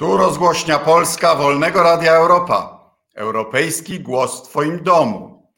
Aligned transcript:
Tu 0.00 0.16
rozgłośnia 0.16 0.78
Polska 0.78 1.34
Wolnego 1.34 1.82
Radia 1.82 2.12
Europa. 2.12 2.90
Europejski 3.14 4.00
głos 4.00 4.40
w 4.40 4.48
Twoim 4.48 4.82
domu. 4.82 5.48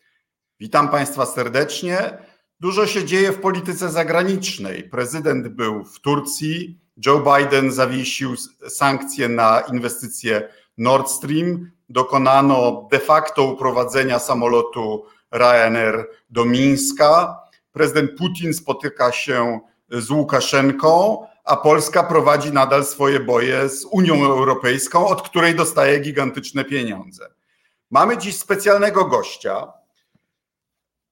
Witam 0.61 0.89
Państwa 0.89 1.27
serdecznie. 1.27 2.19
Dużo 2.61 2.87
się 2.87 3.05
dzieje 3.05 3.33
w 3.33 3.41
polityce 3.41 3.91
zagranicznej. 3.91 4.83
Prezydent 4.83 5.49
był 5.49 5.85
w 5.85 6.01
Turcji, 6.01 6.81
Joe 7.07 7.19
Biden 7.21 7.73
zawiesił 7.73 8.35
sankcje 8.69 9.29
na 9.29 9.61
inwestycje 9.61 10.49
Nord 10.79 11.11
Stream. 11.11 11.71
Dokonano 11.89 12.89
de 12.91 12.99
facto 12.99 13.45
uprowadzenia 13.45 14.19
samolotu 14.19 15.05
Ryanair 15.31 16.07
do 16.31 16.45
Mińska. 16.45 17.41
Prezydent 17.73 18.11
Putin 18.19 18.55
spotyka 18.55 19.13
się 19.13 19.61
z 19.91 20.11
Łukaszenką 20.11 21.27
a 21.45 21.57
Polska 21.57 22.03
prowadzi 22.03 22.53
nadal 22.53 22.85
swoje 22.85 23.21
boje 23.21 23.69
z 23.69 23.85
Unią 23.85 24.25
Europejską, 24.25 25.07
od 25.07 25.23
której 25.23 25.55
dostaje 25.55 26.01
gigantyczne 26.01 26.65
pieniądze. 26.65 27.27
Mamy 27.91 28.19
dziś 28.19 28.39
specjalnego 28.39 29.05
gościa, 29.05 29.73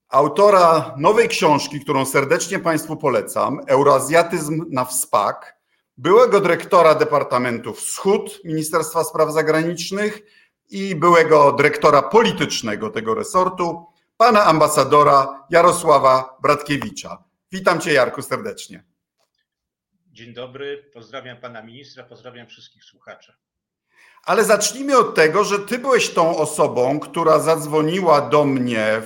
autora 0.09 0.95
nowej 0.97 1.27
książki, 1.27 1.79
którą 1.79 2.05
serdecznie 2.05 2.59
Państwu 2.59 2.97
polecam, 2.97 3.59
Euroazjatyzm 3.67 4.65
na 4.69 4.85
wspak, 4.85 5.61
byłego 5.97 6.39
dyrektora 6.39 6.95
Departamentu 6.95 7.73
Wschód 7.73 8.39
Ministerstwa 8.45 9.03
Spraw 9.03 9.31
Zagranicznych 9.33 10.21
i 10.69 10.95
byłego 10.95 11.51
dyrektora 11.51 12.01
politycznego 12.01 12.89
tego 12.89 13.15
resortu, 13.15 13.85
pana 14.17 14.45
ambasadora 14.45 15.45
Jarosława 15.49 16.37
Bratkiewicza. 16.41 17.23
Witam 17.51 17.79
Cię, 17.79 17.93
Jarku, 17.93 18.21
serdecznie. 18.21 18.90
Dzień 20.13 20.33
dobry, 20.33 20.89
pozdrawiam 20.93 21.37
pana 21.37 21.63
ministra, 21.63 22.03
pozdrawiam 22.03 22.47
wszystkich 22.47 22.83
słuchaczy. 22.83 23.33
Ale 24.25 24.43
zacznijmy 24.43 24.97
od 24.97 25.15
tego, 25.15 25.43
że 25.43 25.59
ty 25.59 25.79
byłeś 25.79 26.09
tą 26.09 26.37
osobą, 26.37 26.99
która 26.99 27.39
zadzwoniła 27.39 28.21
do 28.21 28.45
mnie 28.45 29.01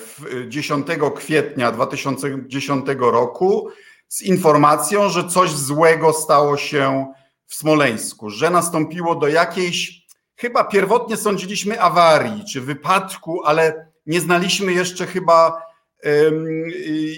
10 0.47 0.87
kwietnia 1.15 1.71
2010 1.71 2.85
roku 2.99 3.69
z 4.07 4.21
informacją, 4.21 5.09
że 5.09 5.27
coś 5.27 5.49
złego 5.51 6.13
stało 6.13 6.57
się 6.57 7.13
w 7.45 7.55
Smoleńsku, 7.55 8.29
że 8.29 8.49
nastąpiło 8.49 9.15
do 9.15 9.27
jakiejś, 9.27 10.05
chyba 10.35 10.63
pierwotnie 10.63 11.17
sądziliśmy 11.17 11.81
awarii 11.81 12.43
czy 12.53 12.61
wypadku, 12.61 13.43
ale 13.43 13.91
nie 14.05 14.21
znaliśmy 14.21 14.73
jeszcze 14.73 15.07
chyba 15.07 15.61
um, 16.03 16.45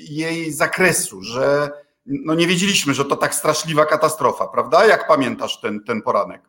jej 0.09 0.51
zakresu, 0.51 1.21
że 1.21 1.71
no 2.07 2.35
nie 2.35 2.47
wiedzieliśmy, 2.47 2.93
że 2.93 3.05
to 3.05 3.15
tak 3.15 3.35
straszliwa 3.35 3.85
katastrofa, 3.85 4.47
prawda? 4.47 4.85
Jak 4.85 5.07
pamiętasz 5.07 5.61
ten, 5.61 5.83
ten 5.83 6.01
poranek? 6.01 6.41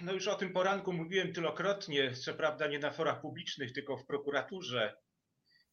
No 0.00 0.12
już 0.12 0.28
o 0.28 0.34
tym 0.34 0.52
poranku 0.52 0.92
mówiłem 0.92 1.32
tylokrotnie, 1.32 2.14
co 2.14 2.34
prawda 2.34 2.66
nie 2.66 2.78
na 2.78 2.90
forach 2.90 3.20
publicznych, 3.20 3.72
tylko 3.72 3.96
w 3.96 4.06
prokuraturze, 4.06 4.96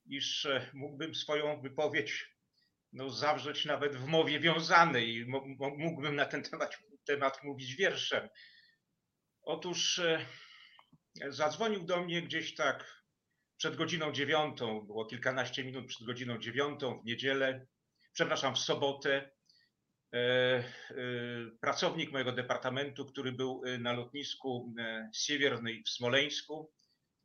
iż 0.05 0.45
e, 0.45 0.69
mógłbym 0.73 1.15
swoją 1.15 1.61
wypowiedź 1.61 2.35
no, 2.93 3.09
zawrzeć 3.09 3.65
nawet 3.65 3.95
w 3.95 4.07
mowie 4.07 4.39
wiązanej. 4.39 5.25
Mógłbym 5.77 6.15
na 6.15 6.25
ten 6.25 6.43
temat, 6.43 6.77
temat 7.05 7.43
mówić 7.43 7.75
wierszem. 7.75 8.29
Otóż 9.41 9.99
e, 9.99 10.25
zadzwonił 11.29 11.83
do 11.83 12.01
mnie 12.01 12.21
gdzieś 12.21 12.55
tak 12.55 13.04
przed 13.57 13.75
godziną 13.75 14.11
dziewiątą, 14.11 14.81
było 14.81 15.05
kilkanaście 15.05 15.63
minut 15.63 15.87
przed 15.87 16.07
godziną 16.07 16.37
dziewiątą 16.37 16.99
w 16.99 17.05
niedzielę, 17.05 17.65
przepraszam, 18.13 18.55
w 18.55 18.59
sobotę, 18.59 19.31
e, 20.13 20.17
e, 20.17 20.63
pracownik 21.61 22.11
mojego 22.11 22.31
departamentu, 22.31 23.05
który 23.05 23.31
był 23.31 23.61
e, 23.65 23.77
na 23.77 23.93
lotnisku 23.93 24.73
Siewiernej 25.13 25.83
w 25.83 25.89
Smoleńsku, 25.89 26.71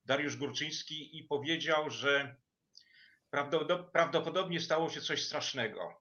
Dariusz 0.04 0.36
Górczyński, 0.36 1.18
i 1.18 1.24
powiedział, 1.24 1.90
że 1.90 2.36
prawdopodobnie 3.92 4.60
stało 4.60 4.90
się 4.90 5.00
coś 5.00 5.26
strasznego. 5.26 6.00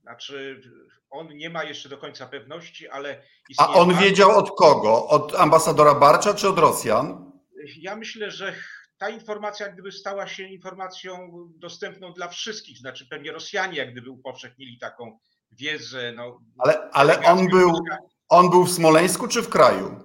Znaczy, 0.00 0.62
on 1.10 1.36
nie 1.36 1.50
ma 1.50 1.64
jeszcze 1.64 1.88
do 1.88 1.98
końca 1.98 2.26
pewności, 2.26 2.88
ale. 2.88 3.22
A 3.58 3.68
on 3.68 3.98
wiedział 3.98 4.30
od 4.30 4.56
kogo? 4.56 5.08
Od 5.08 5.34
ambasadora 5.34 5.94
Barcza 5.94 6.34
czy 6.34 6.48
od 6.48 6.58
Rosjan? 6.58 7.32
Ja 7.76 7.96
myślę, 7.96 8.30
że 8.30 8.54
ta 8.98 9.08
informacja 9.08 9.66
jak 9.66 9.74
gdyby 9.74 9.92
stała 9.92 10.26
się 10.26 10.42
informacją 10.42 11.30
dostępną 11.56 12.12
dla 12.12 12.28
wszystkich, 12.28 12.78
znaczy 12.78 13.06
pewnie 13.08 13.32
Rosjanie 13.32 13.78
jak 13.78 13.92
gdyby 13.92 14.10
upowszechnili 14.10 14.78
taką 14.78 15.18
wiedzę. 15.52 16.12
No, 16.12 16.40
ale 16.58 16.90
ale 16.90 17.20
on, 17.22 17.48
był, 17.48 17.72
on 18.28 18.50
był 18.50 18.64
w 18.64 18.72
Smoleńsku 18.72 19.28
czy 19.28 19.42
w 19.42 19.48
kraju? 19.48 20.00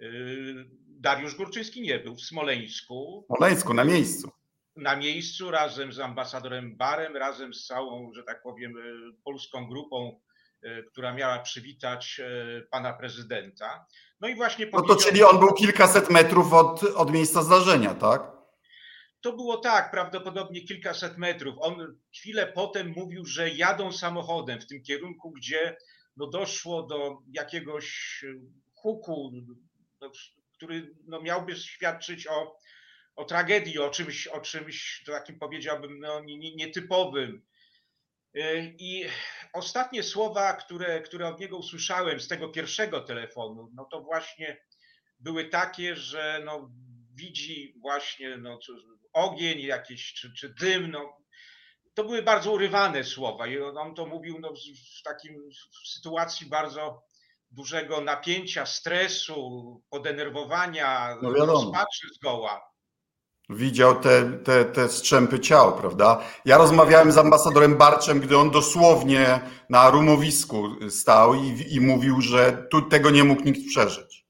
Y, 0.00 0.80
Dariusz 0.86 1.34
Górczyński 1.34 1.82
nie 1.82 1.98
był 1.98 2.14
w 2.14 2.22
Smoleńsku. 2.22 3.22
W 3.22 3.36
Smoleńsku, 3.36 3.74
na 3.74 3.84
miejscu. 3.84 4.30
Na 4.76 4.96
miejscu 4.96 5.50
razem 5.50 5.92
z 5.92 6.00
ambasadorem 6.00 6.76
Barem, 6.76 7.16
razem 7.16 7.54
z 7.54 7.66
całą, 7.66 8.12
że 8.12 8.22
tak 8.22 8.42
powiem, 8.42 8.74
polską 9.24 9.68
grupą 9.68 10.20
która 10.90 11.14
miała 11.14 11.38
przywitać 11.38 12.20
e, 12.20 12.62
pana 12.70 12.92
prezydenta. 12.92 13.86
No 14.20 14.28
i 14.28 14.34
właśnie. 14.34 14.66
No 14.72 14.82
to 14.82 14.96
czyli 14.96 15.22
on 15.22 15.38
był 15.38 15.54
kilkaset 15.54 16.10
metrów 16.10 16.52
od, 16.52 16.82
od 16.82 17.10
miejsca 17.10 17.42
zdarzenia, 17.42 17.94
tak? 17.94 18.22
To 19.20 19.32
było 19.32 19.56
tak, 19.56 19.90
prawdopodobnie 19.90 20.64
kilkaset 20.64 21.18
metrów. 21.18 21.54
On 21.58 21.96
chwilę 22.16 22.52
potem 22.54 22.92
mówił, 22.96 23.26
że 23.26 23.50
jadą 23.50 23.92
samochodem 23.92 24.60
w 24.60 24.66
tym 24.66 24.82
kierunku, 24.82 25.30
gdzie 25.30 25.76
no 26.16 26.26
doszło 26.26 26.82
do 26.82 27.18
jakiegoś 27.32 28.20
huku, 28.74 29.32
no, 30.00 30.10
który 30.54 30.94
no 31.06 31.22
miałby 31.22 31.56
świadczyć 31.56 32.26
o, 32.26 32.56
o 33.16 33.24
tragedii, 33.24 33.78
o 33.78 33.90
czymś, 33.90 34.26
o 34.26 34.40
czymś 34.40 35.02
takim 35.06 35.38
powiedziałbym 35.38 35.98
no, 35.98 36.20
nietypowym. 36.56 37.42
Y, 38.36 38.74
I 38.78 39.04
ostatnie 39.52 40.02
słowa, 40.02 40.52
które, 40.52 41.00
które 41.00 41.28
od 41.28 41.40
niego 41.40 41.56
usłyszałem 41.56 42.20
z 42.20 42.28
tego 42.28 42.48
pierwszego 42.48 43.00
telefonu, 43.00 43.70
no 43.74 43.84
to 43.84 44.00
właśnie 44.00 44.64
były 45.20 45.44
takie, 45.44 45.96
że 45.96 46.42
no, 46.44 46.70
widzi 47.14 47.74
właśnie 47.80 48.36
no, 48.36 48.58
ogień 49.12 49.60
jakiś, 49.60 50.14
czy, 50.14 50.32
czy 50.34 50.54
dym, 50.54 50.90
no, 50.90 51.16
to 51.94 52.04
były 52.04 52.22
bardzo 52.22 52.52
urywane 52.52 53.04
słowa 53.04 53.46
i 53.46 53.58
on 53.58 53.94
to 53.94 54.06
mówił 54.06 54.38
no, 54.40 54.52
w 54.98 55.02
takim 55.02 55.50
w 55.84 55.88
sytuacji 55.88 56.46
bardzo 56.46 57.02
dużego 57.50 58.00
napięcia, 58.00 58.66
stresu, 58.66 59.82
podenerwowania, 59.90 61.16
no 61.22 61.30
rozpaczy 61.30 62.08
zgoła 62.14 62.70
widział 63.50 64.00
te, 64.00 64.32
te, 64.44 64.64
te 64.64 64.88
strzępy 64.88 65.40
ciał, 65.40 65.76
prawda? 65.76 66.24
Ja 66.44 66.58
rozmawiałem 66.58 67.12
z 67.12 67.18
ambasadorem 67.18 67.76
Barczem, 67.76 68.20
gdy 68.20 68.36
on 68.36 68.50
dosłownie 68.50 69.40
na 69.68 69.90
rumowisku 69.90 70.90
stał 70.90 71.34
i, 71.34 71.74
i 71.74 71.80
mówił, 71.80 72.20
że 72.20 72.66
tu 72.70 72.82
tego 72.82 73.10
nie 73.10 73.24
mógł 73.24 73.42
nikt 73.42 73.60
przeżyć. 73.68 74.20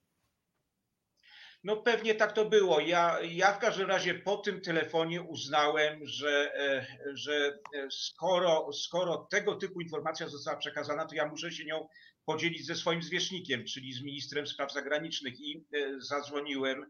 No 1.65 1.77
pewnie 1.77 2.15
tak 2.15 2.33
to 2.33 2.45
było. 2.45 2.81
Ja, 2.81 3.19
ja 3.21 3.53
w 3.53 3.59
każdym 3.59 3.89
razie 3.89 4.15
po 4.15 4.37
tym 4.37 4.61
telefonie 4.61 5.23
uznałem, 5.23 6.07
że, 6.07 6.55
e, 6.55 6.87
że 7.15 7.59
skoro, 7.91 8.73
skoro 8.73 9.17
tego 9.31 9.55
typu 9.55 9.81
informacja 9.81 10.29
została 10.29 10.57
przekazana, 10.57 11.07
to 11.07 11.15
ja 11.15 11.29
muszę 11.29 11.53
się 11.53 11.65
nią 11.65 11.89
podzielić 12.25 12.67
ze 12.67 12.75
swoim 12.75 13.03
zwierzchnikiem, 13.03 13.65
czyli 13.65 13.93
z 13.93 14.03
ministrem 14.03 14.47
spraw 14.47 14.73
zagranicznych 14.73 15.41
i 15.41 15.65
e, 15.75 16.01
zadzwoniłem 16.01 16.87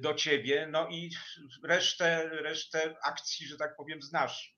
do 0.00 0.14
ciebie, 0.14 0.68
no 0.70 0.88
i 0.88 1.10
resztę, 1.64 2.30
resztę 2.42 2.96
akcji, 3.04 3.46
że 3.46 3.56
tak 3.56 3.76
powiem, 3.76 4.02
znasz. 4.02 4.56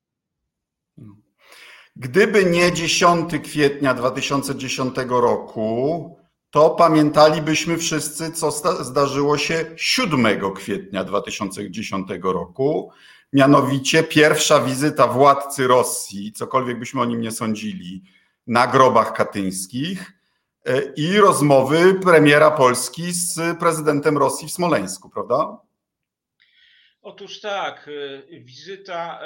Gdyby 1.96 2.44
nie 2.44 2.72
10 2.72 3.30
kwietnia 3.44 3.94
2010 3.94 4.96
roku, 5.08 6.16
to 6.50 6.70
pamiętalibyśmy 6.70 7.78
wszyscy, 7.78 8.32
co 8.32 8.50
zdarzyło 8.84 9.38
się 9.38 9.64
7 9.76 10.54
kwietnia 10.54 11.04
2010 11.04 12.08
roku. 12.22 12.92
Mianowicie 13.32 14.02
pierwsza 14.02 14.60
wizyta 14.60 15.06
władcy 15.06 15.66
Rosji, 15.66 16.32
cokolwiek 16.32 16.78
byśmy 16.78 17.00
o 17.00 17.04
nim 17.04 17.20
nie 17.20 17.30
sądzili, 17.30 18.02
na 18.46 18.66
grobach 18.66 19.12
katyńskich 19.12 20.12
i 20.96 21.18
rozmowy 21.18 21.94
premiera 21.94 22.50
Polski 22.50 23.12
z 23.12 23.58
prezydentem 23.58 24.18
Rosji 24.18 24.48
w 24.48 24.52
Smoleńsku, 24.52 25.10
prawda? 25.10 25.58
Otóż 27.02 27.40
tak, 27.40 27.88
e, 28.32 28.40
wizyta 28.40 29.20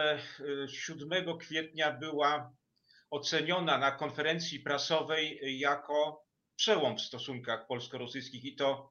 7 0.68 1.12
e, 1.12 1.38
kwietnia 1.38 1.92
była 1.92 2.52
oceniona 3.10 3.78
na 3.78 3.92
konferencji 3.92 4.60
prasowej 4.60 5.40
jako 5.58 6.24
przełom 6.56 6.96
w 6.96 7.00
stosunkach 7.00 7.66
polsko-rosyjskich 7.66 8.44
i 8.44 8.56
to 8.56 8.88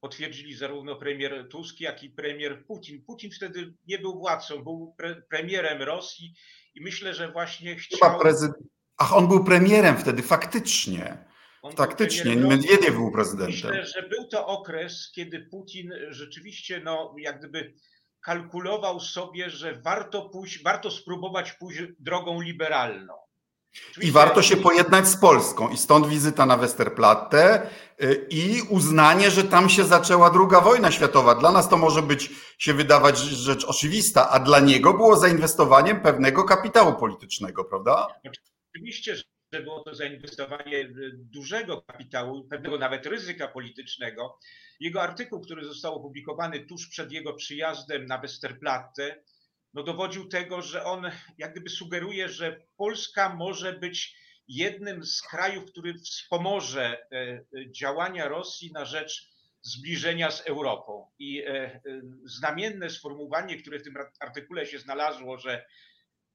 potwierdzili 0.00 0.54
zarówno 0.54 0.96
premier 0.96 1.48
Tusk, 1.48 1.80
jak 1.80 2.02
i 2.02 2.10
premier 2.10 2.66
Putin. 2.66 3.04
Putin 3.04 3.30
wtedy 3.30 3.74
nie 3.86 3.98
był 3.98 4.18
władcą, 4.18 4.64
był 4.64 4.94
pre 4.98 5.22
premierem 5.22 5.82
Rosji 5.82 6.34
i 6.74 6.80
myślę, 6.80 7.14
że 7.14 7.32
właśnie 7.32 7.76
chciał... 7.76 8.20
Prezyd... 8.20 8.52
Ach, 8.96 9.16
on 9.16 9.28
był 9.28 9.44
premierem 9.44 9.98
wtedy, 9.98 10.22
faktycznie. 10.22 11.24
On 11.66 11.74
Taktycznie, 11.74 12.36
Medwiediew 12.36 12.94
był 12.94 13.10
prezydentem. 13.12 13.70
Myślę, 13.70 13.86
że 13.86 14.02
był 14.08 14.28
to 14.28 14.46
okres, 14.46 15.10
kiedy 15.14 15.40
Putin 15.40 15.92
rzeczywiście, 16.08 16.80
no, 16.84 17.14
jak 17.18 17.38
gdyby 17.38 17.74
kalkulował 18.20 19.00
sobie, 19.00 19.50
że 19.50 19.74
warto 19.74 20.22
pójść, 20.28 20.62
warto 20.62 20.90
spróbować 20.90 21.52
pójść 21.52 21.80
drogą 21.98 22.40
liberalną. 22.40 23.14
I 23.14 23.78
Oczywiście- 23.90 24.12
warto 24.12 24.42
się 24.42 24.56
pojednać 24.56 25.08
z 25.08 25.16
Polską. 25.16 25.68
I 25.68 25.76
stąd 25.76 26.06
wizyta 26.08 26.46
na 26.46 26.56
Westerplatte 26.56 27.70
y, 28.02 28.26
i 28.30 28.62
uznanie, 28.68 29.30
że 29.30 29.44
tam 29.44 29.68
się 29.68 29.84
zaczęła 29.84 30.30
druga 30.30 30.60
wojna 30.60 30.90
światowa. 30.90 31.34
Dla 31.34 31.52
nas 31.52 31.68
to 31.68 31.76
może 31.76 32.02
być 32.02 32.30
się 32.58 32.74
wydawać 32.74 33.18
rzecz 33.18 33.64
oczywista, 33.64 34.30
a 34.30 34.40
dla 34.40 34.60
niego 34.60 34.94
było 34.94 35.16
zainwestowaniem 35.16 36.00
pewnego 36.00 36.44
kapitału 36.44 36.92
politycznego, 36.92 37.64
prawda? 37.64 38.06
Oczywiście, 38.74 39.16
że 39.56 39.62
było 39.62 39.84
to 39.84 39.94
zainwestowanie 39.94 40.78
y, 40.78 41.12
dużego 41.14 41.82
kapitału, 41.82 42.44
pewnego 42.44 42.78
nawet 42.78 43.06
ryzyka 43.06 43.48
politycznego. 43.48 44.38
Jego 44.80 45.02
artykuł, 45.02 45.40
który 45.40 45.64
został 45.64 45.94
opublikowany 45.94 46.60
tuż 46.60 46.88
przed 46.88 47.12
jego 47.12 47.34
przyjazdem 47.34 48.06
na 48.06 48.18
Westerplatte, 48.18 49.22
no 49.74 49.82
dowodził 49.82 50.28
tego, 50.28 50.62
że 50.62 50.84
on 50.84 51.10
jak 51.38 51.52
gdyby 51.52 51.70
sugeruje, 51.70 52.28
że 52.28 52.60
Polska 52.76 53.34
może 53.34 53.72
być 53.72 54.16
jednym 54.48 55.04
z 55.04 55.22
krajów, 55.22 55.64
który 55.64 55.94
wspomoże 55.94 56.98
e, 56.98 57.16
e, 57.16 57.44
działania 57.70 58.28
Rosji 58.28 58.72
na 58.72 58.84
rzecz 58.84 59.30
zbliżenia 59.62 60.30
z 60.30 60.40
Europą. 60.40 61.06
I 61.18 61.42
e, 61.46 61.80
znamienne 62.24 62.90
sformułowanie, 62.90 63.56
które 63.56 63.78
w 63.78 63.82
tym 63.82 63.94
artykule 64.20 64.66
się 64.66 64.78
znalazło, 64.78 65.38
że 65.38 65.66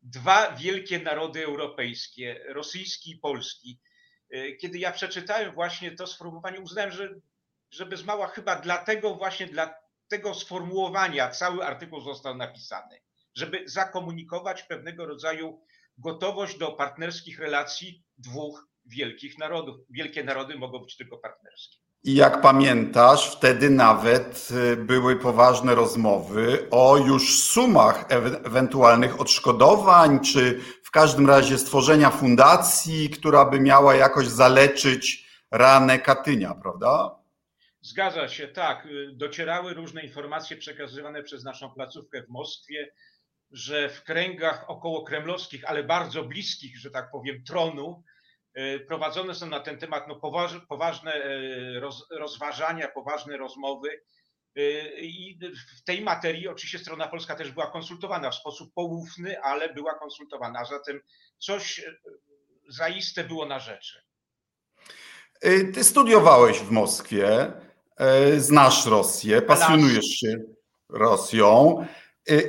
dwa 0.02 0.52
wielkie 0.56 1.00
narody 1.00 1.46
europejskie, 1.46 2.44
rosyjski 2.48 3.12
i 3.12 3.18
polski. 3.18 3.80
E, 4.30 4.56
Kiedy 4.56 4.80
ja 4.80 4.92
przeczytałem 4.92 5.54
właśnie 5.54 5.92
to 5.92 6.08
sformułowanie, 6.08 6.60
uznałem, 6.60 6.92
że, 6.92 7.10
że 7.72 7.86
bez 7.86 8.04
mała 8.04 8.28
chyba 8.28 8.56
dlatego 8.56 9.16
właśnie 9.16 9.48
dla 9.48 9.76
tego 10.08 10.34
sformułowania 10.34 11.30
cały 11.30 11.66
artykuł 11.66 12.02
został 12.02 12.38
napisany, 12.38 13.02
żeby 13.36 13.64
zakomunikować 13.66 14.64
pewnego 14.64 15.06
rodzaju 15.06 15.62
gotowość 15.98 16.58
do 16.58 16.72
partnerskich 16.72 17.40
relacji 17.40 18.04
dwóch 18.18 18.68
wielkich 18.86 19.38
narodów. 19.38 19.78
Wielkie 19.90 20.24
narody 20.24 20.56
mogą 20.56 20.80
być 20.80 20.98
tylko 20.98 21.18
partnerskie. 21.18 21.78
I 22.04 22.16
jak 22.16 22.42
pamiętasz, 22.42 23.36
wtedy 23.36 23.70
nawet 23.70 24.48
y, 24.52 24.76
były 24.78 25.16
poważne 25.16 25.76
rozmowy 25.76 26.68
o 26.72 26.98
już 26.98 27.40
sumach 27.44 28.06
ewe- 28.10 28.46
ewentualnych 28.46 29.22
odszkodowań, 29.22 30.20
czy 30.20 30.60
w 30.84 30.92
każdym 30.92 31.28
razie 31.28 31.58
stworzenia 31.58 32.10
fundacji, 32.10 33.10
która 33.10 33.46
by 33.46 33.60
miała 33.60 33.96
jakoś 33.96 34.28
zaleczyć 34.28 35.28
ranę 35.52 36.00
Katynia, 36.00 36.54
prawda? 36.56 37.16
Zgadza 37.82 38.28
się, 38.28 38.48
tak. 38.48 38.86
Y, 38.86 39.12
Docierały 39.14 39.74
różne 39.74 40.04
informacje 40.04 40.58
przekazywane 40.58 41.24
przez 41.24 41.44
naszą 41.44 41.72
placówkę 41.72 42.24
w 42.24 42.30
Moskwie, 42.30 42.92
że 43.52 43.90
w 43.90 44.04
kręgach 44.04 44.66
około 44.70 45.04
kremlowskich, 45.04 45.70
ale 45.70 45.84
bardzo 45.84 46.24
bliskich, 46.24 46.78
że 46.80 46.92
tak 46.92 47.12
powiem, 47.12 47.44
tronu, 47.44 48.04
prowadzone 48.88 49.36
są 49.36 49.48
na 49.48 49.60
ten 49.60 49.78
temat 49.78 50.08
no, 50.08 50.16
poważ, 50.16 50.52
poważne 50.70 51.14
roz, 51.80 52.08
rozważania, 52.12 52.88
poważne 52.88 53.38
rozmowy. 53.38 53.90
Y, 54.58 54.92
I 55.02 55.40
w 55.78 55.84
tej 55.84 56.02
materii 56.02 56.48
oczywiście 56.48 56.80
strona 56.80 57.08
polska 57.08 57.36
też 57.36 57.52
była 57.52 57.72
konsultowana 57.72 58.32
w 58.32 58.36
sposób 58.36 58.74
poufny, 58.74 59.42
ale 59.42 59.74
była 59.74 59.94
konsultowana. 59.94 60.60
A 60.60 60.66
zatem 60.66 61.02
coś 61.38 61.86
zaiste 62.70 63.24
było 63.24 63.46
na 63.46 63.60
rzeczy. 63.60 64.02
Ty 65.74 65.84
studiowałeś 65.84 66.60
w 66.60 66.72
Moskwie, 66.72 67.52
znasz 68.38 68.86
Rosję, 68.86 69.42
pasjonujesz 69.42 70.06
się 70.06 70.38
Rosją 70.90 71.86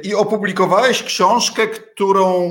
i 0.02 0.14
opublikowałeś 0.14 1.02
książkę, 1.02 1.66
którą 1.66 2.50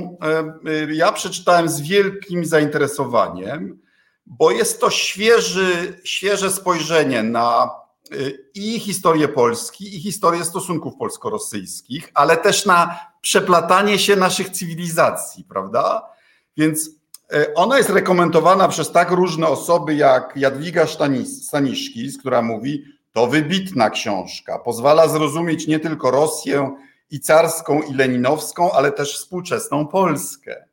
y, 0.65 0.69
y, 0.69 0.95
ja 0.95 1.11
przeczytałem 1.11 1.69
z 1.69 1.81
wielkim 1.81 2.45
zainteresowaniem, 2.45 3.79
bo 4.25 4.51
jest 4.51 4.81
to 4.81 4.89
świeży, 4.89 5.99
świeże 6.03 6.51
spojrzenie 6.51 7.23
na 7.23 7.69
i 8.53 8.79
historię 8.79 9.27
Polski, 9.27 9.95
i 9.95 9.99
historię 9.99 10.45
stosunków 10.45 10.93
polsko-rosyjskich, 10.95 12.11
ale 12.13 12.37
też 12.37 12.65
na 12.65 12.99
przeplatanie 13.21 13.99
się 13.99 14.15
naszych 14.15 14.49
cywilizacji, 14.49 15.43
prawda? 15.43 16.09
Więc 16.57 16.89
E, 17.33 17.53
Ona 17.53 17.77
jest 17.77 17.89
rekomendowana 17.89 18.67
przez 18.67 18.91
tak 18.91 19.11
różne 19.11 19.47
osoby 19.47 19.95
jak 19.95 20.33
Jadwiga 20.35 20.85
Stanis- 20.85 21.43
Staniszkis, 21.43 22.17
która 22.17 22.41
mówi, 22.41 22.83
to 23.13 23.27
wybitna 23.27 23.89
książka, 23.89 24.59
pozwala 24.59 25.07
zrozumieć 25.07 25.67
nie 25.67 25.79
tylko 25.79 26.11
Rosję 26.11 26.75
i 27.11 27.19
carską 27.19 27.81
i 27.81 27.93
leninowską, 27.93 28.71
ale 28.71 28.91
też 28.91 29.17
współczesną 29.17 29.87
Polskę. 29.87 30.65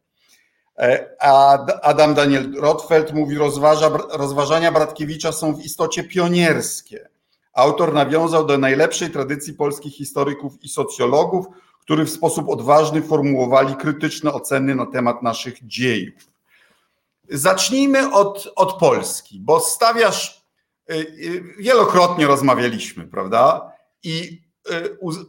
E, 0.79 1.06
A 1.20 1.58
Adam 1.82 2.14
Daniel 2.14 2.55
Rotfeld 2.61 3.12
mówi, 3.12 3.38
rozważa, 3.38 3.88
rozważania 4.11 4.73
Bratkiewicza 4.73 5.32
są 5.32 5.55
w 5.55 5.64
istocie 5.64 6.05
pionierskie. 6.05 7.08
Autor 7.52 7.94
nawiązał 7.94 8.46
do 8.46 8.58
najlepszej 8.58 9.11
tradycji 9.11 9.55
polskich 9.55 9.94
historyków 9.94 10.64
i 10.64 10.69
socjologów, 10.69 11.46
którzy 11.81 12.05
w 12.05 12.11
sposób 12.11 12.49
odważny 12.49 13.02
formułowali 13.02 13.76
krytyczne 13.76 14.32
oceny 14.32 14.75
na 14.75 14.87
temat 14.87 15.23
naszych 15.23 15.67
dziejów. 15.67 16.29
Zacznijmy 17.31 18.12
od, 18.12 18.52
od 18.56 18.79
Polski, 18.79 19.40
bo 19.40 19.61
stawiasz, 19.61 20.44
y, 20.90 20.94
y, 20.94 21.43
wielokrotnie 21.58 22.26
rozmawialiśmy, 22.26 23.06
prawda? 23.06 23.73
I 24.02 24.43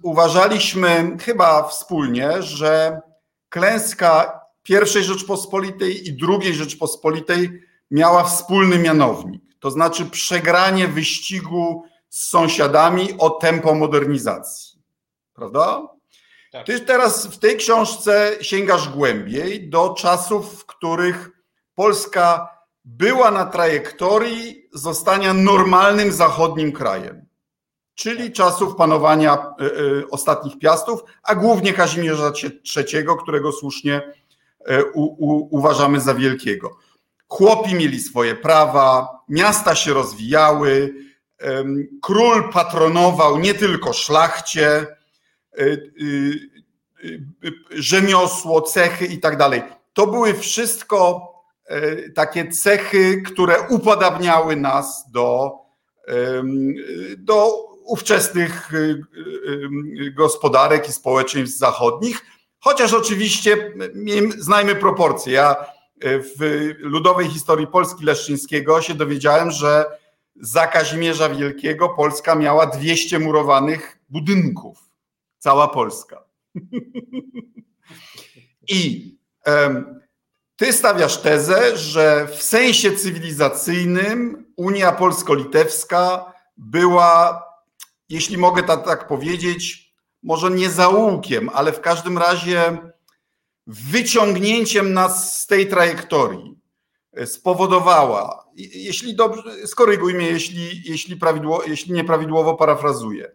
uważaliśmy 0.03 1.17
chyba 1.21 1.63
wspólnie, 1.67 2.41
że 2.41 3.01
klęska 3.49 4.39
pierwszej 4.63 5.03
Rzeczpospolitej 5.03 6.07
i 6.07 6.13
drugiej 6.13 6.53
Rzeczpospolitej 6.53 7.61
miała 7.91 8.23
wspólny 8.23 8.79
mianownik, 8.79 9.41
to 9.59 9.71
znaczy 9.71 10.05
przegranie 10.05 10.87
wyścigu 10.87 11.83
z 12.09 12.29
sąsiadami 12.29 13.17
o 13.17 13.29
tempo 13.29 13.75
modernizacji, 13.75 14.81
prawda? 15.33 15.87
Tak. 16.51 16.65
Ty 16.65 16.79
teraz 16.79 17.27
w 17.27 17.39
tej 17.39 17.57
książce 17.57 18.37
sięgasz 18.41 18.89
głębiej 18.89 19.69
do 19.69 19.93
czasów, 19.93 20.59
w 20.59 20.65
których 20.65 21.29
Polska 21.75 22.49
była 22.85 23.31
na 23.31 23.45
trajektorii 23.45 24.67
zostania 24.73 25.33
normalnym 25.33 26.11
zachodnim 26.11 26.71
krajem, 26.71 27.25
czyli 27.99 28.31
czasów 28.31 28.75
panowania 28.75 29.53
y, 29.61 29.65
y, 29.65 30.09
ostatnich 30.09 30.59
piastów, 30.59 30.99
a 31.23 31.35
głównie 31.35 31.73
Kazimierza 31.73 32.31
III, 32.75 33.05
którego 33.21 33.51
słusznie 33.51 34.01
y, 34.71 34.83
u, 34.93 35.03
u, 35.03 35.57
uważamy 35.57 35.99
za 35.99 36.13
wielkiego. 36.13 36.77
Chłopi 37.27 37.75
mieli 37.75 37.99
swoje 37.99 38.35
prawa, 38.35 39.19
miasta 39.29 39.75
się 39.75 39.93
rozwijały, 39.93 40.93
król 42.01 42.51
patronował 42.51 43.39
nie 43.39 43.53
tylko 43.53 43.93
szlachcie, 43.93 44.87
rzemiosło, 47.71 48.61
cechy 48.61 49.05
i 49.05 49.19
tak 49.19 49.37
dalej. 49.37 49.61
To 49.93 50.07
były 50.07 50.33
wszystko 50.33 51.31
e, 51.65 52.09
takie 52.09 52.47
cechy, 52.47 53.21
które 53.21 53.55
upodabniały 53.69 54.55
nas 54.55 55.11
do, 55.11 55.51
do 57.17 57.68
ówczesnych 57.89 58.73
y, 58.73 58.77
y, 58.77 59.01
y, 60.05 60.11
gospodarek 60.11 60.89
i 60.89 60.93
społeczeństw 60.93 61.57
zachodnich, 61.57 62.25
chociaż 62.59 62.93
oczywiście 62.93 63.73
znajmy 64.37 64.75
proporcje. 64.75 65.33
Ja 65.33 65.65
w 66.03 66.69
ludowej 66.79 67.27
historii 67.27 67.67
Polski 67.67 68.05
Leszczyńskiego 68.05 68.81
się 68.81 68.93
dowiedziałem, 68.93 69.51
że 69.51 69.85
za 70.35 70.67
Kazimierza 70.67 71.29
Wielkiego 71.29 71.89
Polska 71.89 72.35
miała 72.35 72.65
200 72.65 73.19
murowanych 73.19 73.99
budynków. 74.09 74.89
Cała 75.37 75.67
Polska. 75.67 76.23
I 78.69 79.15
em, 79.45 79.99
ty 80.55 80.73
stawiasz 80.73 81.17
tezę, 81.17 81.77
że 81.77 82.27
w 82.27 82.43
sensie 82.43 82.91
cywilizacyjnym 82.91 84.45
Unia 84.55 84.91
Polsko-Litewska 84.91 86.33
była, 86.57 87.43
jeśli 88.09 88.37
mogę 88.37 88.63
tak, 88.63 88.85
tak 88.85 89.07
powiedzieć, 89.07 89.93
może 90.23 90.51
nie 90.51 90.69
zaułkiem, 90.69 91.49
ale 91.53 91.73
w 91.73 91.81
każdym 91.81 92.17
razie 92.17 92.77
wyciągnięciem 93.67 94.93
nas 94.93 95.41
z 95.41 95.47
tej 95.47 95.67
trajektorii 95.67 96.59
e, 97.13 97.27
spowodowała, 97.27 98.45
jeśli 98.55 99.15
dobrze, 99.15 99.67
skoryguj 99.67 100.13
mnie, 100.13 100.27
jeśli, 100.27 100.81
jeśli, 100.85 101.15
prawidło, 101.15 101.63
jeśli 101.63 101.93
nieprawidłowo 101.93 102.55
parafrazuję, 102.55 103.31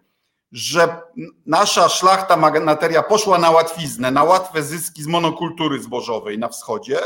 że 0.52 1.00
nasza 1.47 1.88
szlachta 1.88 2.37
magateria 2.37 3.02
poszła 3.02 3.38
na 3.38 3.50
łatwiznę, 3.50 4.11
na 4.11 4.25
łatwe 4.25 4.62
zyski 4.62 5.02
z 5.02 5.07
monokultury 5.07 5.83
zbożowej 5.83 6.38
na 6.38 6.49
wschodzie, 6.49 7.00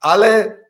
ale 0.00 0.60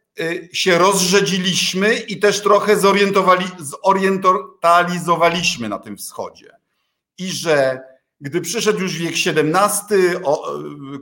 się 0.53 0.79
rozrzedziliśmy 0.79 1.95
i 1.95 2.19
też 2.19 2.43
trochę 2.43 2.77
zorientowali, 2.77 3.47
zorientalizowaliśmy 3.59 5.69
na 5.69 5.79
tym 5.79 5.97
wschodzie. 5.97 6.57
I 7.19 7.29
że 7.29 7.81
gdy 8.21 8.41
przyszedł 8.41 8.81
już 8.81 8.99
wiek 8.99 9.15
XVII, 9.15 9.99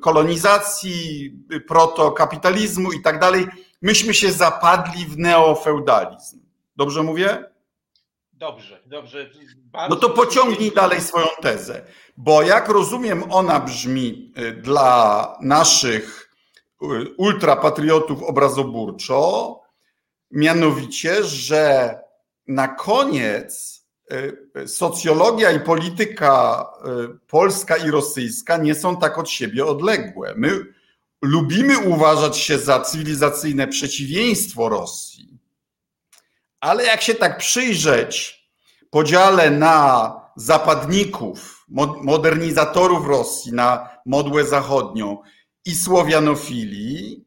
kolonizacji, 0.00 1.32
protokapitalizmu 1.68 2.92
i 2.92 3.02
tak 3.02 3.20
dalej, 3.20 3.46
myśmy 3.82 4.14
się 4.14 4.32
zapadli 4.32 5.04
w 5.04 5.18
neofeudalizm. 5.18 6.40
Dobrze 6.76 7.02
mówię? 7.02 7.44
Dobrze, 8.32 8.82
dobrze. 8.86 9.30
no 9.90 9.96
to 9.96 10.10
pociągnij 10.10 10.72
dalej 10.72 11.00
swoją 11.00 11.26
tezę, 11.42 11.82
bo 12.16 12.42
jak 12.42 12.68
rozumiem, 12.68 13.24
ona 13.30 13.60
brzmi 13.60 14.32
y, 14.38 14.52
dla 14.52 15.36
naszych 15.40 16.24
y, 16.24 16.27
ultrapatriotów 17.16 18.22
obrazoburczo, 18.22 19.60
mianowicie, 20.30 21.24
że 21.24 21.94
na 22.46 22.68
koniec 22.68 23.82
y, 24.56 24.68
socjologia 24.68 25.50
i 25.50 25.60
polityka 25.60 26.64
polska 27.26 27.76
i 27.76 27.90
rosyjska 27.90 28.56
nie 28.56 28.74
są 28.74 28.96
tak 28.96 29.18
od 29.18 29.30
siebie 29.30 29.66
odległe. 29.66 30.34
My 30.36 30.64
lubimy 31.22 31.78
uważać 31.78 32.38
się 32.38 32.58
za 32.58 32.80
cywilizacyjne 32.80 33.68
przeciwieństwo 33.68 34.68
Rosji, 34.68 35.38
ale 36.60 36.84
jak 36.84 37.02
się 37.02 37.14
tak 37.14 37.38
przyjrzeć 37.38 38.38
podziale 38.90 39.50
na 39.50 40.14
zapadników, 40.36 41.64
modernizatorów 42.02 43.06
Rosji, 43.06 43.52
na 43.52 43.88
modłę 44.06 44.44
zachodnią 44.44 45.18
i 45.68 45.74
słowianofilii, 45.74 47.24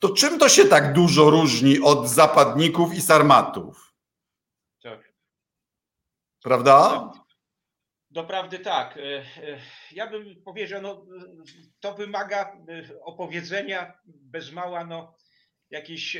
to 0.00 0.08
czym 0.08 0.38
to 0.38 0.48
się 0.48 0.64
tak 0.64 0.92
dużo 0.92 1.30
różni 1.30 1.80
od 1.80 2.08
zapadników 2.08 2.94
i 2.94 3.00
sarmatów? 3.00 3.94
Tak. 4.82 5.12
Prawda? 6.42 7.10
Doprawdy 8.10 8.58
tak. 8.58 8.96
E, 8.96 9.00
e, 9.00 9.58
ja 9.92 10.06
bym 10.06 10.42
powiedział, 10.42 10.82
no, 10.82 11.06
to 11.80 11.94
wymaga 11.94 12.42
e, 12.42 13.00
opowiedzenia 13.00 13.98
bez 14.04 14.52
mała 14.52 14.84
no, 14.84 15.16
jakiejś 15.70 16.16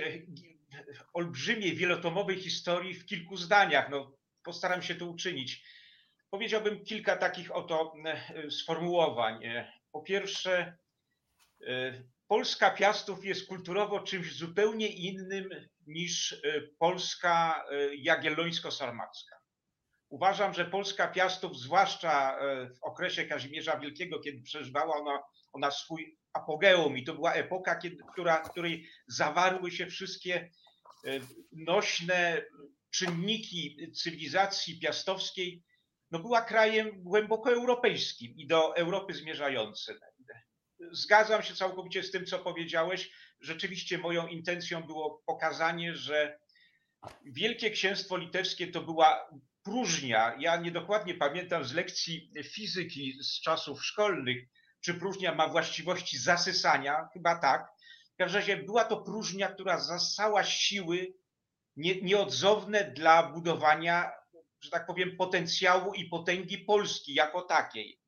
olbrzymiej, 1.13 1.77
wielotomowej 1.77 2.41
historii 2.41 2.95
w 2.95 3.07
kilku 3.07 3.37
zdaniach. 3.37 3.91
No, 3.91 4.17
postaram 4.43 4.83
się 4.83 4.95
to 4.95 5.07
uczynić. 5.07 5.65
Powiedziałbym 6.31 6.85
kilka 6.85 7.17
takich 7.17 7.57
oto 7.57 7.93
sformułowań. 8.51 9.41
Po 9.93 10.03
pierwsze, 10.03 10.77
Polska 12.29 12.71
Piastów 12.71 13.25
jest 13.25 13.47
kulturowo 13.47 14.01
czymś 14.01 14.37
zupełnie 14.37 14.89
innym 14.89 15.49
niż 15.87 16.43
Polska 16.79 17.65
jagiellońsko-sarmacka. 17.97 19.45
Uważam, 20.15 20.55
że 20.55 20.65
Polska 20.65 21.09
Piastów, 21.09 21.59
zwłaszcza 21.59 22.39
e, 22.39 22.67
w 22.71 22.83
okresie 22.83 23.25
Kazimierza 23.25 23.79
Wielkiego, 23.79 24.21
kiedy 24.21 24.43
przeżywała 24.43 24.97
ona, 24.97 25.23
ona 25.53 25.71
swój 25.71 26.19
apogeum 26.33 26.97
i 26.97 27.05
to 27.05 27.15
była 27.15 27.33
epoka, 27.33 27.77
kiedy, 27.77 27.97
która, 28.13 28.39
której 28.39 28.89
zawarły 29.07 29.71
się 29.71 29.87
wszystkie 29.87 30.35
e, 30.37 30.51
nośne 31.53 32.43
czynniki 32.91 33.93
cywilizacji 33.93 34.81
piastowskiej, 34.81 35.63
no 36.11 36.19
była 36.19 36.43
krajem 36.43 37.03
głęboko 37.03 37.53
europejskim 37.53 38.35
i 38.37 38.47
do 38.47 38.77
Europy 38.77 39.15
zmierzającym. 39.15 39.99
Zgadzam 40.93 41.43
się 41.43 41.55
całkowicie 41.55 42.03
z 42.03 42.11
tym, 42.11 42.27
co 42.27 42.39
powiedziałeś. 42.39 43.11
Rzeczywiście 43.41 43.99
moją 43.99 44.27
intencją 44.27 44.83
było 44.83 45.23
pokazanie, 45.27 45.97
że 45.97 46.39
Wielkie 47.25 47.71
Księstwo 47.71 48.17
Litewskie 48.17 48.67
to 48.67 48.81
była 48.81 49.31
próżnia, 49.63 50.37
ja 50.39 50.57
niedokładnie 50.57 51.15
pamiętam 51.15 51.65
z 51.65 51.73
lekcji 51.73 52.31
fizyki 52.45 53.19
z 53.23 53.41
czasów 53.41 53.85
szkolnych, 53.85 54.45
czy 54.81 54.95
próżnia 54.95 55.35
ma 55.35 55.49
właściwości 55.49 56.19
zasysania, 56.19 57.09
chyba 57.13 57.39
tak. 57.39 57.69
W 58.15 58.17
każdym 58.17 58.41
razie 58.41 58.57
była 58.57 58.85
to 58.85 58.97
próżnia, 58.97 59.49
która 59.49 59.79
zasała 59.79 60.45
siły 60.45 61.15
nie, 61.77 62.03
nieodzowne 62.03 62.85
dla 62.85 63.23
budowania, 63.23 64.13
że 64.61 64.71
tak 64.71 64.87
powiem, 64.87 65.17
potencjału 65.17 65.95
i 65.95 66.05
potęgi 66.09 66.59
Polski 66.59 67.15
jako 67.15 67.43
takiej. 67.43 68.01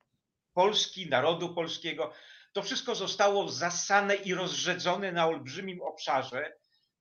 Polski, 0.54 1.08
narodu 1.08 1.54
polskiego. 1.54 2.12
To 2.56 2.62
wszystko 2.62 2.94
zostało 2.94 3.48
zasane 3.48 4.14
i 4.14 4.34
rozrzedzone 4.34 5.12
na 5.12 5.26
olbrzymim 5.26 5.82
obszarze, 5.82 6.52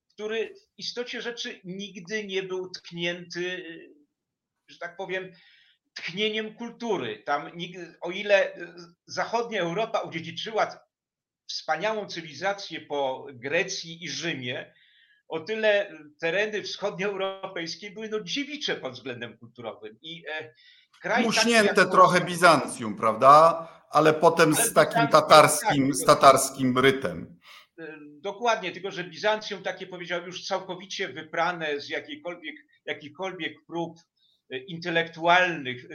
który 0.10 0.54
w 0.56 0.80
istocie 0.80 1.22
rzeczy 1.22 1.62
nigdy 1.64 2.28
nie 2.28 2.44
był 2.44 2.70
tknięty 2.70 3.66
że 4.68 4.78
tak 4.78 4.98
powiem, 4.98 5.32
tchnieniem 5.94 6.56
kultury. 6.56 7.24
Tam, 7.26 7.52
o 8.02 8.12
ile 8.12 8.58
zachodnia 9.06 9.62
Europa 9.62 10.02
odziedziczyła 10.02 10.80
wspaniałą 11.48 12.08
cywilizację 12.08 12.82
po 12.82 13.28
Grecji 13.34 14.04
i 14.04 14.10
Rzymie, 14.10 14.74
o 15.28 15.40
tyle 15.40 15.92
tereny 16.20 16.64
wschodnioeuropejskie 16.64 17.92
były 17.92 18.10
no 18.10 18.20
dziewicze 18.20 18.76
pod 18.76 18.94
względem 18.94 19.38
kulturowym. 19.38 19.98
I 20.02 20.24
e, 20.28 20.54
kraj 21.02 21.24
Muśnięte 21.24 21.82
jak... 21.82 21.92
trochę 21.92 22.22
Bizancjum, 22.22 22.96
prawda? 22.96 23.68
Ale 23.90 24.14
potem 24.14 24.54
Ale 24.54 24.66
z 24.66 24.74
takim 24.74 25.08
tatarskim, 25.08 25.88
tak, 25.88 25.96
z 25.96 26.06
tatarskim 26.06 26.78
rytem. 26.78 27.40
E, 27.80 27.98
dokładnie, 28.02 28.72
tylko 28.72 28.92
że 28.92 29.04
Bizancjum, 29.04 29.64
takie 29.64 29.88
powiedziałem, 29.88 30.26
już 30.26 30.46
całkowicie 30.46 31.08
wyprane 31.08 31.80
z 31.80 31.90
jakiejkolwiek, 31.90 32.56
jakichkolwiek 32.86 33.66
prób 33.66 34.00
E, 34.50 34.58
intelektualnych. 34.58 35.86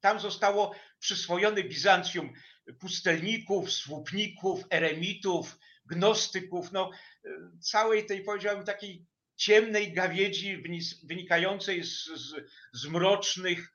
Tam 0.00 0.20
zostało 0.20 0.74
przyswojone 0.98 1.62
Bizancjum 1.62 2.32
pustelników, 2.80 3.72
słupników, 3.72 4.64
eremitów, 4.70 5.58
gnostyków, 5.94 6.72
no, 6.72 6.90
e, 7.24 7.28
całej 7.60 8.06
tej, 8.06 8.24
powiedziałbym, 8.24 8.64
takiej 8.64 9.06
ciemnej 9.36 9.92
gawiedzi 9.92 10.62
wynikającej 11.04 11.84
z, 11.84 12.04
z, 12.04 12.34
z 12.72 12.86
mrocznych, 12.86 13.72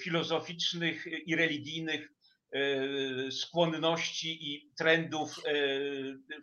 filozoficznych 0.00 1.06
i 1.26 1.36
religijnych 1.36 2.08
skłonności 3.30 4.52
i 4.52 4.72
trendów 4.78 5.40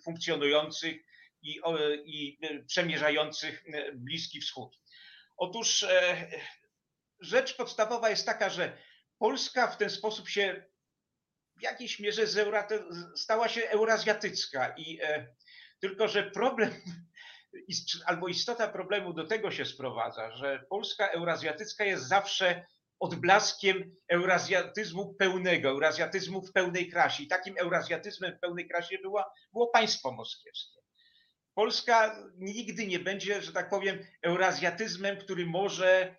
funkcjonujących 0.03 0.95
i, 1.41 1.61
i 2.05 2.39
przemierzających 2.67 3.63
Bliski 3.95 4.41
Wschód. 4.41 4.79
Otóż 5.37 5.83
e, 5.83 6.27
rzecz 7.19 7.55
podstawowa 7.55 8.09
jest 8.09 8.25
taka, 8.25 8.49
że 8.49 8.77
Polska 9.19 9.67
w 9.67 9.77
ten 9.77 9.89
sposób 9.89 10.29
się 10.29 10.65
w 11.57 11.61
jakiejś 11.61 11.99
mierze 11.99 12.23
stała 13.15 13.49
się 13.49 13.69
eurazjatycka 13.69 14.73
i 14.77 14.99
e, 15.01 15.27
tylko, 15.79 16.07
że 16.07 16.31
problem 16.31 16.73
albo 18.05 18.27
istota 18.27 18.67
problemu 18.67 19.13
do 19.13 19.27
tego 19.27 19.51
się 19.51 19.65
sprowadza, 19.65 20.31
że 20.35 20.65
Polska 20.69 21.07
eurazjatycka 21.07 21.83
jest 21.83 22.07
zawsze 22.07 22.65
odblaskiem 22.99 23.95
eurazjatyzmu 24.07 25.13
pełnego, 25.13 25.69
eurazjatyzmu 25.69 26.41
w 26.41 26.51
pełnej 26.51 26.89
krasie. 26.89 27.23
I 27.23 27.27
takim 27.27 27.55
eurazjatyzmem 27.57 28.35
w 28.37 28.39
pełnej 28.39 28.67
krasie 28.67 28.97
była, 29.01 29.33
było 29.53 29.67
państwo 29.67 30.11
moskiewskie. 30.11 30.79
Polska 31.53 32.23
nigdy 32.37 32.87
nie 32.87 32.99
będzie, 32.99 33.41
że 33.41 33.53
tak 33.53 33.69
powiem, 33.69 34.05
eurazjatyzmem, 34.21 35.17
który 35.17 35.45
może 35.45 36.01
e, 36.01 36.15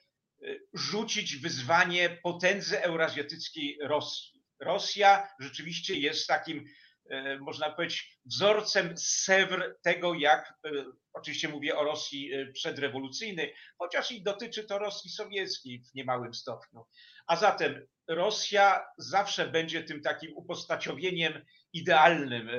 rzucić 0.75 1.37
wyzwanie 1.37 2.19
potędze 2.23 2.85
eurazjatyckiej 2.85 3.78
Rosji. 3.81 4.36
Rosja 4.60 5.28
rzeczywiście 5.40 5.94
jest 5.94 6.26
takim, 6.26 6.64
e, 7.10 7.38
można 7.38 7.70
powiedzieć, 7.70 8.18
wzorcem 8.25 8.94
Sewr 8.98 9.76
tego, 9.82 10.14
jak, 10.14 10.54
e, 10.64 10.70
oczywiście 11.12 11.48
mówię 11.48 11.76
o 11.76 11.84
Rosji 11.84 12.30
przedrewolucyjnej, 12.52 13.54
chociaż 13.78 14.12
i 14.12 14.22
dotyczy 14.22 14.64
to 14.64 14.78
Rosji 14.78 15.10
sowieckiej 15.10 15.82
w 15.82 15.94
niemałym 15.94 16.34
stopniu. 16.34 16.86
A 17.26 17.36
zatem 17.36 17.86
Rosja 18.08 18.86
zawsze 18.98 19.48
będzie 19.48 19.82
tym 19.82 20.02
takim 20.02 20.36
upostaciowieniem 20.36 21.44
idealnym, 21.72 22.50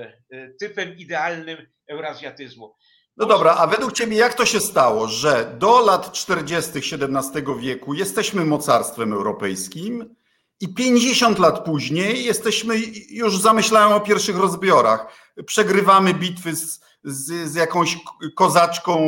typem 0.59 0.97
idealnym 0.97 1.67
eurazjatyzmu. 1.87 2.75
No 3.17 3.25
dobra, 3.25 3.55
a 3.55 3.67
według 3.67 3.93
Ciebie 3.93 4.17
jak 4.17 4.33
to 4.33 4.45
się 4.45 4.59
stało, 4.59 5.07
że 5.07 5.55
do 5.57 5.81
lat 5.81 6.11
40. 6.11 6.71
XVII 6.79 7.43
wieku 7.59 7.93
jesteśmy 7.93 8.45
mocarstwem 8.45 9.13
europejskim 9.13 10.15
i 10.59 10.73
50 10.73 11.39
lat 11.39 11.65
później 11.65 12.25
jesteśmy, 12.25 12.75
już 13.09 13.41
zamyślają 13.41 13.95
o 13.95 13.99
pierwszych 13.99 14.37
rozbiorach, 14.37 15.07
przegrywamy 15.45 16.13
bitwy 16.13 16.55
z, 16.55 16.79
z, 17.03 17.51
z 17.51 17.55
jakąś 17.55 17.97
kozaczką, 18.35 18.99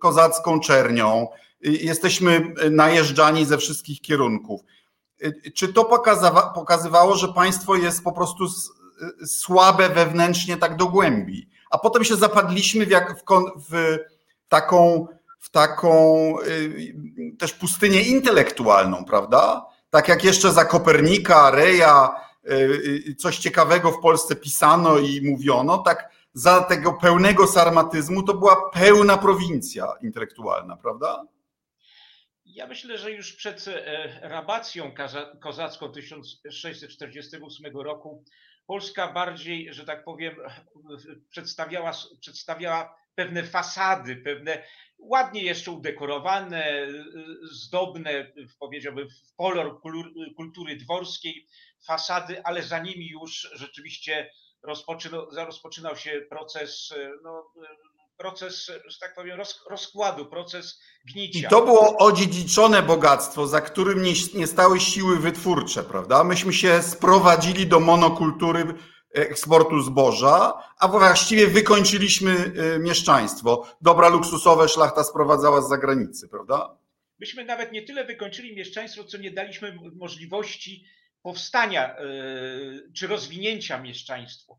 kozacką 0.00 0.60
czernią, 0.60 1.26
jesteśmy 1.60 2.54
najeżdżani 2.70 3.44
ze 3.44 3.58
wszystkich 3.58 4.00
kierunków. 4.00 4.60
Czy 5.54 5.72
to 5.72 5.84
pokazywało, 6.54 7.16
że 7.16 7.28
państwo 7.28 7.76
jest 7.76 8.04
po 8.04 8.12
prostu 8.12 8.44
słabe 9.26 9.88
wewnętrznie 9.88 10.56
tak 10.56 10.76
do 10.76 10.86
głębi? 10.86 11.48
a 11.70 11.78
potem 11.78 12.04
się 12.04 12.16
zapadliśmy 12.16 12.86
w, 12.86 12.90
jak, 12.90 13.18
w, 13.18 13.24
w 13.70 13.98
taką, 14.48 15.06
w 15.40 15.50
taką 15.50 16.34
y, 16.40 16.96
też 17.38 17.52
pustynię 17.52 18.02
intelektualną, 18.02 19.04
prawda? 19.04 19.66
Tak 19.90 20.08
jak 20.08 20.24
jeszcze 20.24 20.52
za 20.52 20.64
Kopernika, 20.64 21.50
Reja, 21.50 22.10
y, 22.50 22.54
y, 23.08 23.14
coś 23.14 23.38
ciekawego 23.38 23.92
w 23.92 24.00
Polsce 24.00 24.36
pisano 24.36 24.98
i 24.98 25.20
mówiono, 25.30 25.78
tak 25.78 26.10
za 26.32 26.62
tego 26.62 26.92
pełnego 26.92 27.46
sarmatyzmu 27.46 28.22
to 28.22 28.34
była 28.34 28.70
pełna 28.70 29.18
prowincja 29.18 29.92
intelektualna, 30.02 30.76
prawda? 30.76 31.24
Ja 32.44 32.66
myślę, 32.66 32.98
że 32.98 33.10
już 33.10 33.32
przed 33.32 33.68
e, 33.68 34.28
rabacją 34.28 34.92
kozacką 35.40 35.92
1648 35.92 37.76
roku 37.76 38.24
Polska 38.66 39.12
bardziej, 39.12 39.74
że 39.74 39.84
tak 39.84 40.04
powiem, 40.04 40.36
przedstawiała, 41.30 41.92
przedstawiała 42.20 42.94
pewne 43.14 43.42
fasady, 43.42 44.16
pewne 44.16 44.62
ładnie 44.98 45.42
jeszcze 45.42 45.70
udekorowane, 45.70 46.86
zdobne, 47.42 48.32
powiedziałbym, 48.58 49.08
w 49.10 49.34
kolor 49.36 49.80
kultury 50.36 50.76
dworskiej 50.76 51.46
fasady, 51.86 52.44
ale 52.44 52.62
za 52.62 52.78
nimi 52.78 53.08
już 53.08 53.50
rzeczywiście 53.54 54.30
rozpoczynał, 54.62 55.26
rozpoczynał 55.30 55.96
się 55.96 56.20
proces 56.30 56.94
no, 57.22 57.52
proces, 58.18 58.66
że 58.66 58.98
tak 59.00 59.14
powiem, 59.14 59.38
roz, 59.38 59.64
rozkładu, 59.70 60.26
proces 60.26 60.80
gnicia. 61.04 61.38
I 61.38 61.50
to 61.50 61.62
było 61.62 61.96
odziedziczone 61.96 62.82
bogactwo, 62.82 63.46
za 63.46 63.60
którym 63.60 64.02
nie, 64.02 64.12
nie 64.34 64.46
stały 64.46 64.80
siły 64.80 65.18
wytwórcze, 65.18 65.82
prawda? 65.82 66.24
Myśmy 66.24 66.52
się 66.52 66.82
sprowadzili 66.82 67.66
do 67.66 67.80
monokultury 67.80 68.74
eksportu 69.20 69.80
zboża, 69.80 70.62
a 70.78 70.88
właściwie 70.88 71.46
wykończyliśmy 71.46 72.30
e, 72.74 72.78
mieszczaństwo. 72.78 73.66
Dobra 73.80 74.08
luksusowe 74.08 74.68
szlachta 74.68 75.04
sprowadzała 75.04 75.62
z 75.62 75.68
zagranicy, 75.68 76.28
prawda? 76.28 76.78
Myśmy 77.18 77.44
nawet 77.44 77.72
nie 77.72 77.82
tyle 77.82 78.04
wykończyli 78.04 78.56
mieszczaństwo, 78.56 79.04
co 79.04 79.18
nie 79.18 79.30
daliśmy 79.30 79.78
możliwości 79.96 80.84
powstania 81.22 81.96
e, 81.96 82.04
czy 82.94 83.06
rozwinięcia 83.06 83.78
mieszczaństwu 83.78 84.58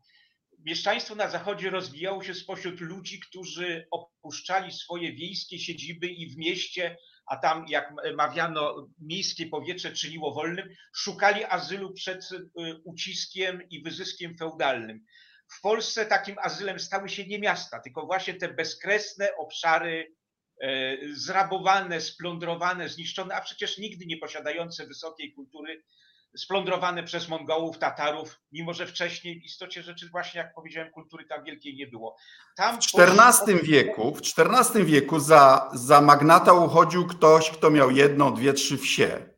mieszczaństwo 0.64 1.14
na 1.14 1.30
zachodzie 1.30 1.70
rozwijało 1.70 2.22
się 2.22 2.34
spośród 2.34 2.80
ludzi, 2.80 3.20
którzy 3.20 3.86
opuszczali 3.90 4.72
swoje 4.72 5.12
wiejskie 5.12 5.58
siedziby 5.58 6.08
i 6.08 6.26
w 6.30 6.36
mieście, 6.36 6.96
a 7.30 7.36
tam, 7.36 7.64
jak 7.68 7.92
mawiano, 8.16 8.88
miejskie 8.98 9.46
powietrze 9.46 9.92
czyniło 9.92 10.34
wolnym, 10.34 10.68
szukali 10.94 11.44
azylu 11.44 11.92
przed 11.92 12.32
y, 12.32 12.46
uciskiem 12.84 13.68
i 13.70 13.82
wyzyskiem 13.82 14.36
feudalnym. 14.38 15.04
W 15.52 15.60
Polsce 15.60 16.06
takim 16.06 16.36
azylem 16.38 16.80
stały 16.80 17.08
się 17.08 17.26
nie 17.26 17.38
miasta, 17.38 17.80
tylko 17.80 18.06
właśnie 18.06 18.34
te 18.34 18.48
bezkresne 18.48 19.36
obszary 19.36 20.14
e, 20.60 20.96
zrabowane, 21.12 22.00
splądrowane, 22.00 22.88
zniszczone, 22.88 23.34
a 23.34 23.40
przecież 23.40 23.78
nigdy 23.78 24.06
nie 24.06 24.16
posiadające 24.16 24.86
wysokiej 24.86 25.32
kultury, 25.32 25.82
splądrowane 26.36 27.02
przez 27.02 27.28
Mongołów, 27.28 27.78
Tatarów, 27.78 28.40
mimo 28.52 28.74
że 28.74 28.86
wcześniej 28.86 29.40
w 29.40 29.44
istocie 29.44 29.82
rzeczy 29.82 30.08
właśnie, 30.08 30.38
jak 30.38 30.54
powiedziałem, 30.54 30.90
kultury 30.90 31.24
tam 31.24 31.44
wielkiej 31.44 31.76
nie 31.76 31.86
było. 31.86 32.16
Tam 32.56 32.78
w 32.80 32.84
XIV 32.98 33.62
wieku, 33.62 34.14
w 34.14 34.20
XIV 34.38 34.84
wieku 34.84 35.20
za, 35.20 35.70
za 35.74 36.00
magnata 36.00 36.52
uchodził 36.52 37.06
ktoś, 37.06 37.50
kto 37.50 37.70
miał 37.70 37.90
jedną, 37.90 38.34
dwie, 38.34 38.52
trzy 38.52 38.78
wsie. 38.78 39.30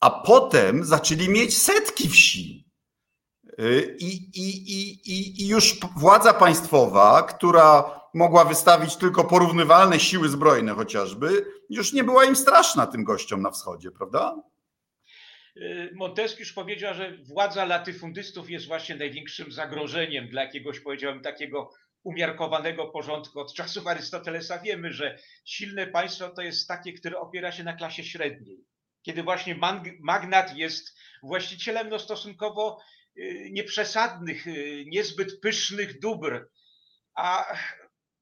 A 0.00 0.10
potem 0.10 0.84
zaczęli 0.84 1.28
mieć 1.28 1.58
setki 1.58 2.08
wsi. 2.08 2.70
Y, 3.60 3.96
I, 4.00 4.40
i, 4.40 4.70
i, 5.10 5.42
I 5.42 5.48
już 5.48 5.80
władza 5.96 6.34
państwowa, 6.34 7.22
która 7.22 8.00
mogła 8.14 8.44
wystawić 8.44 8.96
tylko 8.96 9.24
porównywalne 9.24 10.00
siły 10.00 10.28
zbrojne 10.28 10.74
chociażby, 10.74 11.46
już 11.70 11.92
nie 11.92 12.04
była 12.04 12.24
im 12.24 12.36
straszna 12.36 12.86
tym 12.86 13.04
gościom 13.04 13.42
na 13.42 13.50
wschodzie, 13.50 13.90
prawda? 13.90 14.36
Y, 15.56 15.90
Montesquieu 15.94 16.40
już 16.40 16.52
powiedział, 16.52 16.94
że 16.94 17.16
władza 17.16 17.64
latyfundystów 17.64 18.50
jest 18.50 18.66
właśnie 18.66 18.96
największym 18.96 19.52
zagrożeniem 19.52 20.28
dla 20.28 20.42
jakiegoś, 20.42 20.80
powiedziałbym, 20.80 21.22
takiego 21.22 21.70
umiarkowanego 22.02 22.86
porządku. 22.86 23.40
Od 23.40 23.54
czasów 23.54 23.86
Arystotelesa 23.86 24.58
wiemy, 24.58 24.92
że 24.92 25.18
silne 25.44 25.86
państwo 25.86 26.28
to 26.28 26.42
jest 26.42 26.68
takie, 26.68 26.92
które 26.92 27.18
opiera 27.18 27.52
się 27.52 27.64
na 27.64 27.72
klasie 27.72 28.04
średniej. 28.04 28.64
Kiedy 29.02 29.22
właśnie 29.22 29.56
magnat 30.00 30.56
jest 30.56 30.98
właścicielem 31.22 31.88
no, 31.88 31.98
stosunkowo 31.98 32.78
y, 33.16 33.48
nieprzesadnych, 33.52 34.46
y, 34.46 34.84
niezbyt 34.86 35.40
pysznych 35.40 36.00
dóbr, 36.00 36.48
a 37.14 37.56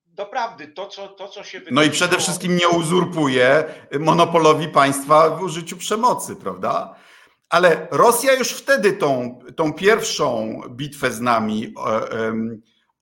doprawdy 0.07 0.69
to, 0.69 0.87
co, 0.87 1.09
to, 1.09 1.29
co 1.29 1.45
się 1.45 1.61
No 1.71 1.83
i 1.83 1.91
przede 1.91 2.19
wszystkim 2.19 2.57
nie 2.57 2.69
uzurpuje 2.69 3.65
monopolowi 4.01 4.69
państwa 4.69 5.31
w 5.31 5.43
użyciu 5.43 5.77
przemocy, 5.77 6.37
prawda? 6.37 6.95
Ale 7.49 7.89
Rosja 7.91 8.33
już 8.35 8.53
wtedy 8.53 8.93
tą, 8.93 9.39
tą 9.57 9.73
pierwszą 9.73 10.61
bitwę 10.71 11.11
z 11.11 11.21
nami 11.21 11.75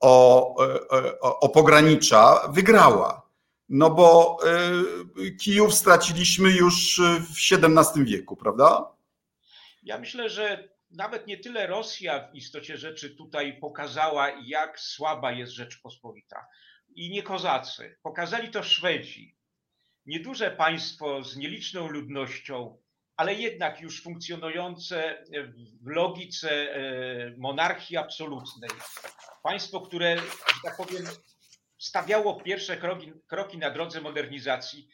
o, 0.00 0.54
o, 1.20 1.40
o 1.40 1.48
pogranicza 1.48 2.48
wygrała. 2.48 3.26
No 3.68 3.90
bo 3.90 4.38
e, 5.26 5.30
Kijów 5.30 5.74
straciliśmy 5.74 6.50
już 6.50 7.00
w 7.20 7.52
XVII 7.52 8.04
wieku, 8.04 8.37
prawda? 8.37 8.96
Ja 9.82 9.98
myślę, 9.98 10.30
że 10.30 10.68
nawet 10.90 11.26
nie 11.26 11.38
tyle 11.38 11.66
Rosja 11.66 12.28
w 12.28 12.35
istocie 12.35 12.76
rzeczy 12.76 13.11
tutaj 13.11 13.59
pokazała, 13.61 14.30
jak 14.44 14.80
słaba 14.80 15.32
jest 15.32 15.52
Rzeczpospolita. 15.52 16.46
I 16.94 17.11
nie 17.11 17.22
kozacy. 17.22 17.98
Pokazali 18.02 18.50
to 18.50 18.62
Szwedzi. 18.62 19.37
Nieduże 20.06 20.50
państwo 20.50 21.24
z 21.24 21.37
nieliczną 21.37 21.88
ludnością, 21.88 22.78
ale 23.16 23.35
jednak 23.35 23.81
już 23.81 24.02
funkcjonujące 24.02 25.24
w 25.83 25.87
logice 25.87 26.50
e, 26.50 27.35
monarchii 27.37 27.96
absolutnej. 27.96 28.70
Państwo, 29.42 29.81
które, 29.81 30.16
że 30.16 30.61
tak 30.64 30.76
powiem, 30.76 31.05
stawiało 31.79 32.40
pierwsze 32.40 32.76
kroki, 32.76 33.12
kroki 33.26 33.59
na 33.59 33.70
drodze 33.70 34.00
modernizacji, 34.00 34.88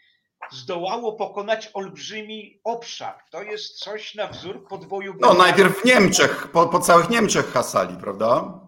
zdołało 0.52 1.12
pokonać 1.12 1.70
olbrzymi 1.74 2.60
obszar. 2.64 3.18
To 3.30 3.42
jest 3.42 3.78
coś 3.78 4.14
na 4.14 4.26
wzór 4.26 4.68
podwoju. 4.68 5.14
No, 5.20 5.34
najpierw 5.34 5.80
w 5.80 5.84
Niemczech, 5.84 6.48
po, 6.52 6.68
po 6.68 6.80
całych 6.80 7.10
Niemczech 7.10 7.46
hasali, 7.46 7.96
prawda? 7.96 8.60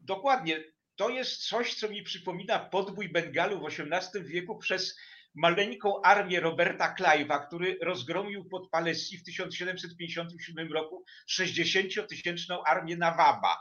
Dokładnie. 0.00 0.64
To 0.96 1.08
jest 1.08 1.48
coś, 1.48 1.74
co 1.74 1.88
mi 1.88 2.02
przypomina 2.02 2.58
podbój 2.58 3.08
Bengalu 3.08 3.60
w 3.60 3.66
XVIII 3.66 4.24
wieku 4.24 4.58
przez 4.58 4.96
maleńką 5.34 6.02
armię 6.02 6.40
Roberta 6.40 6.94
Clive'a, 6.98 7.46
który 7.46 7.78
rozgromił 7.82 8.48
pod 8.48 8.70
Palesji 8.70 9.18
w 9.18 9.24
1757 9.24 10.72
roku 10.72 11.04
60-tysięczną 11.30 12.62
armię 12.66 12.96
Nawaba. 12.96 13.56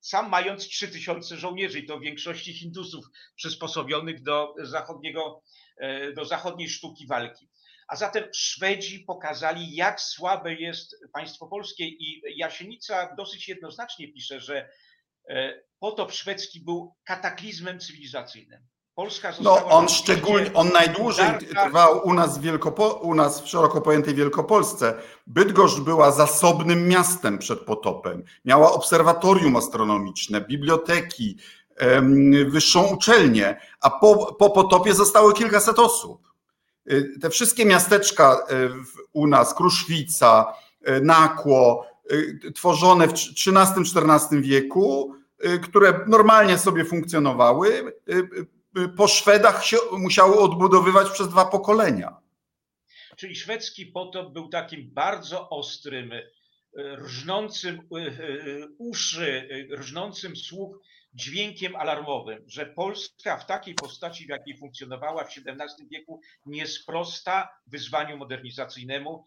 Sam 0.00 0.28
mając 0.28 0.68
3000 0.68 1.36
żołnierzy, 1.36 1.82
to 1.82 1.98
w 1.98 2.02
większości 2.02 2.52
Hindusów 2.52 3.04
przysposobionych 3.36 4.22
do, 4.22 4.54
zachodniego, 4.58 5.42
e, 5.76 6.12
do 6.12 6.24
zachodniej 6.24 6.68
sztuki 6.68 7.06
walki. 7.06 7.48
A 7.88 7.96
zatem 7.96 8.24
Szwedzi 8.34 9.00
pokazali, 9.00 9.74
jak 9.74 10.00
słabe 10.00 10.54
jest 10.54 10.96
państwo 11.12 11.46
polskie, 11.46 11.84
i 11.84 12.22
Jasienica 12.36 13.14
dosyć 13.16 13.48
jednoznacznie 13.48 14.12
pisze, 14.12 14.40
że 14.40 14.70
e, 15.28 15.62
potop 15.78 16.12
szwedzki 16.12 16.64
był 16.64 16.94
kataklizmem 17.04 17.80
cywilizacyjnym. 17.80 18.66
Polska 19.00 19.32
No 19.40 19.66
on 19.66 19.88
szczególnie, 19.88 20.52
on 20.54 20.68
najdłużej 20.68 21.26
trwał 21.66 22.00
u 22.08 22.14
nas, 22.14 22.38
w 22.38 22.40
Wielkopo, 22.40 22.88
u 22.88 23.14
nas 23.14 23.42
w 23.42 23.48
szeroko 23.48 23.80
pojętej 23.80 24.14
Wielkopolsce. 24.14 24.94
Bydgoszcz 25.26 25.80
była 25.80 26.12
zasobnym 26.12 26.88
miastem 26.88 27.38
przed 27.38 27.60
potopem. 27.60 28.22
Miała 28.44 28.72
obserwatorium 28.72 29.56
astronomiczne, 29.56 30.40
biblioteki, 30.40 31.36
wyższą 32.48 32.86
uczelnię, 32.86 33.60
a 33.80 33.90
po, 33.90 34.34
po 34.34 34.50
potopie 34.50 34.94
zostało 34.94 35.32
kilkaset 35.32 35.78
osób. 35.78 36.28
Y, 36.92 37.18
te 37.20 37.30
wszystkie 37.30 37.64
miasteczka 37.64 38.38
y, 38.50 38.70
u 39.12 39.26
nas, 39.26 39.54
Kruszwica, 39.54 40.54
y, 40.88 41.00
Nakło, 41.00 41.86
tworzone 42.54 43.08
w 43.08 43.12
XIII-XIV 43.12 44.42
wieku, 44.42 45.14
które 45.62 46.00
normalnie 46.06 46.58
sobie 46.58 46.84
funkcjonowały, 46.84 47.92
po 48.96 49.08
Szwedach 49.08 49.66
się 49.66 49.76
musiały 49.92 50.40
odbudowywać 50.40 51.10
przez 51.10 51.28
dwa 51.28 51.44
pokolenia. 51.44 52.16
Czyli 53.16 53.36
szwedzki 53.36 53.86
potop 53.86 54.32
był 54.32 54.48
takim 54.48 54.90
bardzo 54.90 55.48
ostrym, 55.48 56.12
y, 56.12 56.22
rżnącym 56.96 57.80
y, 57.96 58.68
uszy, 58.78 59.48
rżnącym 59.78 60.36
słuch 60.36 60.78
dźwiękiem 61.14 61.76
alarmowym, 61.76 62.44
że 62.46 62.66
Polska 62.66 63.36
w 63.36 63.46
takiej 63.46 63.74
postaci, 63.74 64.26
w 64.26 64.28
jakiej 64.28 64.58
funkcjonowała 64.58 65.24
w 65.24 65.28
XVII 65.28 65.88
wieku, 65.90 66.20
nie 66.46 66.66
sprosta 66.66 67.48
wyzwaniu 67.66 68.16
modernizacyjnemu 68.16 69.24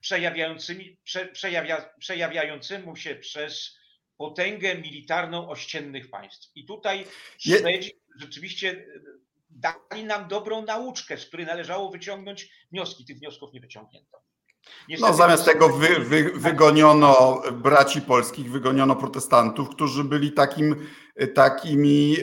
przejawiającymi, 0.00 0.96
prze, 1.04 1.26
przejawia, 1.26 1.90
przejawiającemu 1.98 2.96
się 2.96 3.14
przez 3.14 3.76
potęgę 4.16 4.74
militarną 4.74 5.48
ościennych 5.48 6.10
państw. 6.10 6.56
I 6.56 6.66
tutaj 6.66 7.04
Szwedzi 7.38 7.92
rzeczywiście 8.20 8.86
dali 9.50 10.04
nam 10.04 10.28
dobrą 10.28 10.64
nauczkę, 10.64 11.18
z 11.18 11.26
której 11.26 11.46
należało 11.46 11.90
wyciągnąć 11.90 12.50
wnioski. 12.72 13.04
Tych 13.04 13.18
wniosków 13.18 13.52
nie 13.52 13.60
wyciągnięto. 13.60 14.26
Niestety 14.88 15.12
no, 15.12 15.16
zamiast 15.18 15.44
tego 15.44 15.68
wy, 15.68 16.00
wy, 16.00 16.32
wygoniono 16.34 17.42
braci 17.52 18.00
polskich, 18.00 18.50
wygoniono 18.50 18.96
protestantów, 18.96 19.68
którzy 19.68 20.04
byli 20.04 20.32
takim, 20.32 20.86
takimi, 21.34 22.16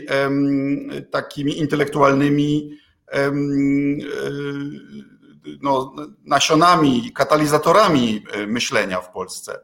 takimi 1.12 1.58
intelektualnymi 1.58 2.78
no, 5.62 5.96
nasionami, 6.24 7.12
katalizatorami 7.12 8.24
myślenia 8.48 9.02
w 9.02 9.12
Polsce. 9.12 9.60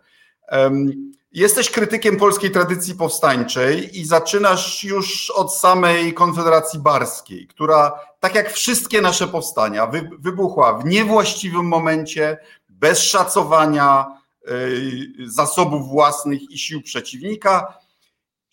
Jesteś 1.32 1.70
krytykiem 1.70 2.18
polskiej 2.18 2.52
tradycji 2.52 2.96
powstańczej 2.96 4.00
i 4.00 4.06
zaczynasz 4.06 4.84
już 4.84 5.30
od 5.30 5.56
samej 5.56 6.14
Konfederacji 6.14 6.80
Barskiej, 6.80 7.48
która, 7.48 8.00
tak 8.20 8.36
jak 8.36 8.52
wszystkie 8.52 9.02
nasze 9.02 9.28
powstania, 9.28 9.88
wybuchła 10.20 10.74
w 10.74 10.86
niewłaściwym 10.86 11.66
momencie, 11.66 12.38
bez 12.70 13.00
szacowania 13.00 14.06
y, 14.48 15.08
zasobów 15.26 15.90
własnych 15.90 16.52
i 16.52 16.58
sił 16.58 16.82
przeciwnika 16.82 17.78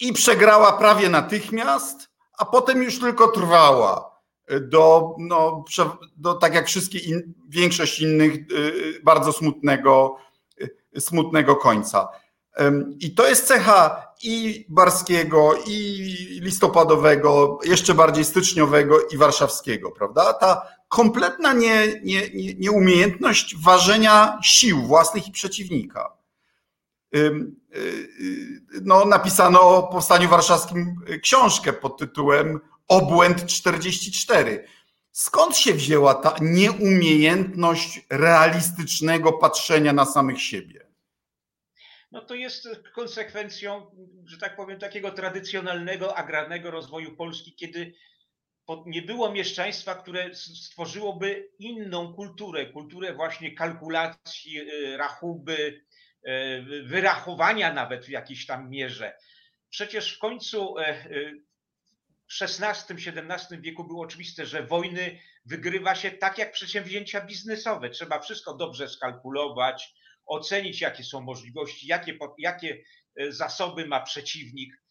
i 0.01 0.13
przegrała 0.13 0.73
prawie 0.73 1.09
natychmiast, 1.09 2.09
a 2.39 2.45
potem 2.45 2.83
już 2.83 3.01
tylko 3.01 3.29
trwała 3.29 4.21
do, 4.61 5.15
no, 5.19 5.65
do 6.17 6.35
tak 6.35 6.55
jak 6.55 6.67
wszystkie 6.67 6.99
in, 6.99 7.35
większość 7.49 8.01
innych, 8.01 8.35
y, 8.35 9.01
bardzo 9.05 9.33
smutnego, 9.33 10.17
smutnego 10.99 11.57
końca. 11.57 12.09
I 12.99 13.15
to 13.15 13.29
jest 13.29 13.47
cecha 13.47 14.07
i 14.23 14.67
Barskiego, 14.69 15.55
i 15.67 16.41
listopadowego, 16.43 17.59
jeszcze 17.65 17.95
bardziej 17.95 18.25
styczniowego 18.25 19.01
i 19.01 19.17
warszawskiego, 19.17 19.91
prawda? 19.91 20.33
Ta 20.33 20.63
kompletna 20.89 21.53
nie, 21.53 21.87
nie, 22.03 22.31
nie, 22.35 22.55
nieumiejętność 22.55 23.57
ważenia 23.57 24.39
sił 24.43 24.83
własnych 24.83 25.29
i 25.29 25.33
przeciwnika. 25.33 26.13
Y, 27.17 27.19
y, 27.77 28.81
no, 28.83 29.05
napisano 29.05 29.61
o 29.61 29.83
powstaniu 29.83 30.29
warszawskim 30.29 30.97
książkę 31.23 31.73
pod 31.73 31.99
tytułem 31.99 32.61
Obłęd 32.89 33.47
44. 33.47 34.65
Skąd 35.13 35.57
się 35.57 35.75
wzięła 35.75 36.15
ta 36.15 36.35
nieumiejętność 36.41 38.07
realistycznego 38.11 39.33
patrzenia 39.33 39.93
na 39.93 40.05
samych 40.07 40.43
siebie? 40.43 40.86
No 42.17 42.23
to 42.23 42.35
jest 42.35 42.69
konsekwencją, 42.95 43.91
że 44.25 44.39
tak 44.39 44.57
powiem, 44.57 44.79
takiego 44.79 45.11
tradycjonalnego 45.11 46.17
agrarnego 46.17 46.71
rozwoju 46.71 47.17
Polski, 47.17 47.55
kiedy 47.55 47.93
nie 48.87 49.03
było 49.03 49.33
mieszczaństwa, 49.33 49.95
które 49.95 50.35
stworzyłoby 50.35 51.49
inną 51.59 52.15
kulturę, 52.15 52.67
kulturę 52.67 53.15
właśnie 53.15 53.55
kalkulacji, 53.55 54.61
y, 54.61 54.97
rachuby, 54.97 55.85
y, 56.29 56.83
wyrachowania 56.87 57.73
nawet 57.73 58.07
w 58.07 58.09
jakiejś 58.09 58.47
tam 58.47 58.71
mierze. 58.71 59.17
Przecież 59.71 60.17
w 60.17 60.19
końcu 60.19 60.79
e, 60.79 61.07
y, 61.11 61.43
w 62.29 62.43
XVI-XVII 62.43 63.61
wieku 63.61 63.85
było 63.85 64.05
oczywiste, 64.05 64.47
że 64.47 64.63
wojny 64.63 65.19
wygrywa 65.45 65.95
się 65.95 66.11
tak 66.11 66.39
jak 66.39 66.53
przedsięwzięcia 66.53 67.21
biznesowe. 67.21 67.91
Trzeba 67.91 68.21
wszystko 68.21 68.55
dobrze 68.55 68.89
skalkulować, 68.89 69.95
ocenić, 70.27 70.81
jakie 70.81 71.05
są 71.05 71.21
możliwości, 71.21 71.87
jakie, 71.87 72.19
jakie 72.39 72.83
e, 73.17 73.33
zasoby 73.33 73.87
ma 73.87 74.01
przeciwnik. 74.01 74.83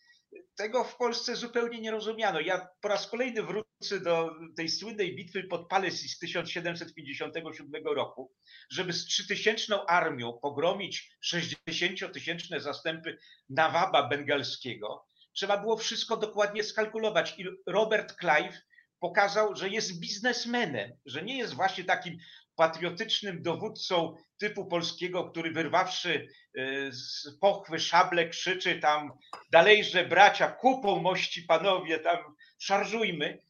Tego 0.56 0.84
w 0.84 0.98
Polsce 0.98 1.36
zupełnie 1.36 1.82
nie 1.82 1.92
rozumiano. 1.92 2.40
Ja 2.40 2.68
po 2.82 2.88
raz 2.88 3.08
kolejny 3.08 3.44
wrócę 3.44 4.00
do 4.00 4.36
tej 4.58 4.70
słynnej 4.70 5.16
bitwy 5.16 5.44
pod 5.44 5.68
Palesi 5.68 6.10
z 6.10 6.20
1757 6.20 7.84
roku, 7.86 8.34
żeby 8.72 8.94
z 8.94 9.06
trzytysięczną 9.06 9.86
armią 9.86 10.40
pogromić 10.42 11.12
60-tysięczne 11.34 12.60
zastępy 12.60 13.18
Nawaba 13.50 14.08
bengalskiego. 14.08 15.08
Trzeba 15.34 15.58
było 15.58 15.78
wszystko 15.78 16.18
dokładnie 16.18 16.64
skalkulować. 16.64 17.40
I 17.40 17.46
Robert 17.68 18.16
Clive 18.20 18.62
pokazał, 19.00 19.56
że 19.56 19.70
jest 19.70 20.00
biznesmenem, 20.00 20.92
że 21.06 21.24
nie 21.24 21.38
jest 21.38 21.54
właśnie 21.54 21.84
takim 21.84 22.18
patriotycznym 22.56 23.42
dowódcą 23.42 24.16
typu 24.38 24.66
polskiego, 24.66 25.24
który 25.24 25.52
wyrwawszy 25.52 26.28
e, 26.56 26.92
z 26.92 27.38
pochwy 27.42 27.80
szable 27.80 28.30
krzyczy 28.30 28.80
tam 28.80 29.12
dalejże 29.52 30.06
bracia, 30.06 30.52
kupą 30.52 31.02
mości 31.02 31.42
panowie, 31.42 32.00
tam 32.00 32.18
szarżujmy. 32.60 33.42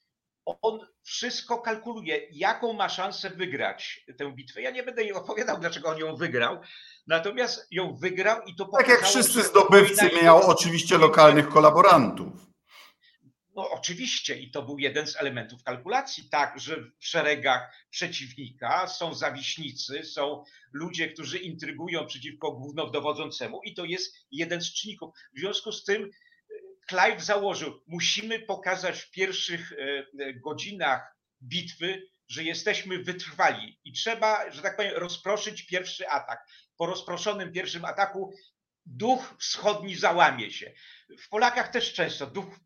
On 0.61 0.79
wszystko 1.03 1.57
kalkuluje, 1.57 2.27
jaką 2.31 2.73
ma 2.73 2.89
szansę 2.89 3.29
wygrać 3.29 4.05
tę 4.17 4.31
bitwę. 4.31 4.61
Ja 4.61 4.71
nie 4.71 4.83
będę 4.83 5.03
jej 5.03 5.13
opowiadał, 5.13 5.59
dlaczego 5.59 5.89
on 5.89 5.97
ją 5.97 6.15
wygrał, 6.15 6.57
natomiast 7.07 7.67
ją 7.71 7.95
wygrał 7.95 8.41
i 8.41 8.55
to. 8.55 8.65
Tak 8.65 8.87
jak 8.87 9.03
wszyscy 9.03 9.43
zdobywcy 9.43 10.09
miał 10.23 10.49
oczywiście 10.49 10.97
lokalnych 10.97 11.49
kolaborantów. 11.49 12.45
No 13.55 13.69
oczywiście 13.69 14.39
i 14.39 14.51
to 14.51 14.63
był 14.63 14.79
jeden 14.79 15.07
z 15.07 15.15
elementów 15.15 15.63
kalkulacji, 15.63 16.29
tak, 16.29 16.59
że 16.59 16.77
w 16.99 17.05
szeregach 17.07 17.87
przeciwnika 17.89 18.87
są 18.87 19.13
zawiśnicy, 19.13 20.03
są 20.03 20.43
ludzie, 20.71 21.09
którzy 21.09 21.39
intrygują 21.39 22.05
przeciwko 22.05 22.51
głównodowodzącemu 22.51 23.61
i 23.63 23.73
to 23.73 23.85
jest 23.85 24.15
jeden 24.31 24.61
z 24.61 24.73
czynników. 24.73 25.15
W 25.35 25.39
związku 25.39 25.71
z 25.71 25.83
tym 25.83 26.03
e, 26.03 26.09
Clive 26.89 27.23
założył, 27.23 27.81
musimy 27.87 28.39
pokazać 28.39 29.01
w 29.01 29.11
pierwszych 29.11 29.71
e, 29.71 29.75
e, 30.19 30.33
godzinach 30.33 31.15
bitwy, 31.43 32.07
że 32.27 32.43
jesteśmy 32.43 33.03
wytrwali 33.03 33.79
i 33.83 33.93
trzeba, 33.93 34.51
że 34.51 34.61
tak 34.61 34.77
powiem, 34.77 34.93
rozproszyć 34.95 35.65
pierwszy 35.65 36.09
atak. 36.09 36.47
Po 36.77 36.85
rozproszonym 36.85 37.51
pierwszym 37.51 37.85
ataku 37.85 38.33
duch 38.85 39.35
wschodni 39.39 39.95
załamie 39.95 40.51
się. 40.51 40.73
W 41.19 41.29
Polakach 41.29 41.67
też 41.71 41.93
często 41.93 42.27
duch 42.27 42.59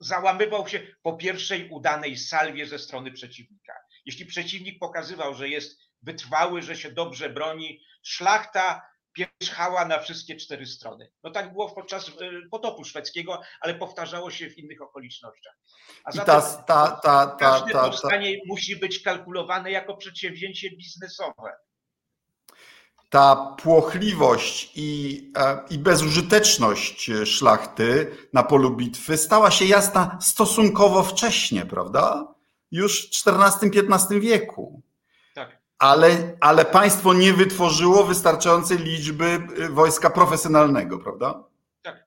załamywał 0.00 0.68
się 0.68 0.80
po 1.02 1.16
pierwszej 1.16 1.68
udanej 1.70 2.16
salwie 2.16 2.66
ze 2.66 2.78
strony 2.78 3.12
przeciwnika. 3.12 3.74
Jeśli 4.06 4.26
przeciwnik 4.26 4.78
pokazywał, 4.78 5.34
że 5.34 5.48
jest 5.48 5.78
wytrwały, 6.02 6.62
że 6.62 6.76
się 6.76 6.92
dobrze 6.92 7.28
broni, 7.30 7.80
szlachta 8.02 8.82
pierzchała 9.12 9.84
na 9.84 9.98
wszystkie 9.98 10.36
cztery 10.36 10.66
strony. 10.66 11.10
No 11.22 11.30
tak 11.30 11.52
było 11.52 11.74
podczas 11.74 12.08
e, 12.08 12.12
potopu 12.50 12.84
szwedzkiego, 12.84 13.40
ale 13.60 13.74
powtarzało 13.74 14.30
się 14.30 14.50
w 14.50 14.58
innych 14.58 14.82
okolicznościach. 14.82 15.54
A 16.04 16.12
zatem 16.12 16.34
ta, 16.34 16.40
ta, 16.40 17.00
ta, 17.02 17.26
ta, 17.26 17.36
każde 17.36 17.72
powstanie 17.72 18.36
musi 18.46 18.76
być 18.76 19.02
kalkulowane 19.02 19.70
jako 19.70 19.96
przedsięwzięcie 19.96 20.70
biznesowe 20.70 21.52
ta 23.10 23.36
płochliwość 23.62 24.72
i, 24.74 25.32
e, 25.36 25.60
i 25.70 25.78
bezużyteczność 25.78 27.10
szlachty 27.24 28.16
na 28.32 28.42
polu 28.42 28.76
bitwy 28.76 29.16
stała 29.16 29.50
się 29.50 29.64
jasna 29.64 30.18
stosunkowo 30.20 31.02
wcześnie, 31.02 31.66
prawda? 31.66 32.34
Już 32.70 33.06
w 33.06 33.10
XIV-XV 33.10 34.20
wieku. 34.20 34.82
Tak. 35.34 35.58
Ale, 35.78 36.36
ale 36.40 36.64
państwo 36.64 37.14
nie 37.14 37.32
wytworzyło 37.32 38.04
wystarczającej 38.04 38.78
liczby 38.78 39.24
e, 39.24 39.68
wojska 39.68 40.10
profesjonalnego, 40.10 40.98
prawda? 40.98 41.44
Tak. 41.82 42.06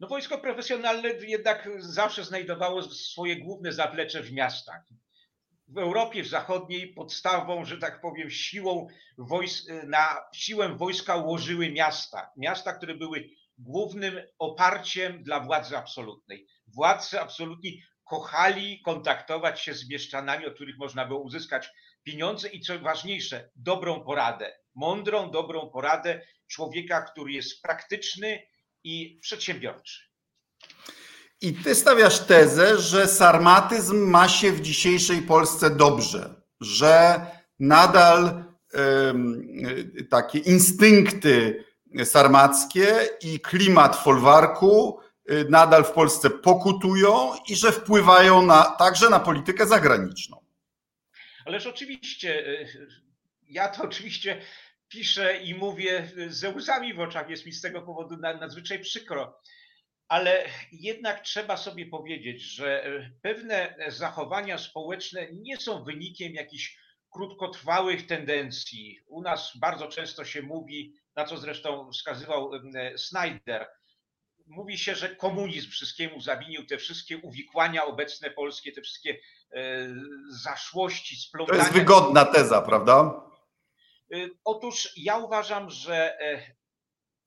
No 0.00 0.08
wojsko 0.08 0.38
profesjonalne 0.38 1.08
jednak 1.08 1.68
zawsze 1.78 2.24
znajdowało 2.24 2.82
swoje 2.82 3.36
główne 3.36 3.72
zaplecze 3.72 4.22
w 4.22 4.32
miastach 4.32 4.82
w 5.68 5.78
Europie 5.78 6.24
Zachodniej 6.24 6.94
podstawą, 6.94 7.64
że 7.64 7.78
tak 7.78 8.00
powiem, 8.00 8.30
siłą 8.30 8.86
wojsk, 9.18 9.64
na 9.86 10.16
siłę 10.34 10.68
wojska 10.76 11.16
ułożyły 11.16 11.70
miasta. 11.70 12.30
Miasta, 12.36 12.72
które 12.72 12.94
były 12.94 13.30
głównym 13.58 14.20
oparciem 14.38 15.22
dla 15.22 15.40
władzy 15.40 15.76
absolutnej. 15.76 16.46
Władcy 16.66 17.20
absolutni 17.20 17.82
kochali 18.04 18.82
kontaktować 18.82 19.60
się 19.60 19.74
z 19.74 19.88
mieszczanami, 19.88 20.46
od 20.46 20.54
których 20.54 20.78
można 20.78 21.06
było 21.06 21.20
uzyskać 21.20 21.70
pieniądze 22.02 22.48
i 22.48 22.60
co 22.60 22.78
ważniejsze, 22.78 23.50
dobrą 23.56 24.00
poradę. 24.00 24.58
Mądrą, 24.74 25.30
dobrą 25.30 25.70
poradę 25.70 26.26
człowieka, 26.46 27.02
który 27.02 27.32
jest 27.32 27.62
praktyczny 27.62 28.46
i 28.84 29.18
przedsiębiorczy. 29.22 30.13
I 31.44 31.54
ty 31.54 31.74
stawiasz 31.74 32.20
tezę, 32.20 32.78
że 32.78 33.08
sarmatyzm 33.08 33.96
ma 33.96 34.28
się 34.28 34.52
w 34.52 34.60
dzisiejszej 34.60 35.22
Polsce 35.22 35.70
dobrze, 35.70 36.34
że 36.60 37.20
nadal 37.58 38.44
y, 39.98 40.04
takie 40.04 40.38
instynkty 40.38 41.64
sarmackie 42.04 43.08
i 43.22 43.40
klimat 43.40 43.96
folwarku 43.96 45.00
y, 45.30 45.46
nadal 45.48 45.84
w 45.84 45.90
Polsce 45.90 46.30
pokutują 46.30 47.32
i 47.48 47.56
że 47.56 47.72
wpływają 47.72 48.42
na, 48.42 48.62
także 48.62 49.10
na 49.10 49.20
politykę 49.20 49.66
zagraniczną. 49.66 50.44
Ależ 51.46 51.66
oczywiście, 51.66 52.46
y, 52.46 52.68
ja 53.48 53.68
to 53.68 53.82
oczywiście 53.82 54.42
piszę 54.88 55.38
i 55.42 55.54
mówię 55.54 56.10
ze 56.28 56.50
łzami 56.50 56.94
w 56.94 57.00
oczach. 57.00 57.30
Jest 57.30 57.46
mi 57.46 57.52
z 57.52 57.60
tego 57.60 57.82
powodu 57.82 58.16
nadzwyczaj 58.16 58.78
przykro. 58.78 59.40
Ale 60.08 60.44
jednak 60.72 61.20
trzeba 61.20 61.56
sobie 61.56 61.86
powiedzieć, 61.86 62.42
że 62.42 62.84
pewne 63.22 63.74
zachowania 63.88 64.58
społeczne 64.58 65.28
nie 65.32 65.56
są 65.56 65.84
wynikiem 65.84 66.34
jakichś 66.34 66.78
krótkotrwałych 67.10 68.06
tendencji. 68.06 69.00
U 69.06 69.22
nas 69.22 69.52
bardzo 69.56 69.88
często 69.88 70.24
się 70.24 70.42
mówi, 70.42 70.94
na 71.16 71.24
co 71.24 71.38
zresztą 71.38 71.90
wskazywał 71.92 72.50
Snyder, 72.96 73.66
mówi 74.46 74.78
się, 74.78 74.94
że 74.94 75.16
komunizm 75.16 75.70
wszystkiemu 75.70 76.20
zawinił, 76.20 76.66
te 76.66 76.78
wszystkie 76.78 77.18
uwikłania 77.18 77.84
obecne 77.84 78.30
polskie, 78.30 78.72
te 78.72 78.82
wszystkie 78.82 79.18
e, 79.52 79.88
zaszłości, 80.42 81.16
splątania. 81.16 81.58
To 81.58 81.64
jest 81.64 81.78
wygodna 81.78 82.24
teza, 82.24 82.62
prawda? 82.62 83.24
E, 84.12 84.16
otóż 84.44 84.92
ja 84.96 85.18
uważam, 85.18 85.70
że 85.70 86.20
e, 86.20 86.54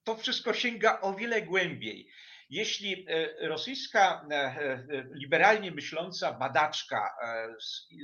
to 0.03 0.15
wszystko 0.15 0.53
sięga 0.53 1.01
o 1.01 1.13
wiele 1.13 1.41
głębiej. 1.41 2.09
Jeśli 2.49 3.05
rosyjska 3.41 4.27
liberalnie 5.13 5.71
myśląca 5.71 6.33
badaczka 6.33 7.09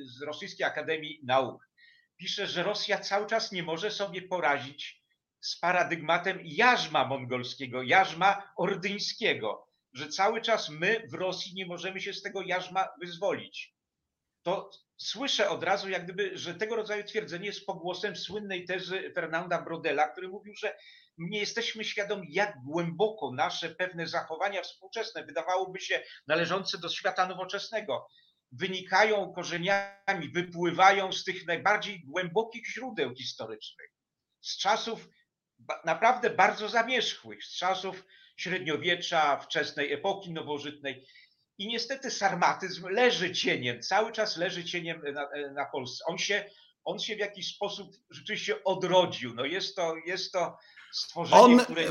z 0.06 0.22
Rosyjskiej 0.22 0.68
Akademii 0.68 1.20
Nauk 1.24 1.70
pisze, 2.18 2.48
że 2.48 2.64
Rosja 2.64 2.98
cały 3.00 3.28
czas 3.28 3.52
nie 3.52 3.64
może 3.64 3.92
sobie 3.92 4.22
porazić 4.22 5.04
z 5.42 5.60
paradygmatem 5.60 6.40
jarzma 6.44 7.06
mongolskiego, 7.06 7.84
jarzma 7.84 8.54
ordyńskiego, 8.58 9.68
że 9.94 10.08
cały 10.08 10.42
czas 10.42 10.70
my 10.70 11.08
w 11.12 11.14
Rosji 11.14 11.54
nie 11.56 11.66
możemy 11.66 12.02
się 12.02 12.14
z 12.14 12.22
tego 12.22 12.42
jarzma 12.42 12.88
wyzwolić. 13.02 13.74
To 14.44 14.70
słyszę 14.98 15.50
od 15.50 15.64
razu, 15.64 15.90
jak 15.90 16.04
gdyby, 16.04 16.38
że 16.38 16.56
tego 16.56 16.76
rodzaju 16.76 17.04
twierdzenie 17.04 17.46
jest 17.46 17.66
pogłosem 17.66 18.16
słynnej 18.16 18.66
tezy 18.66 19.12
Fernanda 19.16 19.62
Brodela, 19.62 20.08
który 20.08 20.28
mówił, 20.28 20.54
że 20.56 20.78
nie 21.18 21.40
jesteśmy 21.40 21.84
świadomi, 21.84 22.34
jak 22.34 22.56
głęboko 22.66 23.32
nasze 23.32 23.70
pewne 23.70 24.08
zachowania 24.08 24.62
współczesne, 24.62 25.26
wydawałoby 25.26 25.80
się 25.80 26.04
należące 26.28 26.78
do 26.78 26.90
świata 26.90 27.28
nowoczesnego, 27.28 28.08
wynikają 28.52 29.34
korzeniami, 29.34 30.30
wypływają 30.34 31.12
z 31.12 31.24
tych 31.24 31.46
najbardziej 31.46 32.04
głębokich 32.06 32.68
źródeł 32.68 33.16
historycznych, 33.16 33.92
z 34.42 34.58
czasów 34.58 35.10
naprawdę 35.86 36.30
bardzo 36.30 36.70
zamierzchłych, 36.70 37.46
z 37.46 37.58
czasów 37.58 38.04
średniowiecza, 38.38 39.38
wczesnej 39.38 39.94
epoki 39.94 40.34
nowożytnej. 40.34 41.08
I 41.58 41.68
niestety 41.68 42.12
sarmatyzm 42.12 42.88
leży 42.88 43.32
cieniem, 43.32 43.82
cały 43.82 44.12
czas 44.12 44.38
leży 44.38 44.66
cieniem 44.66 45.02
na, 45.14 45.30
na 45.52 45.66
Polsce. 45.66 46.06
On 46.08 46.18
się, 46.18 46.50
on 46.86 47.00
się 47.00 47.16
w 47.16 47.20
jakiś 47.20 47.56
sposób 47.56 47.88
rzeczywiście 48.10 48.64
odrodził. 48.64 49.34
No 49.34 49.46
jest 49.46 49.76
to, 49.76 49.94
jest 50.06 50.32
to 50.32 50.58
stworzenie, 50.92 51.42
On, 51.42 51.60
które... 51.60 51.84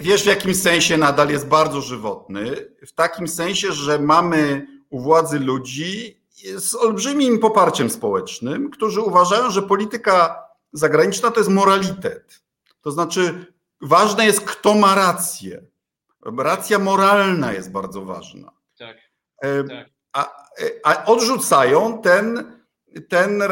Wiesz 0.00 0.22
w 0.22 0.26
jakim 0.26 0.54
sensie 0.54 0.96
nadal 0.96 1.30
jest 1.30 1.48
bardzo 1.48 1.80
żywotny? 1.80 2.74
W 2.86 2.92
takim 2.92 3.28
sensie, 3.28 3.72
że 3.72 3.98
mamy 3.98 4.66
u 4.90 5.00
władzy 5.00 5.38
ludzi 5.38 6.20
z 6.56 6.74
olbrzymim 6.74 7.38
poparciem 7.38 7.90
społecznym, 7.90 8.70
którzy 8.70 9.00
uważają, 9.00 9.50
że 9.50 9.62
polityka 9.62 10.44
zagraniczna 10.72 11.30
to 11.30 11.40
jest 11.40 11.50
moralitet. 11.50 12.42
To 12.80 12.90
znaczy, 12.90 13.46
ważne 13.80 14.26
jest, 14.26 14.40
kto 14.40 14.74
ma 14.74 14.94
rację. 14.94 15.62
Racja 16.38 16.78
moralna 16.78 17.52
jest 17.52 17.72
bardzo 17.72 18.04
ważna. 18.04 18.52
Tak. 18.78 18.96
E, 19.42 19.64
tak. 19.64 19.90
A, 20.12 20.46
a 20.84 21.04
odrzucają 21.04 22.02
ten, 22.02 22.55
ten 23.08 23.42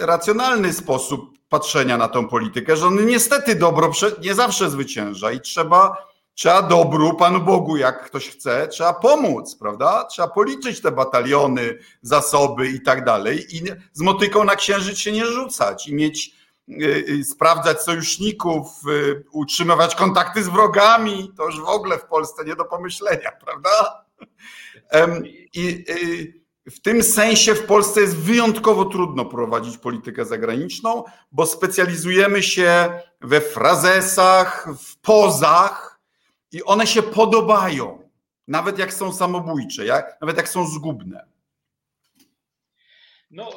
racjonalny 0.00 0.72
sposób 0.72 1.38
patrzenia 1.48 1.96
na 1.96 2.08
tą 2.08 2.28
politykę, 2.28 2.76
że 2.76 2.86
on 2.86 3.06
niestety 3.06 3.54
dobro 3.54 3.92
nie 4.22 4.34
zawsze 4.34 4.70
zwycięża 4.70 5.32
i 5.32 5.40
trzeba, 5.40 5.96
trzeba 6.34 6.62
dobru 6.62 7.16
Panu 7.16 7.40
Bogu, 7.40 7.76
jak 7.76 8.04
ktoś 8.04 8.28
chce, 8.28 8.68
trzeba 8.68 8.92
pomóc, 8.92 9.56
prawda? 9.56 10.04
Trzeba 10.04 10.28
policzyć 10.28 10.80
te 10.80 10.92
bataliony, 10.92 11.78
zasoby 12.02 12.68
i 12.68 12.80
tak 12.80 13.04
dalej 13.04 13.56
i 13.56 13.62
z 13.92 14.00
motyką 14.00 14.44
na 14.44 14.56
księżyc 14.56 14.98
się 14.98 15.12
nie 15.12 15.26
rzucać 15.26 15.88
i 15.88 15.94
mieć 15.94 16.44
Y, 16.68 17.04
y, 17.08 17.24
sprawdzać 17.24 17.82
sojuszników, 17.82 18.66
y, 18.88 19.24
utrzymywać 19.32 19.94
kontakty 19.94 20.42
z 20.42 20.48
wrogami, 20.48 21.32
to 21.36 21.46
już 21.46 21.60
w 21.60 21.68
ogóle 21.68 21.98
w 21.98 22.04
Polsce 22.04 22.44
nie 22.44 22.56
do 22.56 22.64
pomyślenia, 22.64 23.32
prawda? 23.44 24.04
I 25.54 25.84
w 26.70 26.80
tym 26.80 27.02
sensie 27.02 27.54
w 27.54 27.66
Polsce 27.66 28.00
jest 28.00 28.16
wyjątkowo 28.16 28.84
trudno 28.84 29.24
prowadzić 29.24 29.78
politykę 29.78 30.24
zagraniczną, 30.24 31.04
bo 31.32 31.46
specjalizujemy 31.46 32.42
się 32.42 33.00
we 33.20 33.40
frazesach, 33.40 34.68
w 34.78 34.96
pozach 34.96 36.00
i 36.52 36.64
one 36.64 36.86
się 36.86 37.02
podobają, 37.02 38.08
nawet 38.48 38.78
jak 38.78 38.94
są 38.94 39.12
samobójcze, 39.12 39.86
jak, 39.86 40.20
nawet 40.20 40.36
jak 40.36 40.48
są 40.48 40.66
zgubne. 40.66 41.26
No 43.30 43.50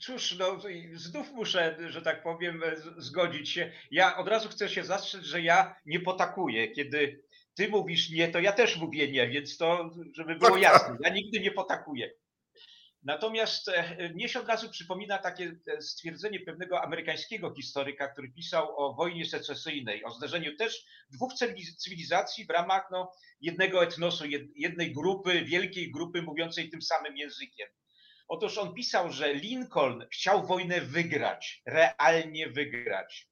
cóż, 0.00 0.36
no 0.38 0.58
znów 0.94 1.32
muszę, 1.32 1.76
że 1.88 2.02
tak 2.02 2.22
powiem, 2.22 2.62
zgodzić 2.96 3.50
się. 3.50 3.72
Ja 3.90 4.16
od 4.16 4.28
razu 4.28 4.48
chcę 4.48 4.68
się 4.68 4.84
zastrzec, 4.84 5.22
że 5.22 5.42
ja 5.42 5.74
nie 5.86 6.00
potakuję. 6.00 6.68
Kiedy 6.68 7.22
ty 7.54 7.68
mówisz 7.68 8.10
nie, 8.10 8.28
to 8.28 8.40
ja 8.40 8.52
też 8.52 8.76
mówię 8.76 9.12
nie, 9.12 9.28
więc 9.28 9.56
to, 9.56 9.90
żeby 10.12 10.34
było 10.34 10.50
tak, 10.50 10.62
tak. 10.62 10.72
jasne, 10.72 10.96
ja 11.00 11.14
nigdy 11.14 11.40
nie 11.40 11.50
potakuję. 11.50 12.10
Natomiast 13.02 13.68
e, 13.68 14.08
mnie 14.08 14.28
się 14.28 14.40
od 14.40 14.48
razu 14.48 14.70
przypomina 14.70 15.18
takie 15.18 15.56
e, 15.66 15.82
stwierdzenie 15.82 16.40
pewnego 16.40 16.82
amerykańskiego 16.82 17.54
historyka, 17.54 18.08
który 18.08 18.28
pisał 18.28 18.78
o 18.78 18.94
wojnie 18.94 19.26
secesyjnej, 19.26 20.04
o 20.04 20.10
zderzeniu 20.10 20.56
też 20.56 20.84
dwóch 21.10 21.32
cywilizacji 21.78 22.46
w 22.46 22.50
ramach 22.50 22.88
no, 22.90 23.12
jednego 23.40 23.82
etnosu, 23.82 24.24
jednej 24.56 24.92
grupy, 24.92 25.44
wielkiej 25.44 25.90
grupy 25.90 26.22
mówiącej 26.22 26.70
tym 26.70 26.82
samym 26.82 27.16
językiem. 27.16 27.68
Otóż 28.28 28.58
on 28.58 28.74
pisał, 28.74 29.12
że 29.12 29.34
Lincoln 29.34 30.06
chciał 30.12 30.46
wojnę 30.46 30.80
wygrać, 30.80 31.62
realnie 31.66 32.48
wygrać. 32.48 33.28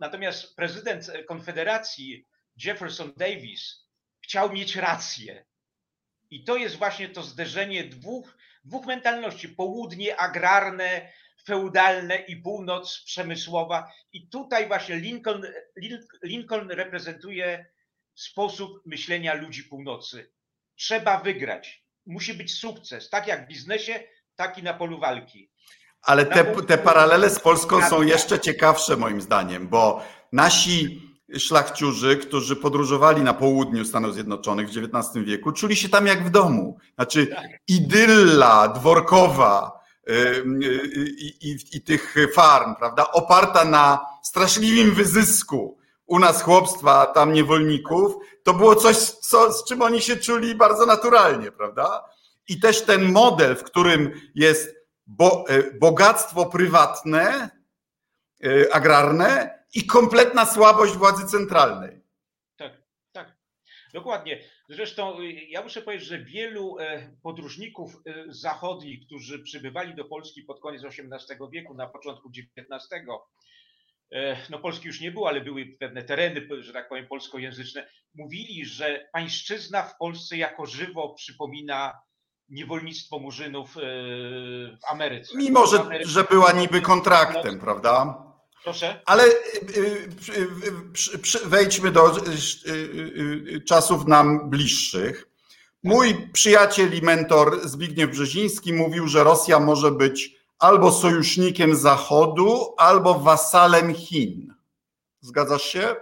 Natomiast 0.00 0.56
prezydent 0.56 1.12
Konfederacji 1.28 2.26
Jefferson 2.64 3.12
Davis 3.16 3.88
chciał 4.24 4.52
mieć 4.52 4.76
rację. 4.76 5.44
I 6.30 6.44
to 6.44 6.56
jest 6.56 6.76
właśnie 6.76 7.08
to 7.08 7.22
zderzenie 7.22 7.84
dwóch, 7.84 8.36
dwóch 8.64 8.86
mentalności: 8.86 9.48
południe 9.48 10.16
agrarne, 10.16 11.12
feudalne 11.44 12.16
i 12.16 12.36
północ 12.36 13.02
przemysłowa. 13.04 13.92
I 14.12 14.28
tutaj 14.28 14.68
właśnie 14.68 14.96
Lincoln, 14.96 15.46
Lincoln 16.22 16.70
reprezentuje 16.70 17.66
sposób 18.14 18.82
myślenia 18.86 19.34
ludzi 19.34 19.64
północy. 19.64 20.32
Trzeba 20.76 21.20
wygrać 21.20 21.84
musi 22.06 22.34
być 22.34 22.54
sukces, 22.54 23.10
tak 23.10 23.26
jak 23.26 23.44
w 23.44 23.48
biznesie, 23.48 24.00
tak 24.36 24.58
i 24.58 24.62
na 24.62 24.74
polu 24.74 25.00
walki. 25.00 25.50
Ale 26.02 26.26
te, 26.26 26.44
te 26.44 26.78
paralele 26.78 27.30
z 27.30 27.40
Polską 27.40 27.82
są 27.82 28.02
jeszcze 28.02 28.40
ciekawsze 28.40 28.96
moim 28.96 29.20
zdaniem, 29.20 29.68
bo 29.68 30.04
nasi 30.32 31.02
szlachciurzy, 31.38 32.16
którzy 32.16 32.56
podróżowali 32.56 33.22
na 33.22 33.34
południu 33.34 33.84
Stanów 33.84 34.14
Zjednoczonych 34.14 34.68
w 34.68 34.78
XIX 34.78 35.24
wieku, 35.24 35.52
czuli 35.52 35.76
się 35.76 35.88
tam 35.88 36.06
jak 36.06 36.24
w 36.24 36.30
domu. 36.30 36.78
Znaczy 36.94 37.36
idylla 37.68 38.68
dworkowa 38.68 39.80
i, 41.20 41.50
i, 41.50 41.76
i 41.76 41.82
tych 41.82 42.14
farm, 42.34 42.74
prawda, 42.74 43.12
oparta 43.12 43.64
na 43.64 44.06
straszliwym 44.22 44.94
wyzysku 44.94 45.78
u 46.06 46.18
nas 46.18 46.42
chłopstwa, 46.42 47.06
tam 47.06 47.32
niewolników, 47.32 48.14
to 48.42 48.54
było 48.54 48.76
coś, 48.76 48.96
co, 48.96 49.52
z 49.52 49.64
czym 49.64 49.82
oni 49.82 50.00
się 50.00 50.16
czuli 50.16 50.54
bardzo 50.54 50.86
naturalnie, 50.86 51.52
prawda? 51.52 52.04
I 52.48 52.60
też 52.60 52.82
ten 52.82 53.12
model, 53.12 53.56
w 53.56 53.62
którym 53.62 54.10
jest 54.34 54.80
bo, 55.06 55.44
e, 55.48 55.78
bogactwo 55.78 56.46
prywatne, 56.46 57.50
agrarne 58.72 59.59
i 59.74 59.86
kompletna 59.86 60.46
słabość 60.46 60.94
władzy 60.94 61.26
centralnej. 61.26 62.00
Tak, 62.56 62.82
tak. 63.12 63.36
Dokładnie. 63.94 64.40
Zresztą 64.68 65.20
y, 65.20 65.32
ja 65.32 65.62
muszę 65.62 65.82
powiedzieć, 65.82 66.08
że 66.08 66.24
wielu 66.24 66.78
e, 66.78 67.16
podróżników 67.22 67.92
zachodnich, 68.28 69.06
którzy 69.06 69.42
przybywali 69.42 69.94
do 69.94 70.04
Polski 70.04 70.42
pod 70.42 70.60
koniec 70.60 70.82
XVIII 70.84 71.38
wieku, 71.52 71.74
na 71.74 71.86
początku 71.86 72.30
XIX, 72.58 73.06
E, 74.12 74.36
no 74.50 74.58
Polski 74.58 74.86
już 74.86 75.00
nie 75.00 75.10
było, 75.10 75.28
ale 75.28 75.40
były 75.40 75.66
pewne 75.80 76.02
tereny, 76.02 76.62
że 76.62 76.72
tak 76.72 76.88
powiem, 76.88 77.06
polskojęzyczne, 77.06 77.88
mówili, 78.14 78.64
że 78.64 79.08
pańszczyzna 79.12 79.82
w 79.82 79.98
Polsce 79.98 80.36
jako 80.36 80.66
żywo 80.66 81.14
przypomina 81.14 81.92
niewolnictwo 82.48 83.18
murzynów 83.18 83.76
e, 83.76 83.80
w 84.76 84.84
Ameryce. 84.90 85.36
Mimo, 85.36 85.66
że, 85.66 85.78
że 86.04 86.24
była 86.24 86.52
niby 86.52 86.80
kontraktem, 86.80 87.60
prawda? 87.60 88.22
Proszę. 88.64 89.02
Ale 89.06 89.24
e, 89.24 89.30
wejdźmy 91.44 91.90
do 91.90 92.14
czasów 93.66 94.06
nam 94.06 94.50
bliższych. 94.50 95.26
Mój 95.82 96.28
przyjaciel 96.32 96.94
i 96.94 97.02
mentor 97.02 97.68
Zbigniew 97.68 98.10
Brzeziński 98.10 98.72
mówił, 98.72 99.08
że 99.08 99.24
Rosja 99.24 99.60
może 99.60 99.90
być 99.90 100.36
albo 100.58 100.92
sojusznikiem 100.92 101.76
Zachodu, 101.76 102.74
albo 102.78 103.18
wasalem 103.18 103.94
Chin. 103.94 104.54
Zgadzasz 105.20 105.62
się? 105.62 105.96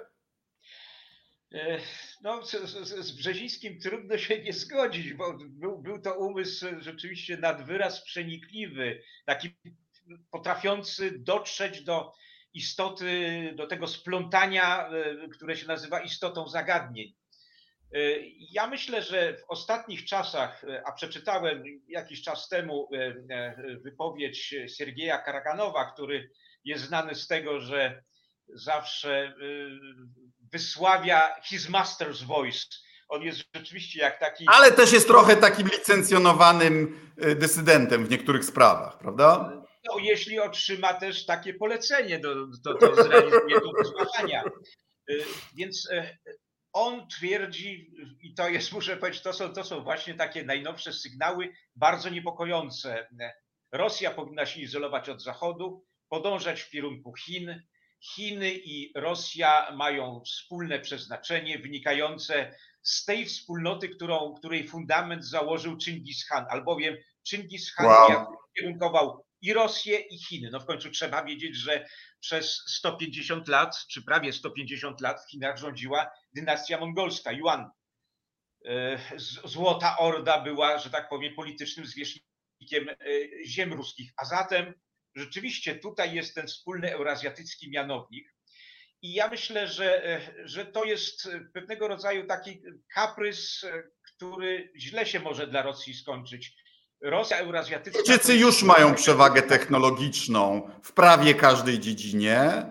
E, 1.53 1.81
no, 2.23 2.43
z 2.83 3.13
Brzezińskim 3.13 3.81
trudno 3.81 4.19
się 4.19 4.43
nie 4.43 4.53
zgodzić, 4.53 5.13
bo 5.13 5.39
był, 5.39 5.79
był 5.79 6.01
to 6.01 6.15
umysł 6.15 6.67
rzeczywiście 6.79 7.37
nad 7.37 7.67
wyraz 7.67 8.05
przenikliwy, 8.05 9.03
taki 9.27 9.55
potrafiący 10.31 11.11
dotrzeć 11.19 11.83
do 11.83 12.13
istoty, 12.59 13.53
do 13.57 13.67
tego 13.67 13.87
splątania, 13.87 14.89
e, 14.89 15.29
które 15.29 15.57
się 15.57 15.67
nazywa 15.67 16.01
istotą 16.01 16.49
zagadnień. 16.49 17.15
E, 17.95 17.99
ja 18.51 18.67
myślę, 18.67 19.03
że 19.03 19.37
w 19.37 19.45
ostatnich 19.49 20.05
czasach, 20.05 20.65
a 20.85 20.93
przeczytałem 20.93 21.63
jakiś 21.89 22.23
czas 22.23 22.49
temu 22.49 22.89
wypowiedź 23.85 24.55
Siergieja 24.77 25.19
Karaganowa, 25.19 25.93
który 25.93 26.31
jest 26.65 26.85
znany 26.85 27.15
z 27.15 27.27
tego, 27.27 27.61
że 27.61 28.03
zawsze 28.55 29.35
wysławia 30.53 31.35
his 31.45 31.71
master's 31.71 32.25
voice. 32.25 32.67
On 33.09 33.23
jest 33.23 33.41
rzeczywiście 33.55 34.01
jak 34.01 34.21
taki. 34.21 34.45
Ale 34.49 34.73
też 34.73 34.93
jest 34.93 35.07
trochę 35.07 35.37
takim 35.37 35.69
licencjonowanym 35.69 37.01
dysydentem 37.37 38.07
w 38.07 38.11
niektórych 38.11 38.45
sprawach, 38.45 38.99
prawda? 38.99 39.53
No, 39.85 39.99
jeśli 39.99 40.41
otrzyma 40.41 40.95
też 40.95 41.27
takie 41.27 41.55
polecenie, 41.55 42.21
to, 42.21 42.35
to, 42.65 42.75
to 42.75 43.05
zrealizuje 43.05 43.61
to 43.61 43.73
wysłania. 43.79 44.45
Y, 45.11 45.25
więc 45.57 45.91
y, 45.91 46.19
on 46.73 47.09
twierdzi, 47.09 47.91
i 48.23 48.35
to 48.35 48.49
jest, 48.49 48.73
muszę 48.73 48.97
powiedzieć, 48.97 49.23
to 49.23 49.33
są, 49.33 49.53
to 49.53 49.65
są 49.65 49.85
właśnie 49.85 50.15
takie 50.15 50.45
najnowsze 50.45 50.93
sygnały, 50.93 51.53
bardzo 51.77 52.09
niepokojące. 52.09 53.09
Rosja 53.73 54.11
powinna 54.11 54.47
się 54.47 54.61
izolować 54.61 55.09
od 55.09 55.23
Zachodu, 55.23 55.85
podążać 56.09 56.61
w 56.61 56.71
kierunku 56.71 57.15
Chin, 57.15 57.63
Chiny 58.01 58.53
i 58.55 58.93
Rosja 58.97 59.71
mają 59.77 60.23
wspólne 60.27 60.79
przeznaczenie 60.79 61.59
wynikające 61.59 62.55
z 62.83 63.05
tej 63.05 63.27
wspólnoty, 63.27 63.89
którą, 63.89 64.35
której 64.35 64.69
fundament 64.69 65.25
założył 65.25 65.79
Chingis 65.79 66.27
Khan, 66.27 66.47
albowiem 66.51 66.97
Chingis 67.29 67.75
Khan 67.75 67.87
wow. 67.87 68.27
kierunkował 68.59 69.25
i 69.41 69.53
Rosję, 69.53 69.99
i 69.99 70.19
Chiny. 70.19 70.51
No 70.53 70.61
w 70.61 70.67
końcu 70.67 70.91
trzeba 70.91 71.25
wiedzieć, 71.25 71.57
że 71.57 71.89
przez 72.21 72.63
150 72.67 73.49
lat, 73.49 73.87
czy 73.91 74.03
prawie 74.03 74.33
150 74.33 75.01
lat 75.01 75.25
w 75.25 75.31
Chinach 75.31 75.59
rządziła 75.59 76.11
dynastia 76.35 76.79
mongolska, 76.79 77.33
Yuan. 77.33 77.71
E, 78.65 78.99
Złota 79.45 79.99
Orda 79.99 80.41
była, 80.41 80.79
że 80.79 80.91
tak 80.91 81.09
powiem, 81.09 81.35
politycznym 81.35 81.87
zwierzchnikiem 81.87 82.89
e, 82.89 82.95
ziem 83.47 83.73
ruskich, 83.73 84.13
a 84.17 84.25
zatem 84.25 84.75
rzeczywiście 85.15 85.75
tutaj 85.75 86.15
jest 86.15 86.35
ten 86.35 86.47
wspólny 86.47 86.93
eurazjatycki 86.93 87.71
mianownik. 87.71 88.35
I 89.03 89.13
ja 89.15 89.29
myślę, 89.29 89.69
że, 89.69 90.05
e, 90.05 90.33
że 90.45 90.67
to 90.67 90.85
jest 90.85 91.29
pewnego 91.55 91.89
rodzaju 91.89 92.27
taki 92.27 92.63
kaprys, 92.95 93.67
który 94.03 94.73
źle 94.77 95.07
się 95.07 95.21
może 95.21 95.47
dla 95.47 95.63
Rosji 95.63 95.95
skończyć. 95.95 96.55
Rosja 97.01 97.37
eurazjatycka. 97.37 97.99
Chińczycy 97.99 98.35
już 98.35 98.63
mają 98.63 98.95
przewagę 98.95 99.43
technologiczną 99.43 100.71
w 100.83 100.93
prawie 100.93 101.35
każdej 101.35 101.79
dziedzinie, 101.79 102.67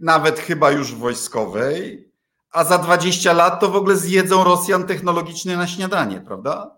nawet 0.00 0.40
chyba 0.40 0.70
już 0.70 0.94
wojskowej, 0.94 2.08
a 2.50 2.64
za 2.64 2.78
20 2.78 3.32
lat 3.32 3.60
to 3.60 3.68
w 3.68 3.76
ogóle 3.76 3.96
zjedzą 3.96 4.44
Rosjan 4.44 4.86
technologicznie 4.86 5.56
na 5.56 5.66
śniadanie, 5.66 6.20
prawda? 6.20 6.76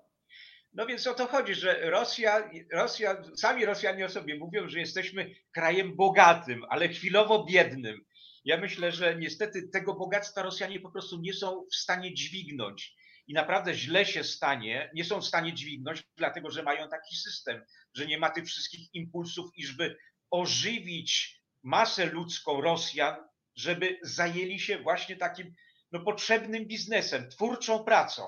No 0.72 0.86
więc 0.86 1.06
o 1.06 1.14
to 1.14 1.26
chodzi, 1.26 1.54
że 1.54 1.90
Rosja, 1.90 2.50
Rosja, 2.72 3.16
sami 3.36 3.64
Rosjanie 3.64 4.06
o 4.06 4.08
sobie 4.08 4.38
mówią, 4.38 4.68
że 4.68 4.78
jesteśmy 4.78 5.30
krajem 5.52 5.96
bogatym, 5.96 6.64
ale 6.68 6.88
chwilowo 6.88 7.44
biednym. 7.44 8.04
Ja 8.44 8.56
myślę, 8.56 8.92
że 8.92 9.16
niestety 9.16 9.68
tego 9.68 9.94
bogactwa 9.94 10.42
Rosjanie 10.42 10.80
po 10.80 10.90
prostu 10.90 11.20
nie 11.20 11.34
są 11.34 11.66
w 11.72 11.76
stanie 11.76 12.14
dźwignąć. 12.14 12.97
I 13.28 13.34
naprawdę 13.34 13.74
źle 13.74 14.06
się 14.06 14.24
stanie, 14.24 14.90
nie 14.94 15.04
są 15.04 15.20
w 15.20 15.26
stanie 15.26 15.54
dźwignąć, 15.54 16.04
dlatego 16.16 16.50
że 16.50 16.62
mają 16.62 16.88
taki 16.88 17.16
system, 17.16 17.64
że 17.94 18.06
nie 18.06 18.18
ma 18.18 18.30
tych 18.30 18.46
wszystkich 18.46 18.94
impulsów, 18.94 19.50
iżby 19.56 19.98
ożywić 20.30 21.40
masę 21.62 22.06
ludzką 22.06 22.60
Rosjan, 22.60 23.16
żeby 23.56 23.98
zajęli 24.02 24.60
się 24.60 24.78
właśnie 24.78 25.16
takim 25.16 25.54
no, 25.92 26.00
potrzebnym 26.00 26.64
biznesem, 26.64 27.30
twórczą 27.30 27.84
pracą. 27.84 28.26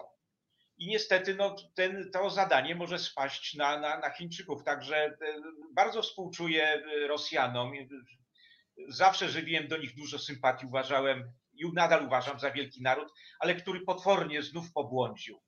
I 0.78 0.86
niestety 0.86 1.34
no, 1.34 1.56
ten, 1.74 2.10
to 2.10 2.30
zadanie 2.30 2.74
może 2.74 2.98
spaść 2.98 3.54
na, 3.54 3.80
na, 3.80 3.98
na 3.98 4.10
Chińczyków. 4.10 4.64
Także 4.64 4.96
e, 4.96 5.16
bardzo 5.74 6.02
współczuję 6.02 6.64
e, 6.64 7.06
Rosjanom. 7.06 7.72
Zawsze 8.88 9.28
żywiłem 9.28 9.68
do 9.68 9.76
nich 9.76 9.94
dużo 9.94 10.18
sympatii. 10.18 10.66
Uważałem 10.66 11.32
i 11.60 11.72
nadal 11.72 12.06
uważam 12.06 12.40
za 12.40 12.50
wielki 12.50 12.82
naród, 12.82 13.08
ale 13.40 13.54
który 13.54 13.80
potwornie 13.80 14.42
znów 14.42 14.72
pobłądził. 14.72 15.40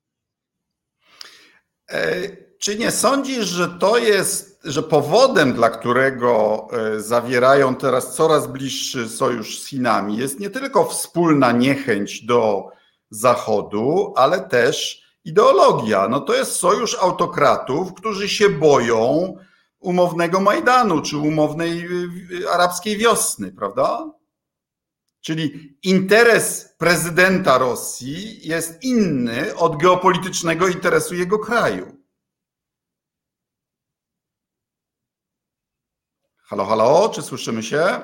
E, 1.91 2.13
czy 2.57 2.77
nie 2.77 2.91
sądzisz, 2.91 3.45
że 3.45 3.69
to 3.69 3.97
jest, 3.97 4.61
że 4.63 4.83
powodem, 4.83 5.53
dla 5.53 5.69
którego 5.69 6.67
zawierają 6.97 7.75
teraz 7.75 8.15
coraz 8.15 8.47
bliższy 8.47 9.09
sojusz 9.09 9.59
z 9.59 9.67
Chinami, 9.67 10.17
jest 10.17 10.39
nie 10.39 10.49
tylko 10.49 10.85
wspólna 10.85 11.51
niechęć 11.51 12.25
do 12.25 12.69
Zachodu, 13.09 14.13
ale 14.15 14.41
też 14.41 15.03
ideologia. 15.25 16.07
No 16.07 16.21
to 16.21 16.35
jest 16.35 16.55
sojusz 16.55 16.97
autokratów, 17.01 17.93
którzy 17.93 18.29
się 18.29 18.49
boją 18.49 19.33
umownego 19.79 20.39
Majdanu 20.39 21.01
czy 21.01 21.17
umownej 21.17 21.87
y, 22.41 22.49
arabskiej 22.49 22.97
wiosny, 22.97 23.51
prawda? 23.51 24.11
Czyli 25.23 25.77
interes 25.83 26.75
prezydenta 26.77 27.57
Rosji 27.57 28.47
jest 28.47 28.83
inny 28.83 29.55
od 29.55 29.77
geopolitycznego 29.81 30.67
interesu 30.67 31.15
jego 31.15 31.39
kraju. 31.39 31.97
Halo, 36.37 36.65
halo, 36.65 37.09
czy 37.09 37.21
słyszymy 37.21 37.63
się? 37.63 38.01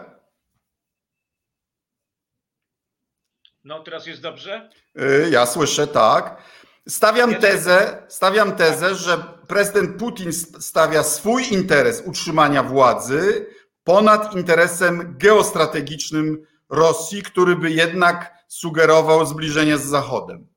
No, 3.64 3.84
teraz 3.84 4.08
jest 4.08 4.22
dobrze? 4.22 4.70
Y, 5.02 5.30
ja 5.30 5.46
słyszę, 5.46 5.88
tak. 5.88 6.44
Stawiam 6.88 7.36
tezę, 7.36 8.06
stawiam 8.10 8.56
tezę, 8.56 8.96
że 8.96 9.18
prezydent 9.48 10.00
Putin 10.00 10.34
stawia 10.34 11.04
swój 11.04 11.54
interes 11.54 12.04
utrzymania 12.06 12.64
władzy 12.64 13.48
ponad 13.84 14.36
interesem 14.36 15.16
geostrategicznym 15.18 16.46
Rosji, 16.70 17.24
który 17.24 17.56
by 17.56 17.72
jednak 17.72 18.46
sugerował 18.48 19.26
zbliżenie 19.26 19.78
z 19.78 19.86
Zachodem. 19.86 20.48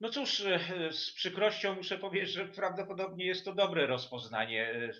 No 0.00 0.10
cóż, 0.10 0.40
e, 0.40 0.60
z 0.92 1.12
przykrością 1.12 1.74
muszę 1.74 1.98
powiedzieć, 1.98 2.30
że 2.30 2.48
prawdopodobnie 2.48 3.26
jest 3.26 3.44
to 3.44 3.54
dobre 3.54 3.86
rozpoznanie. 3.86 4.68
E, 4.68 4.92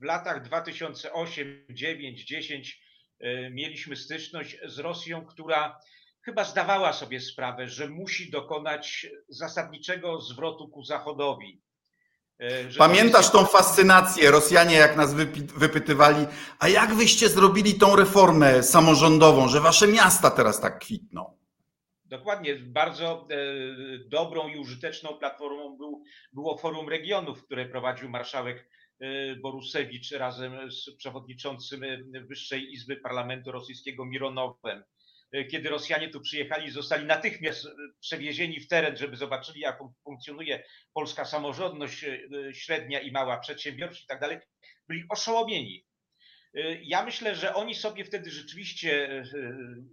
w 0.00 0.02
latach 0.02 0.42
2008, 0.42 1.66
9, 1.70 2.24
10 2.24 2.84
mieliśmy 3.50 3.96
styczność 3.96 4.56
z 4.64 4.78
Rosją, 4.78 5.26
która 5.26 5.80
chyba 6.24 6.44
zdawała 6.44 6.92
sobie 6.92 7.20
sprawę, 7.20 7.68
że 7.68 7.88
musi 7.88 8.30
dokonać 8.30 9.06
zasadniczego 9.28 10.20
zwrotu 10.20 10.68
ku 10.68 10.84
Zachodowi. 10.84 11.62
E, 12.38 12.64
Pamiętasz 12.78 13.30
tą 13.30 13.46
fascynację? 13.46 14.30
Rosjanie, 14.30 14.76
jak 14.76 14.96
nas 14.96 15.14
wypytywali, 15.56 16.26
a 16.58 16.68
jak 16.68 16.94
wyście 16.94 17.28
zrobili 17.28 17.74
tą 17.74 17.96
reformę 17.96 18.62
samorządową, 18.62 19.48
że 19.48 19.60
wasze 19.60 19.88
miasta 19.88 20.30
teraz 20.30 20.60
tak 20.60 20.78
kwitną? 20.78 21.38
Dokładnie, 22.04 22.56
bardzo 22.56 23.26
e, 23.30 23.36
dobrą 24.08 24.48
i 24.48 24.58
użyteczną 24.58 25.08
platformą 25.18 25.76
był, 25.76 26.02
było 26.32 26.58
Forum 26.58 26.88
Regionów, 26.88 27.44
które 27.44 27.66
prowadził 27.66 28.10
marszałek 28.10 28.68
e, 29.00 29.36
Borusewicz 29.36 30.12
razem 30.12 30.70
z 30.70 30.96
przewodniczącym 30.96 31.80
Wyższej 32.28 32.72
Izby 32.72 32.96
Parlamentu 32.96 33.52
Rosyjskiego 33.52 34.04
Mironowem. 34.04 34.82
E, 35.34 35.44
kiedy 35.44 35.68
Rosjanie 35.68 36.08
tu 36.08 36.20
przyjechali, 36.20 36.70
zostali 36.70 37.06
natychmiast 37.06 37.66
e, 37.66 37.70
przewiezieni 38.00 38.60
w 38.60 38.68
teren, 38.68 38.96
żeby 38.96 39.16
zobaczyli, 39.16 39.60
jak 39.60 39.78
funkcjonuje 40.04 40.64
polska 40.92 41.24
samorządność 41.24 42.04
e, 42.04 42.18
średnia 42.52 43.00
i 43.00 43.12
mała, 43.12 43.38
przedsiębiorczość 43.38 44.04
i 44.04 44.06
tak 44.06 44.20
dalej, 44.20 44.38
byli 44.88 45.04
oszołomieni. 45.08 45.86
Ja 46.82 47.04
myślę, 47.04 47.34
że 47.34 47.54
oni 47.54 47.74
sobie 47.74 48.04
wtedy 48.04 48.30
rzeczywiście 48.30 49.22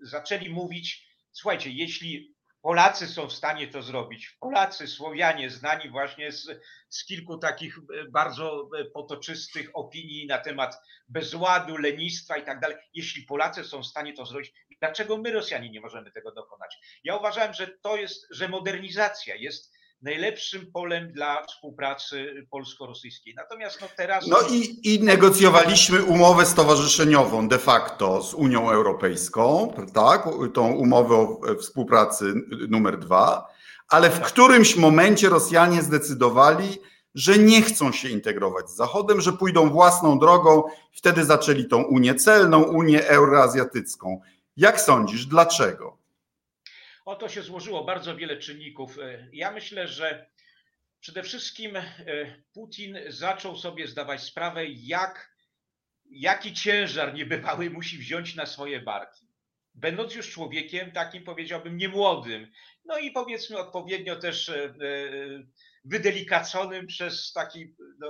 zaczęli 0.01 0.49
mówić, 0.49 1.07
słuchajcie, 1.31 1.69
jeśli 1.69 2.35
Polacy 2.61 3.07
są 3.07 3.27
w 3.27 3.33
stanie 3.33 3.67
to 3.67 3.81
zrobić. 3.81 4.37
Polacy, 4.39 4.87
Słowianie, 4.87 5.49
znani 5.49 5.89
właśnie 5.89 6.31
z, 6.31 6.47
z, 6.89 7.05
kilku 7.05 7.37
takich 7.37 7.77
bardzo 8.11 8.69
potoczystych 8.93 9.69
opinii 9.73 10.27
na 10.27 10.37
temat 10.37 10.75
bezładu, 11.07 11.77
lenistwa 11.77 12.37
i 12.37 12.45
tak 12.45 12.59
dalej. 12.59 12.77
Jeśli 12.93 13.23
Polacy 13.23 13.63
są 13.63 13.81
w 13.81 13.87
stanie 13.87 14.13
to 14.13 14.25
zrobić, 14.25 14.53
dlaczego 14.81 15.17
my, 15.17 15.31
Rosjanie, 15.31 15.69
nie 15.69 15.81
możemy 15.81 16.11
tego 16.11 16.31
dokonać? 16.31 16.77
Ja 17.03 17.17
uważałem, 17.17 17.53
że 17.53 17.67
to 17.67 17.95
jest, 17.95 18.27
że 18.31 18.49
modernizacja 18.49 19.35
jest 19.35 19.71
najlepszym 20.01 20.71
polem 20.71 21.11
dla 21.11 21.43
współpracy 21.43 22.47
polsko-rosyjskiej. 22.51 23.33
Natomiast 23.35 23.81
no 23.81 23.87
teraz. 23.97 24.27
No 24.27 24.37
i, 24.51 24.93
i 24.93 25.03
negocjowaliśmy 25.03 26.03
umowę 26.03 26.45
stowarzyszeniową 26.45 27.47
de 27.47 27.59
facto 27.59 28.21
z 28.21 28.33
Unią 28.33 28.71
Europejską, 28.71 29.73
tak? 29.93 30.29
Tą 30.53 30.71
umowę 30.71 31.15
o 31.15 31.39
współpracy 31.59 32.33
numer 32.69 32.99
dwa, 32.99 33.47
ale 33.87 34.09
w 34.09 34.21
którymś 34.21 34.75
momencie 34.75 35.29
Rosjanie 35.29 35.81
zdecydowali, 35.81 36.77
że 37.15 37.37
nie 37.37 37.61
chcą 37.61 37.91
się 37.91 38.09
integrować 38.09 38.69
z 38.69 38.75
Zachodem, 38.75 39.21
że 39.21 39.33
pójdą 39.33 39.69
własną 39.69 40.19
drogą. 40.19 40.63
Wtedy 40.91 41.25
zaczęli 41.25 41.67
tą 41.67 41.83
Unię 41.83 42.15
celną, 42.15 42.63
Unię 42.63 43.07
euroazjatycką. 43.07 44.21
Jak 44.57 44.81
sądzisz, 44.81 45.25
dlaczego? 45.25 45.97
O 47.05 47.15
to 47.15 47.29
się 47.29 47.41
złożyło 47.41 47.83
bardzo 47.83 48.15
wiele 48.15 48.37
czynników. 48.37 48.97
Ja 49.33 49.51
myślę, 49.51 49.87
że 49.87 50.31
przede 50.99 51.23
wszystkim 51.23 51.75
e, 51.75 51.83
Putin 52.53 52.97
zaczął 53.07 53.57
sobie 53.57 53.87
zdawać 53.87 54.23
sprawę, 54.23 54.65
jak, 54.67 55.35
jaki 56.09 56.53
ciężar 56.53 57.13
niebywały 57.13 57.69
musi 57.69 57.97
wziąć 57.97 58.35
na 58.35 58.45
swoje 58.45 58.79
barki. 58.79 59.27
Będąc 59.73 60.15
już 60.15 60.29
człowiekiem 60.29 60.91
takim, 60.91 61.23
powiedziałbym, 61.23 61.77
niemłodym, 61.77 62.51
no 62.85 62.97
i 62.97 63.11
powiedzmy 63.11 63.57
odpowiednio 63.57 64.15
też 64.15 64.49
e, 64.49 64.63
e, 64.65 64.71
wydelicaconym 65.85 66.87
przez 66.87 67.33
taki 67.33 67.75
no, 67.99 68.07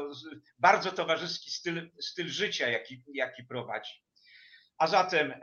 bardzo 0.60 0.92
towarzyski 0.92 1.52
styl, 1.52 1.92
styl 2.00 2.28
życia, 2.30 2.70
jaki, 2.70 3.04
jaki 3.14 3.44
prowadzi. 3.44 3.94
A 4.78 4.88
zatem 4.88 5.34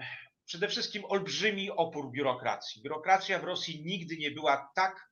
przede 0.48 0.68
wszystkim 0.68 1.04
olbrzymi 1.04 1.70
opór 1.70 2.10
biurokracji. 2.10 2.82
Biurokracja 2.82 3.38
w 3.38 3.44
Rosji 3.44 3.82
nigdy 3.84 4.16
nie 4.16 4.30
była 4.30 4.70
tak 4.74 5.10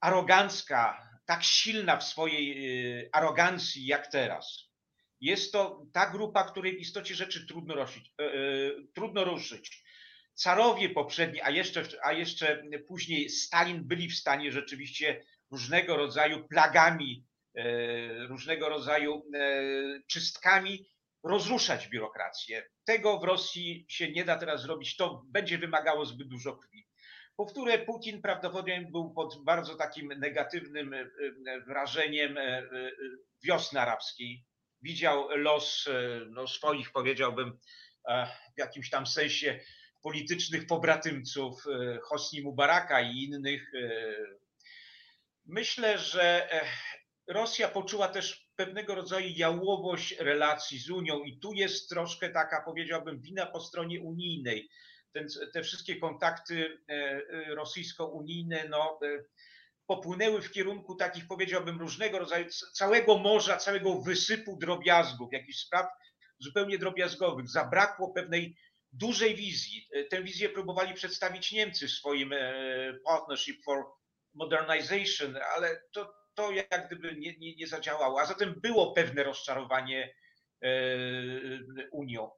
arogancka, 0.00 1.08
tak 1.26 1.44
silna 1.44 1.96
w 1.96 2.04
swojej 2.04 2.66
y, 3.00 3.08
arogancji 3.12 3.86
jak 3.86 4.06
teraz. 4.06 4.72
Jest 5.20 5.52
to 5.52 5.86
ta 5.92 6.10
grupa, 6.10 6.44
której 6.44 6.76
w 6.76 6.80
istocie 6.80 7.14
rzeczy 7.14 7.46
trudno, 7.46 7.74
ruszyć, 7.74 8.12
e, 8.20 8.24
e, 8.24 8.30
trudno 8.94 9.24
ruszyć. 9.24 9.84
Carowie 10.34 10.88
poprzedni, 10.90 11.40
a 11.42 11.50
jeszcze, 11.50 11.84
a 12.02 12.12
jeszcze 12.12 12.62
później 12.88 13.28
Stalin 13.28 13.84
byli 13.84 14.08
w 14.08 14.16
stanie 14.18 14.52
rzeczywiście 14.52 15.24
różnego 15.50 15.96
rodzaju 15.96 16.48
plagami, 16.48 17.26
różnego 18.28 18.68
rodzaju 18.68 19.24
czystkami 20.06 20.86
rozruszać 21.22 21.88
biurokrację. 21.88 22.68
Tego 22.84 23.18
w 23.18 23.24
Rosji 23.24 23.86
się 23.88 24.12
nie 24.12 24.24
da 24.24 24.38
teraz 24.38 24.62
zrobić, 24.62 24.96
to 24.96 25.22
będzie 25.26 25.58
wymagało 25.58 26.06
zbyt 26.06 26.28
dużo 26.28 26.56
krwi. 26.56 26.86
Powtórę, 27.36 27.78
Putin 27.78 28.22
prawdopodobnie 28.22 28.88
był 28.90 29.14
pod 29.14 29.44
bardzo 29.44 29.74
takim 29.74 30.08
negatywnym 30.08 30.94
e, 30.94 30.98
e, 30.98 31.60
wrażeniem 31.60 32.38
e, 32.38 32.62
wiosny 33.44 33.80
arabskiej. 33.80 34.44
Widział 34.82 35.28
los 35.28 35.88
no, 36.30 36.46
swoich, 36.46 36.92
powiedziałbym, 36.92 37.58
w 38.56 38.58
jakimś 38.58 38.90
tam 38.90 39.06
sensie 39.06 39.60
politycznych 40.02 40.66
pobratymców 40.66 41.64
Hosni 42.02 42.42
Mubaraka 42.42 43.00
i 43.00 43.22
innych. 43.22 43.72
Myślę, 45.44 45.98
że 45.98 46.48
Rosja 47.28 47.68
poczuła 47.68 48.08
też 48.08 48.41
pewnego 48.56 48.94
rodzaju 48.94 49.28
jałowość 49.36 50.16
relacji 50.18 50.78
z 50.78 50.90
Unią 50.90 51.22
i 51.22 51.38
tu 51.38 51.52
jest 51.52 51.88
troszkę 51.88 52.30
taka, 52.30 52.62
powiedziałbym, 52.64 53.20
wina 53.20 53.46
po 53.46 53.60
stronie 53.60 54.00
unijnej. 54.00 54.68
Ten, 55.12 55.26
te 55.52 55.62
wszystkie 55.62 55.96
kontakty 55.96 56.78
e, 56.88 56.92
e, 56.92 57.54
rosyjsko-unijne 57.54 58.68
no, 58.68 58.98
e, 59.02 59.24
popłynęły 59.86 60.42
w 60.42 60.50
kierunku 60.50 60.94
takich, 60.94 61.26
powiedziałbym, 61.26 61.78
różnego 61.78 62.18
rodzaju, 62.18 62.46
całego 62.72 63.18
morza, 63.18 63.56
całego 63.56 64.00
wysypu 64.00 64.56
drobiazgów, 64.56 65.32
jakichś 65.32 65.58
spraw 65.58 65.86
zupełnie 66.38 66.78
drobiazgowych. 66.78 67.50
Zabrakło 67.50 68.12
pewnej 68.12 68.56
dużej 68.92 69.34
wizji. 69.34 69.88
Tę 70.10 70.22
wizję 70.22 70.48
próbowali 70.48 70.94
przedstawić 70.94 71.52
Niemcy 71.52 71.86
w 71.86 71.90
swoim 71.90 72.34
Partnership 73.04 73.64
for 73.64 73.84
Modernization, 74.34 75.38
ale 75.56 75.82
to 75.92 76.21
to 76.34 76.52
jak 76.52 76.86
gdyby 76.86 77.16
nie, 77.16 77.38
nie, 77.38 77.56
nie 77.56 77.66
zadziałało. 77.66 78.20
A 78.20 78.26
zatem 78.26 78.60
było 78.60 78.92
pewne 78.92 79.22
rozczarowanie 79.22 80.14
e, 80.62 80.70
Unią. 81.92 82.30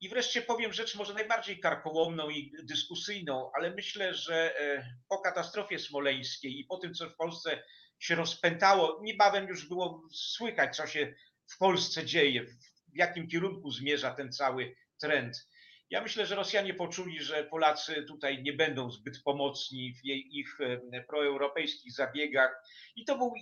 I 0.00 0.08
wreszcie 0.08 0.42
powiem 0.42 0.72
rzecz 0.72 0.94
może 0.94 1.14
najbardziej 1.14 1.60
karkołomną 1.60 2.30
i 2.30 2.52
dyskusyjną, 2.62 3.50
ale 3.54 3.70
myślę, 3.70 4.14
że 4.14 4.60
e, 4.60 4.90
po 5.08 5.18
katastrofie 5.18 5.78
smoleńskiej 5.78 6.60
i 6.60 6.64
po 6.64 6.78
tym, 6.78 6.94
co 6.94 7.10
w 7.10 7.16
Polsce 7.16 7.62
się 7.98 8.14
rozpętało, 8.14 9.00
niebawem 9.02 9.48
już 9.48 9.68
było 9.68 10.08
słychać, 10.12 10.76
co 10.76 10.86
się 10.86 11.14
w 11.46 11.58
Polsce 11.58 12.04
dzieje, 12.04 12.44
w 12.92 12.96
jakim 12.96 13.28
kierunku 13.28 13.70
zmierza 13.70 14.14
ten 14.14 14.32
cały 14.32 14.74
trend. 15.00 15.48
Ja 15.90 16.02
myślę, 16.02 16.26
że 16.26 16.34
Rosjanie 16.34 16.74
poczuli, 16.74 17.20
że 17.22 17.44
Polacy 17.44 18.04
tutaj 18.08 18.42
nie 18.42 18.52
będą 18.52 18.90
zbyt 18.90 19.22
pomocni 19.22 19.94
w 19.94 20.04
jej, 20.04 20.38
ich 20.38 20.58
e, 20.60 21.02
proeuropejskich 21.02 21.92
zabiegach 21.92 22.62
i 22.96 23.04
to 23.04 23.18
był 23.18 23.34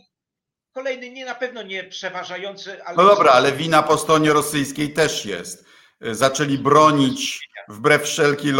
kolejny, 0.72 1.10
nie 1.10 1.24
na 1.24 1.34
pewno 1.34 1.62
nie 1.62 1.84
przeważający, 1.84 2.84
ale... 2.84 2.96
No 2.96 3.04
dobra, 3.04 3.32
ale 3.32 3.52
wina 3.52 3.82
po 3.82 3.98
stronie 3.98 4.32
rosyjskiej 4.32 4.92
też 4.92 5.26
jest. 5.26 5.66
E, 6.00 6.14
zaczęli 6.14 6.58
bronić 6.58 7.48
wbrew 7.68 8.02
wszelkich 8.02 8.54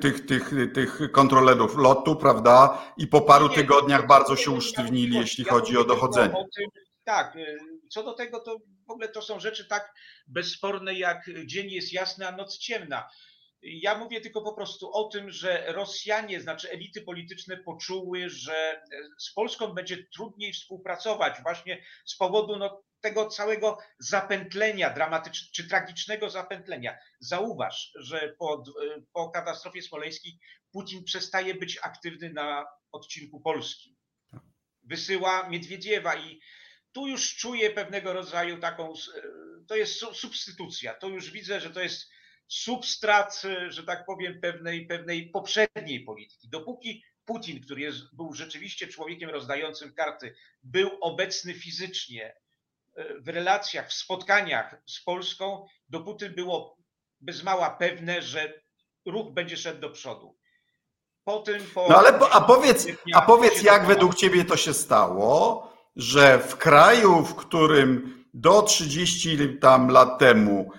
tych, 0.00 0.26
tych, 0.26 0.50
tych 0.74 1.12
kontrolerów 1.12 1.76
lotu, 1.76 2.16
prawda? 2.16 2.82
I 2.96 3.06
po 3.06 3.20
paru 3.20 3.48
tygodniach 3.48 4.06
bardzo 4.06 4.36
się 4.36 4.50
usztywnili, 4.50 5.18
jeśli 5.18 5.44
chodzi 5.44 5.76
o 5.76 5.84
dochodzenie. 5.84 6.34
Tak, 7.04 7.36
e, 7.36 7.56
co 7.90 8.02
do 8.02 8.12
tego, 8.12 8.40
to 8.40 8.58
w 8.86 8.90
ogóle 8.90 9.08
to 9.08 9.22
są 9.22 9.40
rzeczy 9.40 9.68
tak 9.68 9.94
bezsporne, 10.26 10.94
jak 10.94 11.30
dzień 11.46 11.70
jest 11.70 11.92
jasny, 11.92 12.28
a 12.28 12.32
noc 12.32 12.58
ciemna. 12.58 13.08
Ja 13.62 13.98
mówię 13.98 14.20
tylko 14.20 14.42
po 14.42 14.52
prostu 14.52 14.92
o 14.92 15.08
tym, 15.08 15.30
że 15.30 15.72
Rosjanie, 15.72 16.40
znaczy 16.40 16.70
elity 16.70 17.02
polityczne 17.02 17.56
poczuły, 17.56 18.28
że 18.28 18.82
z 19.18 19.32
Polską 19.32 19.66
będzie 19.66 20.06
trudniej 20.14 20.52
współpracować 20.52 21.42
właśnie 21.42 21.84
z 22.04 22.16
powodu 22.16 22.56
no, 22.56 22.82
tego 23.00 23.26
całego 23.26 23.78
zapętlenia 23.98 24.90
dramatycznego 24.90 25.52
czy 25.54 25.68
tragicznego 25.68 26.30
zapętlenia. 26.30 26.98
Zauważ, 27.20 27.92
że 27.94 28.34
po, 28.38 28.64
po 29.12 29.30
katastrofie 29.30 29.82
smoleńskiej 29.82 30.38
Putin 30.72 31.04
przestaje 31.04 31.54
być 31.54 31.78
aktywny 31.82 32.32
na 32.32 32.66
odcinku 32.92 33.40
Polski. 33.40 33.96
Wysyła 34.82 35.48
Miedwiediewa 35.48 36.16
i 36.16 36.40
tu 36.92 37.06
już 37.06 37.36
czuję 37.36 37.70
pewnego 37.70 38.12
rodzaju 38.12 38.60
taką, 38.60 38.92
to 39.68 39.76
jest 39.76 39.94
substytucja. 40.12 40.94
To 40.94 41.08
już 41.08 41.30
widzę, 41.30 41.60
że 41.60 41.70
to 41.70 41.80
jest 41.80 42.10
substrat, 42.48 43.42
że 43.68 43.84
tak 43.84 44.06
powiem, 44.06 44.40
pewnej, 44.40 44.86
pewnej 44.86 45.30
poprzedniej 45.30 46.00
polityki. 46.00 46.48
Dopóki 46.48 47.02
Putin, 47.24 47.60
który 47.60 47.80
jest, 47.80 48.16
był 48.16 48.34
rzeczywiście 48.34 48.86
człowiekiem 48.86 49.30
rozdającym 49.30 49.94
karty, 49.94 50.34
był 50.62 50.90
obecny 51.00 51.54
fizycznie 51.54 52.34
e, 52.94 53.20
w 53.20 53.28
relacjach, 53.28 53.88
w 53.88 53.92
spotkaniach 53.92 54.82
z 54.86 55.04
Polską, 55.04 55.66
dopóty 55.88 56.30
było 56.30 56.76
bez 57.20 57.42
mała 57.42 57.70
pewne, 57.70 58.22
że 58.22 58.62
ruch 59.06 59.32
będzie 59.32 59.56
szedł 59.56 59.80
do 59.80 59.90
przodu. 59.90 60.38
Potem 61.24 61.62
po... 61.74 61.88
No 61.88 61.98
ale 61.98 62.18
a 62.18 62.40
powiedz, 62.40 62.86
a 63.14 63.22
powiedz 63.22 63.62
jak 63.62 63.86
według 63.86 64.14
ciebie 64.14 64.44
to 64.44 64.56
się 64.56 64.74
stało, 64.74 65.72
że 65.96 66.38
w 66.38 66.56
kraju, 66.56 67.22
w 67.24 67.34
którym 67.34 68.24
do 68.34 68.62
30 68.62 69.58
tam 69.60 69.88
lat 69.88 70.18
temu 70.18 70.70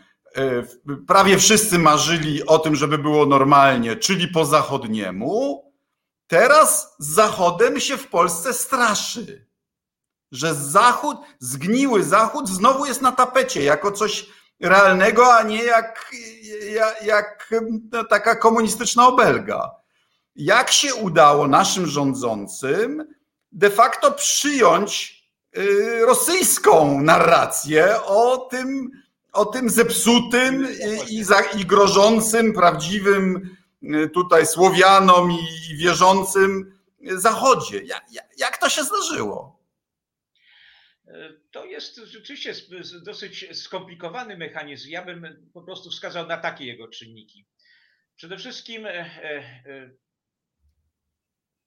prawie 1.08 1.38
wszyscy 1.38 1.80
marzyli 1.80 2.46
o 2.46 2.60
tym, 2.60 2.76
żeby 2.76 2.98
było 2.98 3.26
normalnie, 3.26 3.96
czyli 3.96 4.28
po 4.28 4.46
zachodniemu. 4.46 5.64
Teraz 6.28 6.96
z 7.00 7.08
Zachodem 7.08 7.80
się 7.80 7.98
w 7.98 8.08
Polsce 8.08 8.54
straszy, 8.54 9.48
że 10.32 10.56
Zachód, 10.56 11.18
zgniły 11.40 12.04
Zachód 12.04 12.50
znowu 12.50 12.86
jest 12.86 13.02
na 13.02 13.12
tapecie 13.12 13.64
jako 13.64 13.92
coś 13.92 14.26
realnego, 14.60 15.36
a 15.36 15.44
nie 15.44 15.64
jak, 15.64 16.12
jak, 16.72 17.04
jak 17.04 17.54
no, 17.92 18.04
taka 18.04 18.36
komunistyczna 18.36 19.08
obelga. 19.08 19.72
Jak 20.36 20.72
się 20.72 20.96
udało 20.96 21.48
naszym 21.48 21.86
rządzącym 21.86 23.06
de 23.52 23.70
facto 23.70 24.12
przyjąć 24.12 25.24
y, 25.58 26.06
rosyjską 26.06 27.02
narrację 27.02 28.04
o 28.04 28.38
tym, 28.38 28.92
o 29.34 29.46
tym 29.46 29.70
zepsutym 29.70 30.68
i, 31.10 31.24
za, 31.24 31.42
i 31.42 31.66
grożącym 31.66 32.54
prawdziwym 32.54 33.56
y, 33.84 34.10
tutaj 34.10 34.46
Słowianom 34.48 35.32
i 35.32 35.78
wierzącym 35.78 36.74
Zachodzie. 37.12 37.84
Jak, 37.84 38.06
jak 38.38 38.58
to 38.58 38.70
się 38.70 38.84
zdarzyło? 38.84 39.64
To 41.52 41.66
jest 41.66 41.96
rzeczywiście 41.96 42.54
dosyć 43.02 43.58
skomplikowany 43.58 44.38
mechanizm. 44.38 44.90
Ja 44.90 45.06
bym 45.06 45.50
po 45.54 45.62
prostu 45.62 45.90
wskazał 45.90 46.28
na 46.28 46.38
takie 46.38 46.66
jego 46.66 46.88
czynniki. 46.88 47.46
Przede 48.16 48.38
wszystkim 48.38 48.86
e, 48.86 48.92
e, 48.92 49.92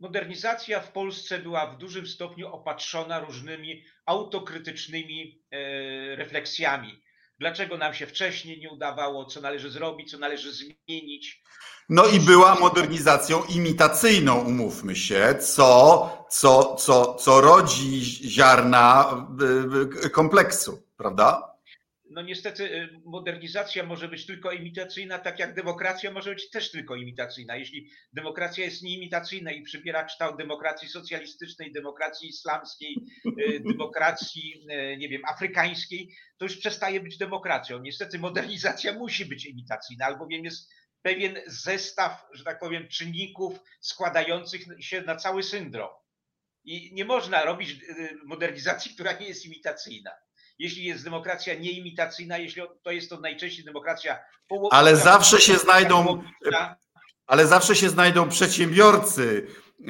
modernizacja 0.00 0.80
w 0.80 0.92
Polsce 0.92 1.38
była 1.38 1.66
w 1.66 1.78
dużym 1.78 2.06
stopniu 2.06 2.48
opatrzona 2.48 3.20
różnymi 3.20 3.84
autokrytycznymi 4.06 5.42
e, 5.50 6.16
refleksjami. 6.16 7.02
Dlaczego 7.38 7.76
nam 7.76 7.94
się 7.94 8.06
wcześniej 8.06 8.60
nie 8.60 8.70
udawało, 8.70 9.24
co 9.24 9.40
należy 9.40 9.70
zrobić, 9.70 10.10
co 10.10 10.18
należy 10.18 10.52
zmienić. 10.52 11.42
No 11.88 12.06
i 12.06 12.20
była 12.20 12.54
modernizacją 12.54 13.42
imitacyjną, 13.44 14.38
umówmy 14.38 14.96
się, 14.96 15.34
co, 15.40 16.26
co, 16.30 16.74
co, 16.74 17.14
co 17.14 17.40
rodzi 17.40 18.04
ziarna 18.30 19.14
y, 20.02 20.06
y, 20.06 20.10
kompleksu, 20.10 20.82
prawda? 20.96 21.55
No 22.10 22.22
niestety 22.22 22.64
y, 22.64 23.00
modernizacja 23.04 23.84
może 23.84 24.08
być 24.08 24.26
tylko 24.26 24.52
imitacyjna, 24.52 25.18
tak 25.18 25.38
jak 25.38 25.54
demokracja 25.54 26.10
może 26.10 26.34
być 26.34 26.50
też 26.50 26.70
tylko 26.70 26.96
imitacyjna. 26.96 27.56
Jeśli 27.56 27.90
demokracja 28.12 28.64
jest 28.64 28.82
nieimitacyjna 28.82 29.52
i 29.52 29.62
przybiera 29.62 30.04
kształt 30.04 30.36
demokracji 30.38 30.88
socjalistycznej, 30.88 31.72
demokracji 31.72 32.28
islamskiej, 32.28 32.96
y, 33.26 33.60
demokracji, 33.72 34.54
y, 34.70 34.96
nie 34.96 35.08
wiem, 35.08 35.22
afrykańskiej, 35.24 36.14
to 36.38 36.44
już 36.44 36.56
przestaje 36.56 37.00
być 37.00 37.18
demokracją. 37.18 37.78
Niestety 37.78 38.18
modernizacja 38.18 38.92
musi 38.92 39.26
być 39.26 39.46
imitacyjna, 39.46 40.06
albowiem 40.06 40.44
jest 40.44 40.70
pewien 41.02 41.38
zestaw, 41.46 42.26
że 42.32 42.44
tak 42.44 42.60
powiem, 42.60 42.88
czynników 42.88 43.60
składających 43.80 44.62
się 44.80 45.02
na 45.02 45.16
cały 45.16 45.42
syndrom. 45.42 45.90
I 46.64 46.94
nie 46.94 47.04
można 47.04 47.44
robić 47.44 47.76
modernizacji, 48.24 48.94
która 48.94 49.12
nie 49.12 49.28
jest 49.28 49.46
imitacyjna 49.46 50.10
jeśli 50.58 50.84
jest 50.84 51.04
demokracja 51.04 51.54
nieimitacyjna, 51.54 52.38
jeśli 52.38 52.62
to 52.82 52.90
jest 52.90 53.10
to 53.10 53.20
najczęściej 53.20 53.64
demokracja 53.64 54.18
połownicza. 54.48 54.76
Ale 54.76 54.96
zawsze 54.96 55.40
się 55.40 55.56
znajdą, 55.56 56.22
ale 57.26 57.46
zawsze 57.46 57.76
się 57.76 57.88
znajdą 57.88 58.28
przedsiębiorcy 58.28 59.46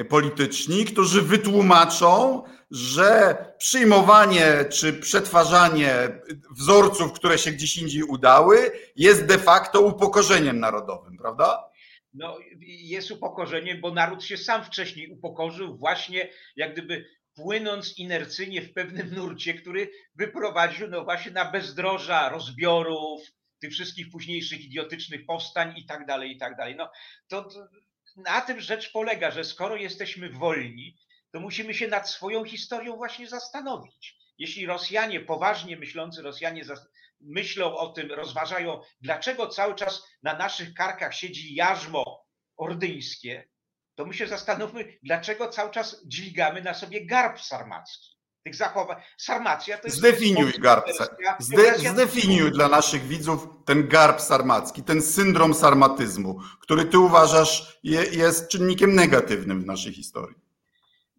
polityczni, 0.09 0.85
którzy 0.85 1.23
wytłumaczą, 1.23 2.43
że 2.71 3.37
przyjmowanie 3.59 4.65
czy 4.71 4.93
przetwarzanie 4.93 6.21
wzorców, 6.51 7.13
które 7.13 7.39
się 7.39 7.51
gdzieś 7.51 7.77
indziej 7.77 8.03
udały, 8.03 8.73
jest 8.97 9.27
de 9.27 9.39
facto 9.39 9.81
upokorzeniem 9.81 10.61
narodowym, 10.61 11.17
prawda? 11.17 11.65
No, 12.15 12.39
jest 12.67 13.11
upokorzeniem, 13.11 13.81
bo 13.81 13.91
naród 13.91 14.25
się 14.25 14.37
sam 14.37 14.65
wcześniej 14.65 15.11
upokorzył, 15.11 15.77
właśnie 15.77 16.29
jak 16.57 16.73
gdyby 16.73 17.07
płynąc 17.37 17.99
inercyjnie 17.99 18.63
w 18.63 18.73
pewnym 18.73 19.15
nurcie, 19.15 19.55
który 19.55 19.91
wyprowadził 20.15 20.89
no 20.89 21.05
właśnie 21.05 21.33
na 21.33 21.51
bezdroża 21.51 22.29
rozbiorów, 22.29 23.21
tych 23.61 23.73
wszystkich 23.73 24.11
późniejszych 24.11 24.61
idiotycznych 24.61 25.27
powstań 25.27 25.75
i 25.77 25.87
tak 25.87 26.07
dalej, 26.07 26.33
i 26.33 26.39
tak 26.39 26.57
dalej. 26.57 26.77
No 26.77 26.91
to, 27.29 27.49
na 28.17 28.41
tym 28.41 28.61
rzecz 28.61 28.93
polega, 28.93 29.31
że 29.31 29.45
skoro 29.45 29.77
jesteśmy 29.77 30.31
wolni, 30.31 30.97
to 31.33 31.41
musimy 31.41 31.75
się 31.75 31.89
nad 31.89 32.11
swoją 32.11 32.45
historią 32.45 32.97
właśnie 32.97 33.29
zastanowić. 33.29 34.17
Jeśli 34.39 34.67
Rosjanie, 34.67 35.21
poważnie 35.21 35.77
myślący 35.77 36.23
Rosjanie 36.23 36.65
myślą 37.21 37.77
o 37.77 37.89
tym, 37.89 38.13
rozważają, 38.13 38.81
dlaczego 39.01 39.49
cały 39.49 39.75
czas 39.75 40.03
na 40.23 40.37
naszych 40.37 40.75
karkach 40.75 41.15
siedzi 41.15 41.55
jarzmo 41.55 42.27
ordyńskie, 42.57 43.49
to 43.97 44.07
my 44.07 44.15
się 44.15 44.27
zastanówmy, 44.27 44.99
dlaczego 45.03 45.49
cały 45.49 45.71
czas 45.71 46.03
dźwigamy 46.07 46.63
na 46.63 46.75
sobie 46.75 47.07
garb 47.07 47.41
sarmacki. 47.41 48.17
Tych 48.43 48.55
zachowań. 48.55 49.03
Sarmacja 49.17 49.79
to 49.79 49.87
jest. 49.87 49.97
Zdefiniuj 49.97 50.53
garb. 50.59 50.87
Zde, 51.39 51.79
zdefiniuj 51.79 52.53
dla 52.53 52.69
naszych 52.69 53.03
widzów 53.03 53.49
ten 53.65 53.89
garb 53.89 54.21
sarmacki, 54.21 54.83
ten 54.83 55.03
syndrom 55.03 55.55
sarmatyzmu, 55.55 56.41
który 56.61 56.85
ty 56.85 56.99
uważasz 56.99 57.79
je, 57.83 58.03
jest 58.03 58.49
czynnikiem 58.49 58.95
negatywnym 58.95 59.63
w 59.63 59.67
naszej 59.67 59.93
historii. 59.93 60.37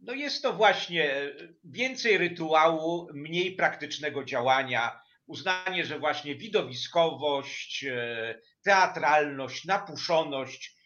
No 0.01 0.13
jest 0.13 0.43
to 0.43 0.53
właśnie 0.53 1.31
więcej 1.63 2.17
rytuału, 2.17 3.09
mniej 3.13 3.55
praktycznego 3.55 4.23
działania, 4.23 4.99
uznanie, 5.25 5.85
że 5.85 5.99
właśnie 5.99 6.35
widowiskowość, 6.35 7.83
e, 7.83 8.41
teatralność, 8.63 9.65
napuszoność 9.65 10.76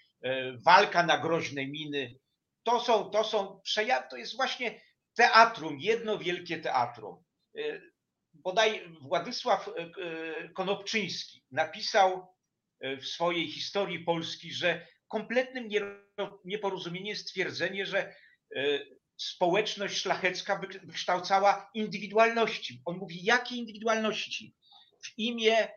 walka 0.66 1.04
na 1.04 1.18
groźne 1.18 1.68
miny. 1.68 2.16
To 2.64 2.80
są, 2.80 3.10
to 3.10 3.24
są 3.24 3.60
przejawy, 3.64 4.08
to 4.10 4.18
jest 4.18 4.36
właśnie 4.36 4.82
teatrum, 5.14 5.80
jedno 5.80 6.18
wielkie 6.18 6.60
teatrum. 6.60 7.24
E, 7.58 7.82
bodaj 8.34 8.90
Władysław 9.02 9.68
e, 9.68 10.50
Konopczyński 10.50 11.44
napisał 11.52 12.36
w 13.02 13.06
swojej 13.06 13.52
historii 13.52 14.00
Polski, 14.00 14.54
że 14.54 14.88
kompletnym 15.08 15.70
nieporozumieniem 16.46 17.08
jest 17.08 17.22
stwierdzenie, 17.22 17.86
że 17.86 18.16
społeczność 19.18 19.98
szlachecka 19.98 20.62
wykształcała 20.84 21.70
indywidualności. 21.74 22.82
On 22.86 22.98
mówi, 22.98 23.24
jakie 23.24 23.56
indywidualności? 23.56 24.56
W 25.06 25.18
imię 25.18 25.68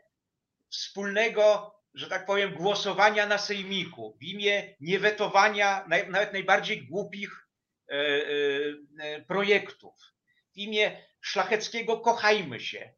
wspólnego 0.70 1.74
że 1.94 2.08
tak 2.08 2.26
powiem, 2.26 2.54
głosowania 2.54 3.26
na 3.26 3.38
sejmiku, 3.38 4.16
w 4.20 4.22
imię 4.22 4.74
niewetowania 4.80 5.86
nawet 6.08 6.32
najbardziej 6.32 6.86
głupich 6.86 7.48
e, 7.88 7.94
e, 7.94 8.00
e, 9.00 9.22
projektów, 9.22 9.94
w 10.54 10.56
imię 10.56 11.06
szlacheckiego 11.20 12.00
kochajmy 12.00 12.60
się, 12.60 12.92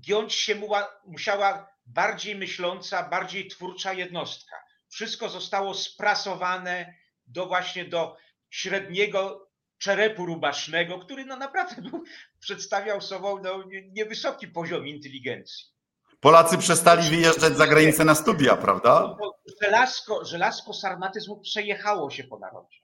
giąć 0.00 0.34
się 0.34 0.60
musiała 1.06 1.68
bardziej 1.86 2.36
myśląca, 2.36 3.08
bardziej 3.08 3.48
twórcza 3.48 3.92
jednostka. 3.92 4.56
Wszystko 4.88 5.28
zostało 5.28 5.74
sprasowane 5.74 6.94
do 7.26 7.46
właśnie 7.46 7.84
do 7.84 8.16
średniego 8.50 9.50
czerepu 9.78 10.26
rubasznego, 10.26 10.98
który 10.98 11.24
no 11.24 11.36
naprawdę 11.36 11.82
był, 11.82 12.04
przedstawiał 12.40 13.00
sobą 13.00 13.42
no, 13.42 13.64
niewysoki 13.92 14.48
poziom 14.48 14.86
inteligencji. 14.86 15.75
Polacy 16.26 16.58
przestali 16.58 17.10
wyjeżdżać 17.10 17.56
za 17.56 17.66
granicę 17.66 18.04
na 18.04 18.14
studia, 18.14 18.56
prawda? 18.56 19.16
Żelazko, 19.62 20.24
żelazko 20.24 20.74
sarmatyzmu 20.74 21.40
przejechało 21.40 22.10
się 22.10 22.24
po 22.24 22.38
narodzie 22.38 22.78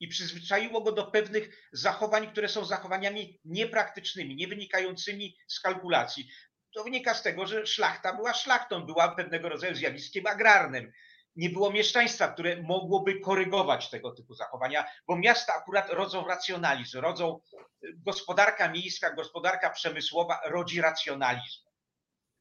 i 0.00 0.08
przyzwyczaiło 0.08 0.80
go 0.80 0.92
do 0.92 1.06
pewnych 1.06 1.68
zachowań, 1.72 2.32
które 2.32 2.48
są 2.48 2.64
zachowaniami 2.64 3.40
niepraktycznymi, 3.44 4.36
nie 4.36 4.48
wynikającymi 4.48 5.36
z 5.46 5.60
kalkulacji. 5.60 6.28
To 6.74 6.84
wynika 6.84 7.14
z 7.14 7.22
tego, 7.22 7.46
że 7.46 7.66
szlachta 7.66 8.16
była 8.16 8.34
szlachtą, 8.34 8.86
była 8.86 9.08
pewnego 9.08 9.48
rodzaju 9.48 9.74
zjawiskiem 9.74 10.26
agrarnym. 10.26 10.92
Nie 11.36 11.50
było 11.50 11.72
mieszczaństwa, 11.72 12.28
które 12.28 12.62
mogłoby 12.62 13.20
korygować 13.20 13.90
tego 13.90 14.12
typu 14.12 14.34
zachowania, 14.34 14.84
bo 15.06 15.16
miasta 15.16 15.54
akurat 15.54 15.90
rodzą 15.90 16.26
racjonalizm, 16.26 16.98
rodzą 16.98 17.40
gospodarka 17.82 18.68
miejska, 18.68 19.14
gospodarka 19.14 19.70
przemysłowa 19.70 20.40
rodzi 20.44 20.80
racjonalizm. 20.80 21.69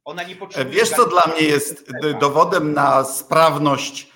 Ona 0.09 0.23
nie 0.23 0.35
potrzebuje. 0.35 0.75
Wiesz, 0.75 0.89
co 0.89 1.05
dla 1.05 1.23
mnie 1.33 1.41
jest 1.41 1.91
dowodem 2.19 2.73
na 2.73 3.03
sprawność 3.03 4.11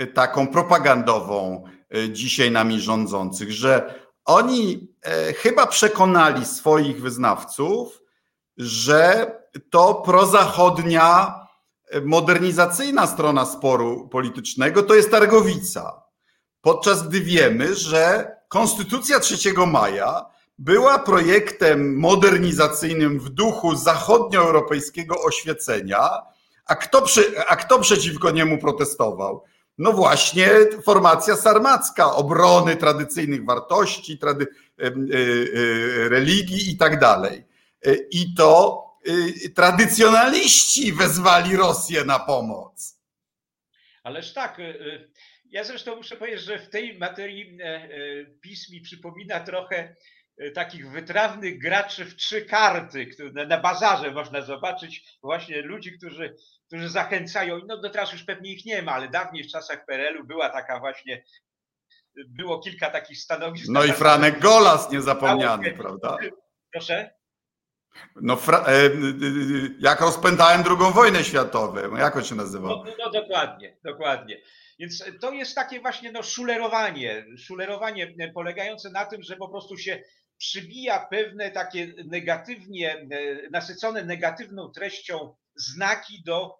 y, 0.00 0.06
taką 0.06 0.46
propagandową 0.46 1.64
dzisiaj 2.12 2.50
nami 2.50 2.80
rządzących, 2.80 3.52
że 3.52 3.94
oni 4.24 4.88
e, 5.02 5.32
chyba 5.32 5.66
przekonali 5.66 6.44
swoich 6.44 7.00
wyznawców, 7.02 8.02
że 8.56 9.32
to 9.70 9.94
prozachodnia 9.94 11.34
e, 11.90 12.00
modernizacyjna 12.00 13.06
strona 13.06 13.46
sporu 13.46 14.08
politycznego 14.08 14.82
to 14.82 14.94
jest 14.94 15.10
targowica. 15.10 16.02
Podczas 16.60 17.08
gdy 17.08 17.20
wiemy, 17.20 17.74
że 17.74 18.34
Konstytucja 18.48 19.20
3 19.20 19.52
maja 19.66 20.26
była 20.58 20.98
projektem 20.98 21.98
modernizacyjnym 21.98 23.20
w 23.20 23.28
duchu 23.28 23.76
zachodnioeuropejskiego 23.76 25.22
oświecenia, 25.22 26.08
a 26.66 26.76
kto, 26.76 27.02
przy, 27.02 27.38
a 27.48 27.56
kto 27.56 27.78
przeciwko 27.78 28.30
niemu 28.30 28.58
protestował? 28.58 29.44
No 29.78 29.92
właśnie 29.92 30.50
formacja 30.84 31.36
sarmacka, 31.36 32.14
obrony 32.14 32.76
tradycyjnych 32.76 33.44
wartości, 33.44 34.18
trady, 34.18 34.46
y, 34.80 34.86
y, 34.86 36.08
religii 36.08 36.70
i 36.70 36.76
tak 36.76 37.00
dalej. 37.00 37.44
Y, 37.86 38.08
I 38.10 38.34
to 38.34 38.84
tradycjonaliści 39.54 40.92
wezwali 40.92 41.56
Rosję 41.56 42.04
na 42.04 42.18
pomoc. 42.18 42.98
Ależ 44.02 44.32
tak. 44.32 44.58
Ja 45.50 45.64
zresztą 45.64 45.96
muszę 45.96 46.16
powiedzieć, 46.16 46.40
że 46.40 46.58
w 46.58 46.68
tej 46.68 46.98
materii 46.98 47.58
e, 47.60 47.64
e, 47.64 47.90
PiS 48.40 48.70
mi 48.70 48.80
przypomina 48.80 49.40
trochę 49.40 49.76
E, 49.76 49.94
takich 50.54 50.90
wytrawnych 50.90 51.58
graczy 51.58 52.04
w 52.04 52.16
trzy 52.16 52.42
karty, 52.42 53.06
które 53.06 53.46
na 53.46 53.60
bazarze 53.60 54.10
można 54.10 54.42
zobaczyć 54.42 55.18
właśnie 55.22 55.62
ludzi, 55.62 55.98
którzy, 55.98 56.36
którzy 56.66 56.88
zachęcają, 56.88 57.60
no 57.66 57.80
do 57.80 57.90
teraz 57.90 58.12
już 58.12 58.24
pewnie 58.24 58.52
ich 58.52 58.64
nie 58.64 58.82
ma, 58.82 58.92
ale 58.92 59.08
dawniej 59.08 59.44
w 59.44 59.52
czasach 59.52 59.86
PRL-u 59.86 60.24
była 60.24 60.48
taka 60.50 60.80
właśnie, 60.80 61.24
było 62.28 62.58
kilka 62.58 62.90
takich 62.90 63.18
stanowisk. 63.18 63.66
No 63.68 63.84
i 63.84 63.92
Franek 63.92 64.38
Golas 64.38 64.90
niezapomniany, 64.90 65.72
prawda? 65.72 66.16
Proszę? 66.72 67.10
No, 68.16 68.36
fra, 68.36 68.58
e, 68.58 68.86
e, 68.86 68.90
jak 69.80 70.00
rozpętałem 70.00 70.62
drugą 70.62 70.90
wojnę 70.90 71.24
światową, 71.24 71.96
jak 71.96 72.16
on 72.16 72.24
się 72.24 72.34
nazywał? 72.34 72.84
No, 72.84 72.92
no 72.98 73.10
dokładnie, 73.10 73.76
dokładnie. 73.84 74.40
Więc 74.78 75.04
to 75.20 75.32
jest 75.32 75.54
takie 75.54 75.80
właśnie 75.80 76.12
no, 76.12 76.22
szulerowanie, 76.22 77.26
szulerowanie 77.38 78.32
polegające 78.34 78.90
na 78.90 79.06
tym, 79.06 79.22
że 79.22 79.36
po 79.36 79.48
prostu 79.48 79.76
się 79.76 80.02
przybija 80.38 81.06
pewne 81.06 81.50
takie 81.50 81.94
negatywnie, 82.04 83.06
nasycone 83.50 84.04
negatywną 84.04 84.70
treścią 84.70 85.36
znaki 85.54 86.22
do 86.22 86.58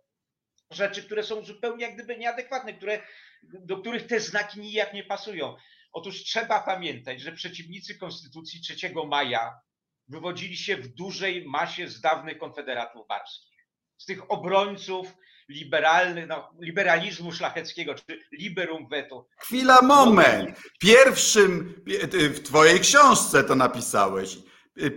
rzeczy, 0.71 1.03
które 1.03 1.23
są 1.23 1.45
zupełnie 1.45 1.85
jak 1.87 1.95
gdyby 1.95 2.19
nieadekwatne, 2.19 2.75
które, 2.75 3.03
do 3.43 3.77
których 3.77 4.07
te 4.07 4.21
znaki 4.21 4.61
nijak 4.61 4.95
nie 4.95 5.05
pasują. 5.05 5.57
Otóż 5.93 6.25
trzeba 6.25 6.61
pamiętać, 6.61 7.21
że 7.21 7.33
przeciwnicy 7.33 7.99
Konstytucji 7.99 8.61
3 8.61 8.77
maja 9.07 9.61
wywodzili 10.09 10.57
się 10.57 10.77
w 10.77 10.89
dużej 10.89 11.45
masie 11.45 11.89
z 11.89 12.01
dawnych 12.01 12.39
konfederatów 12.39 13.07
barskich. 13.09 13.67
Z 13.99 14.05
tych 14.05 14.31
obrońców 14.31 15.15
liberalny, 15.49 16.27
no, 16.27 16.51
liberalizmu 16.61 17.33
szlacheckiego, 17.33 17.95
czy 17.95 18.21
liberum 18.33 18.89
veto. 18.89 19.27
Chwila, 19.39 19.83
moment. 19.83 20.59
Pierwszym, 20.81 21.75
w 22.13 22.41
twojej 22.41 22.81
książce 22.81 23.45
to 23.45 23.55
napisałeś, 23.55 24.39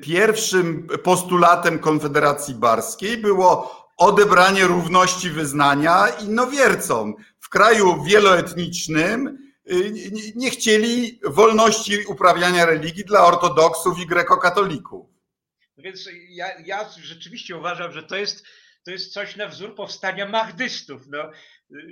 pierwszym 0.01 0.87
postulatem 1.03 1.79
Konfederacji 1.79 2.55
Barskiej 2.55 3.17
było 3.17 3.81
odebranie 3.97 4.67
równości 4.67 5.29
wyznania 5.29 6.07
innowiercom. 6.07 7.15
W 7.39 7.49
kraju 7.49 8.03
wieloetnicznym 8.03 9.37
nie 10.35 10.49
chcieli 10.49 11.19
wolności 11.23 12.05
uprawiania 12.07 12.65
religii 12.65 13.05
dla 13.05 13.25
ortodoksów 13.25 13.99
i 13.99 14.07
grekokatolików. 14.07 15.09
Więc 15.77 16.09
ja, 16.29 16.59
ja 16.65 16.89
rzeczywiście 17.01 17.57
uważam, 17.57 17.91
że 17.91 18.03
to 18.03 18.15
jest 18.15 18.45
to 18.85 18.91
jest 18.91 19.13
coś 19.13 19.35
na 19.35 19.47
wzór 19.47 19.75
powstania 19.75 20.25
mahdystów. 20.25 21.07
No, 21.07 21.31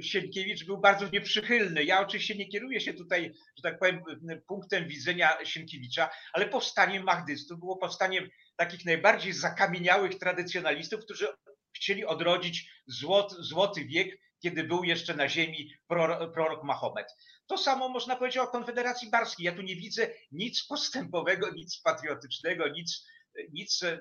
Sienkiewicz 0.01 0.65
był 0.65 0.77
bardzo 0.77 1.09
nieprzychylny. 1.09 1.83
Ja 1.83 2.01
oczywiście 2.01 2.35
nie 2.35 2.47
kieruję 2.47 2.81
się 2.81 2.93
tutaj, 2.93 3.33
że 3.55 3.63
tak 3.63 3.79
powiem, 3.79 4.03
punktem 4.47 4.87
widzenia 4.87 5.45
Sienkiewicza, 5.45 6.09
ale 6.33 6.47
powstanie 6.47 7.03
mahdystów 7.03 7.59
było 7.59 7.77
powstaniem 7.77 8.29
takich 8.55 8.85
najbardziej 8.85 9.33
zakamieniałych 9.33 10.19
tradycjonalistów, 10.19 11.03
którzy 11.05 11.27
chcieli 11.75 12.05
odrodzić 12.05 12.71
złot, 12.87 13.31
złoty 13.39 13.85
wiek, 13.85 14.19
kiedy 14.43 14.63
był 14.63 14.83
jeszcze 14.83 15.13
na 15.13 15.29
ziemi 15.29 15.73
prorok, 15.87 16.33
prorok 16.33 16.63
Mahomet. 16.63 17.07
To 17.47 17.57
samo 17.57 17.89
można 17.89 18.15
powiedzieć 18.15 18.37
o 18.37 18.47
Konfederacji 18.47 19.09
Barskiej. 19.09 19.45
Ja 19.45 19.51
tu 19.51 19.61
nie 19.61 19.75
widzę 19.75 20.07
nic 20.31 20.67
postępowego, 20.67 21.51
nic 21.51 21.81
patriotycznego, 21.81 22.67
nic 22.67 23.05
nic. 23.53 23.83
E, 23.83 23.99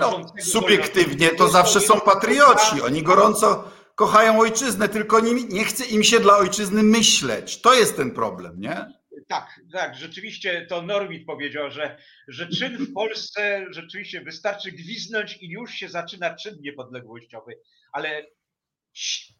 no, 0.00 0.32
subiektywnie 0.40 1.28
to 1.30 1.48
zawsze 1.48 1.80
są 1.80 2.00
patrioci. 2.00 2.82
Oni 2.82 3.02
gorąco 3.02 3.70
kochają 3.94 4.40
ojczyznę, 4.40 4.88
tylko 4.88 5.20
nie, 5.20 5.34
nie 5.34 5.64
chce 5.64 5.84
im 5.84 6.04
się 6.04 6.20
dla 6.20 6.36
ojczyzny 6.36 6.82
myśleć. 6.82 7.60
To 7.60 7.74
jest 7.74 7.96
ten 7.96 8.10
problem, 8.10 8.60
nie? 8.60 9.00
Tak, 9.28 9.60
tak, 9.72 9.96
rzeczywiście 9.96 10.66
to 10.66 10.82
Norwid 10.82 11.26
powiedział, 11.26 11.70
że, 11.70 11.98
że 12.28 12.48
czyn 12.48 12.76
w 12.76 12.92
Polsce 12.92 13.66
rzeczywiście 13.70 14.20
wystarczy 14.20 14.72
gwiznąć 14.72 15.38
i 15.40 15.50
już 15.50 15.70
się 15.70 15.88
zaczyna 15.88 16.34
czyn 16.34 16.56
niepodległościowy, 16.60 17.52
ale 17.92 18.26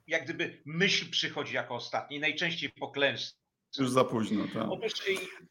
jak 0.07 0.25
gdyby 0.25 0.63
myśl 0.67 1.11
przychodzi 1.11 1.55
jako 1.55 1.75
ostatni, 1.75 2.21
najczęściej 2.21 2.71
po 2.81 2.91
klęsce. 2.91 3.40
Już 3.79 3.91
za 3.91 4.05
późno, 4.05 4.45
tak. 4.55 4.71
Otóż 4.71 4.93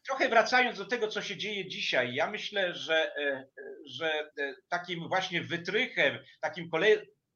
trochę 0.06 0.28
wracając 0.28 0.78
do 0.78 0.86
tego, 0.86 1.08
co 1.08 1.22
się 1.22 1.36
dzieje 1.36 1.68
dzisiaj, 1.68 2.14
ja 2.14 2.30
myślę, 2.30 2.74
że, 2.74 3.16
e, 3.16 3.46
że 3.86 4.30
e, 4.38 4.54
takim 4.68 5.08
właśnie 5.08 5.42
wytrychem, 5.42 6.18
takim 6.40 6.70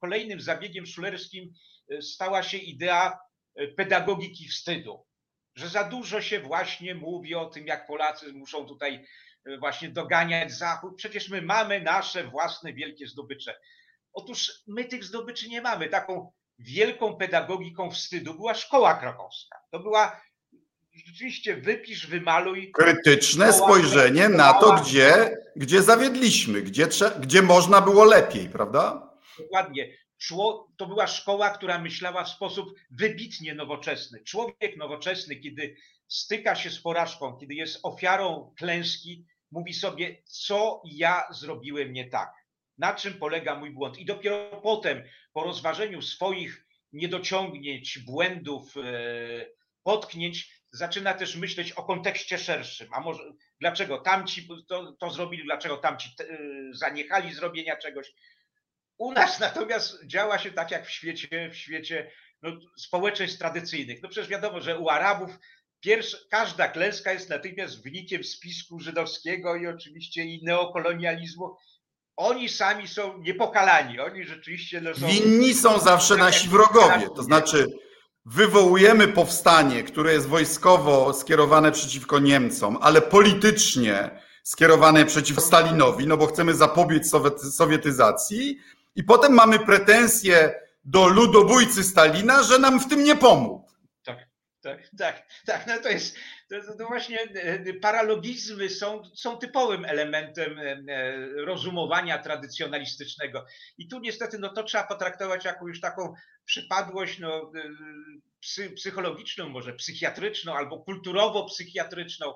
kolejnym 0.01 0.41
zabiegiem 0.41 0.87
szulerskim 0.87 1.53
e, 1.91 2.03
stała 2.03 2.43
się 2.43 2.59
idea 2.59 3.18
pedagogiki 3.76 4.49
wstydu. 4.49 5.07
Że 5.57 5.68
za 5.68 5.85
dużo 5.85 6.20
się 6.20 6.41
właśnie 6.41 6.95
mówi 6.95 7.35
o 7.35 7.47
tym, 7.47 7.66
jak 7.66 7.87
Polacy 7.87 8.32
muszą 8.32 8.66
tutaj 8.66 9.07
właśnie 9.59 9.89
doganiać 9.89 10.53
Zachód. 10.53 10.97
Przecież 10.97 11.28
my 11.28 11.43
mamy 11.43 11.80
nasze 11.80 12.24
własne 12.24 12.72
wielkie 12.72 13.07
zdobycze. 13.07 13.55
Otóż 14.12 14.53
my 14.66 14.85
tych 14.85 15.05
zdobyczy 15.05 15.49
nie 15.49 15.61
mamy. 15.61 15.89
Taką 15.89 16.32
wielką 16.59 17.16
pedagogiką 17.16 17.91
wstydu 17.91 18.35
była 18.35 18.55
szkoła 18.55 18.95
krakowska. 18.95 19.59
To 19.70 19.80
była 19.80 20.20
rzeczywiście 20.95 21.57
wypisz, 21.57 22.07
wymaluj. 22.07 22.73
Krytyczne 22.73 23.53
spojrzenie 23.53 24.29
na 24.29 24.53
to, 24.53 24.75
gdzie, 24.75 25.37
gdzie 25.57 25.83
zawiedliśmy, 25.83 26.63
gdzie, 26.63 26.89
gdzie 27.21 27.43
można 27.43 27.81
było 27.81 28.05
lepiej, 28.05 28.49
prawda? 28.49 29.11
Dokładnie. 29.39 29.97
To 30.77 30.87
była 30.87 31.07
szkoła, 31.07 31.51
która 31.51 31.79
myślała 31.79 32.25
w 32.25 32.29
sposób 32.29 32.75
wybitnie 32.91 33.55
nowoczesny. 33.55 34.21
Człowiek 34.25 34.77
nowoczesny, 34.77 35.37
kiedy 35.37 35.77
styka 36.09 36.55
się 36.55 36.71
z 36.71 36.81
porażką, 36.81 37.37
kiedy 37.37 37.55
jest 37.55 37.81
ofiarą 37.83 38.55
klęski, 38.57 39.25
mówi 39.51 39.75
sobie, 39.75 40.23
co 40.25 40.83
ja 40.85 41.25
zrobiłem 41.31 41.93
nie 41.93 42.11
tak, 42.11 42.33
na 42.79 42.95
czym 42.95 43.15
polega 43.15 43.59
mój 43.59 43.71
błąd. 43.71 43.99
I 43.99 44.05
dopiero 44.05 44.61
potem, 44.63 45.03
po 45.33 45.45
rozważeniu 45.45 46.03
swoich 46.03 46.67
niedociągnięć, 46.93 47.99
błędów, 47.99 48.77
e, 48.77 49.47
potknięć, 49.83 50.54
zaczyna 50.75 51.14
też 51.14 51.37
myśleć 51.37 51.72
o 51.72 51.83
kontekście 51.83 52.39
szerszym. 52.39 52.89
A 52.93 53.01
może 53.01 53.22
dlaczego 53.61 53.99
tamci 53.99 54.49
to, 54.68 54.93
to 54.93 55.11
zrobili, 55.11 55.45
dlaczego 55.45 55.77
tamci 55.77 56.09
y, 56.20 56.70
zaniechali 56.72 57.35
zrobienia 57.35 57.77
czegoś. 57.77 58.12
U 58.99 59.12
nas 59.12 59.41
natomiast 59.49 60.07
działa 60.07 60.39
się 60.39 60.53
tak 60.53 60.70
jak 60.70 60.87
w 60.87 60.91
świecie, 60.91 61.51
w 61.51 61.57
świecie 61.57 62.11
no, 62.43 62.51
społeczeństw 62.79 63.39
tradycyjnych. 63.39 64.03
No 64.03 64.09
przecież 64.09 64.31
wiadomo, 64.31 64.61
że 64.61 64.79
u 64.79 64.89
Arabów 64.89 65.31
pierwsza, 65.81 66.18
każda 66.31 66.68
klęska 66.68 67.12
jest 67.12 67.31
natychmiast 67.31 67.83
wynikiem 67.83 68.25
spisku 68.25 68.81
żydowskiego 68.81 69.57
i 69.57 69.66
oczywiście 69.66 70.25
i 70.25 70.45
neokolonializmu. 70.45 71.57
Oni 72.16 72.49
sami 72.49 72.89
są 72.89 73.18
niepokalani. 73.18 74.01
Oni 74.01 74.25
rzeczywiście 74.25 74.81
no. 74.81 74.93
Winni 75.09 75.55
są 75.55 75.79
zawsze 75.79 76.16
nasi 76.16 76.49
wrogowie. 76.49 77.09
To 77.16 77.22
znaczy, 77.22 77.66
wywołujemy 78.27 79.09
powstanie, 79.09 79.83
które 79.83 80.12
jest 80.12 80.29
wojskowo 80.29 81.14
skierowane 81.14 81.72
przeciwko 81.72 82.18
Niemcom, 82.18 82.79
ale 82.81 83.03
politycznie 83.03 84.11
skierowane 84.43 85.05
przeciwko 85.05 85.43
Stalinowi, 85.43 86.07
no 86.07 86.16
bo 86.16 86.27
chcemy 86.27 86.55
zapobiec 86.55 87.11
sowietyzacji, 87.53 88.59
i 88.97 89.05
potem 89.05 89.33
mamy 89.33 89.59
pretensje 89.59 90.55
do 90.85 91.09
ludobójcy 91.09 91.85
Stalina, 91.85 92.43
że 92.43 92.59
nam 92.59 92.81
w 92.81 92.89
tym 92.89 93.05
nie 93.05 93.16
pomógł. 93.16 93.68
Tak, 94.05 94.18
tak, 94.61 94.89
tak, 94.99 95.27
tak. 95.47 95.66
No 95.66 95.79
to 95.83 95.89
jest, 95.89 96.16
to, 96.49 96.77
to 96.79 96.87
właśnie 96.87 97.18
e, 97.22 97.75
paralogizmy 97.75 98.68
są, 98.70 99.03
są 99.14 99.39
typowym 99.39 99.85
elementem 99.85 100.59
e, 100.59 100.62
e, 100.62 101.27
rozumowania 101.45 102.18
tradycjonalistycznego. 102.18 103.47
I 103.79 103.89
tu 103.89 104.01
niestety 104.01 104.39
no, 104.39 104.49
to 104.49 104.62
trzeba 104.62 104.85
potraktować 104.85 105.45
jako 105.45 105.68
już 105.68 105.81
taką 105.81 106.14
przypadłość 106.45 107.19
no, 107.19 107.53
psy, 108.41 108.71
psychologiczną, 108.71 109.49
może 109.49 109.73
psychiatryczną 109.73 110.55
albo 110.55 110.79
kulturowo-psychiatryczną. 110.79 112.35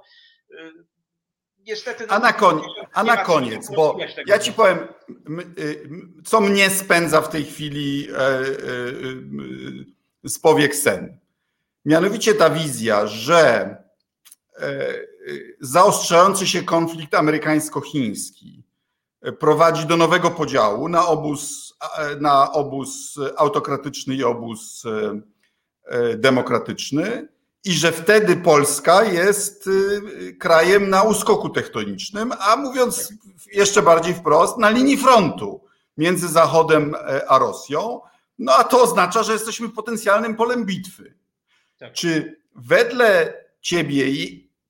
Niestety, 1.59 2.07
no, 2.07 2.13
a 2.15 2.19
na, 2.19 2.33
koń, 2.33 2.63
a 2.93 3.05
na 3.05 3.17
koniec, 3.17 3.71
bo 3.77 3.99
ja 4.27 4.39
ci 4.39 4.53
powiem, 4.53 4.79
y, 5.59 5.89
co 6.25 6.41
mnie 6.41 6.71
spędza 6.71 7.21
w 7.21 7.31
tej 7.31 7.45
chwili 7.45 8.09
z 10.25 10.39
powiek 10.39 10.77
sen. 10.77 11.19
Mianowicie 11.85 12.35
ta 12.35 12.51
wizja, 12.51 13.07
że 13.07 13.77
E, 14.59 14.95
zaostrzający 15.61 16.47
się 16.47 16.63
konflikt 16.63 17.15
amerykańsko-chiński 17.15 18.63
prowadzi 19.39 19.87
do 19.87 19.97
nowego 19.97 20.31
podziału 20.31 20.89
na 20.89 21.07
obóz, 21.07 21.68
na 22.21 22.53
obóz 22.53 23.19
autokratyczny 23.37 24.15
i 24.15 24.25
obóz 24.25 24.85
e, 25.85 26.17
demokratyczny 26.17 27.29
i 27.65 27.73
że 27.73 27.93
wtedy 27.93 28.37
Polska 28.37 29.05
jest 29.05 29.69
e, 29.69 30.33
krajem 30.33 30.91
na 30.91 31.03
uskoku 31.03 31.49
tektonicznym, 31.49 32.33
a 32.39 32.57
mówiąc 32.57 33.13
jeszcze 33.53 33.83
bardziej 33.83 34.15
wprost, 34.15 34.59
na 34.59 34.71
linii 34.71 34.97
frontu 34.97 35.61
między 35.97 36.29
Zachodem 36.29 36.95
a 37.29 37.39
Rosją. 37.39 38.01
No 38.39 38.55
a 38.55 38.65
to 38.65 38.83
oznacza, 38.83 39.23
że 39.23 39.33
jesteśmy 39.33 39.69
potencjalnym 39.69 40.37
polem 40.37 40.65
bitwy. 40.65 41.15
Tak. 41.79 41.93
Czy 41.93 42.41
wedle 42.55 43.35
ciebie 43.61 44.05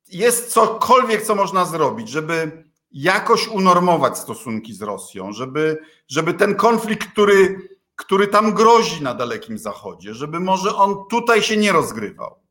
jest 0.08 0.52
cokolwiek, 0.52 1.22
co 1.22 1.34
można 1.34 1.64
zrobić, 1.64 2.08
żeby 2.08 2.64
jakoś 2.90 3.48
unormować 3.48 4.18
stosunki 4.18 4.74
z 4.74 4.82
Rosją, 4.82 5.32
żeby, 5.32 5.78
żeby 6.08 6.34
ten 6.34 6.54
konflikt, 6.54 7.12
który, 7.12 7.68
który 7.96 8.26
tam 8.26 8.54
grozi 8.54 9.02
na 9.02 9.14
Dalekim 9.14 9.58
Zachodzie, 9.58 10.14
żeby 10.14 10.40
może 10.40 10.74
on 10.74 11.08
tutaj 11.10 11.42
się 11.42 11.56
nie 11.56 11.72
rozgrywał? 11.72 12.42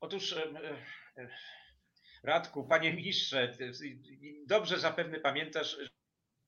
Otóż, 0.00 0.32
e, 0.32 0.42
e, 1.16 1.28
Radku, 2.22 2.64
panie 2.64 2.92
ministrze, 2.92 3.56
dobrze 4.46 4.78
zapewne 4.78 5.20
pamiętasz, 5.20 5.76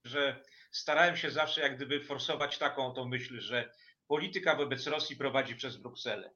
że 0.04 0.44
starałem 0.70 1.16
się 1.16 1.30
zawsze 1.30 1.60
jak 1.60 1.76
gdyby 1.76 2.04
forsować 2.04 2.58
taką 2.58 2.92
tą 2.92 3.08
myśl, 3.08 3.40
że 3.40 3.72
polityka 4.06 4.56
wobec 4.56 4.86
Rosji 4.86 5.16
prowadzi 5.16 5.56
przez 5.56 5.76
Brukselę. 5.76 6.30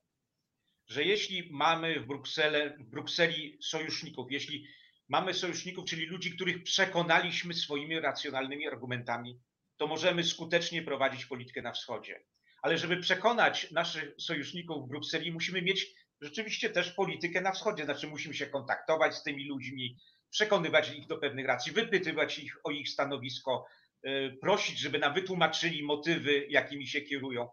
Że 0.87 1.05
jeśli 1.05 1.49
mamy 1.53 2.01
w, 2.01 2.07
Brukselę, 2.07 2.77
w 2.79 2.83
Brukseli 2.83 3.59
sojuszników, 3.63 4.33
jeśli 4.33 4.67
mamy 5.11 5.35
sojuszników, 5.35 5.85
czyli 5.85 6.07
ludzi, 6.07 6.33
których 6.33 6.63
przekonaliśmy 6.63 7.55
swoimi 7.55 8.01
racjonalnymi 8.01 8.67
argumentami, 8.67 9.41
to 9.77 9.87
możemy 9.87 10.25
skutecznie 10.25 10.83
prowadzić 10.83 11.27
politykę 11.27 11.63
na 11.63 11.73
wschodzie. 11.73 12.25
Ale 12.63 12.79
żeby 12.79 12.97
przekonać 12.97 13.71
naszych 13.71 14.15
sojuszników 14.19 14.85
w 14.85 14.89
Brukseli, 14.89 15.33
musimy 15.33 15.63
mieć 15.63 15.87
rzeczywiście 16.21 16.71
też 16.71 16.93
politykę 16.93 17.41
na 17.41 17.53
wschodzie. 17.53 17.85
Znaczy, 17.85 18.07
musimy 18.07 18.35
się 18.35 18.47
kontaktować 18.47 19.15
z 19.15 19.23
tymi 19.23 19.49
ludźmi, 19.49 19.97
przekonywać 20.31 20.91
ich 20.91 21.07
do 21.07 21.19
pewnych 21.19 21.47
racji, 21.47 21.73
wypytywać 21.73 22.39
ich 22.39 22.57
o 22.65 22.71
ich 22.71 22.89
stanowisko, 22.89 23.67
y, 24.07 24.39
prosić, 24.41 24.79
żeby 24.79 24.99
nam 24.99 25.15
wytłumaczyli 25.15 25.83
motywy, 25.83 26.47
jakimi 26.49 26.87
się 26.87 27.01
kierują. 27.01 27.49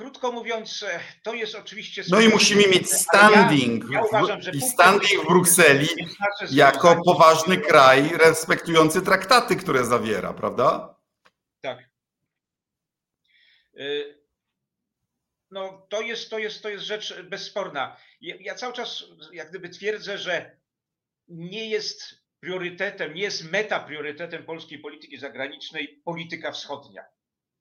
Krótko 0.00 0.32
mówiąc, 0.32 0.84
to 1.22 1.34
jest 1.34 1.54
oczywiście. 1.54 2.02
No 2.10 2.20
i 2.20 2.28
musimy 2.28 2.66
mieć 2.68 2.92
standing 2.92 3.84
ja, 3.90 3.98
ja 3.98 4.04
uważam, 4.04 4.40
i 4.52 4.60
standing 4.60 5.22
w 5.22 5.26
Brukseli 5.26 5.88
jako 6.50 7.02
poważny 7.04 7.56
kraj 7.56 8.08
respektujący 8.08 9.02
traktaty, 9.02 9.56
które 9.56 9.84
zawiera, 9.84 10.32
prawda? 10.32 10.96
Tak. 11.60 11.78
Y, 13.80 14.18
no, 15.50 15.86
to 15.90 16.00
jest, 16.00 16.30
to 16.30 16.38
jest, 16.38 16.62
to 16.62 16.68
jest 16.68 16.84
rzecz 16.84 17.22
bezsporna. 17.22 17.96
Ja, 18.20 18.34
ja 18.40 18.54
cały 18.54 18.72
czas 18.72 19.04
jak 19.32 19.50
gdyby 19.50 19.68
twierdzę, 19.68 20.18
że 20.18 20.60
nie 21.28 21.68
jest 21.68 22.02
priorytetem, 22.40 23.14
nie 23.14 23.22
jest 23.22 23.52
meta 23.52 23.80
priorytetem 23.80 24.44
polskiej 24.44 24.78
polityki 24.78 25.18
zagranicznej 25.18 26.02
polityka 26.04 26.52
wschodnia, 26.52 27.04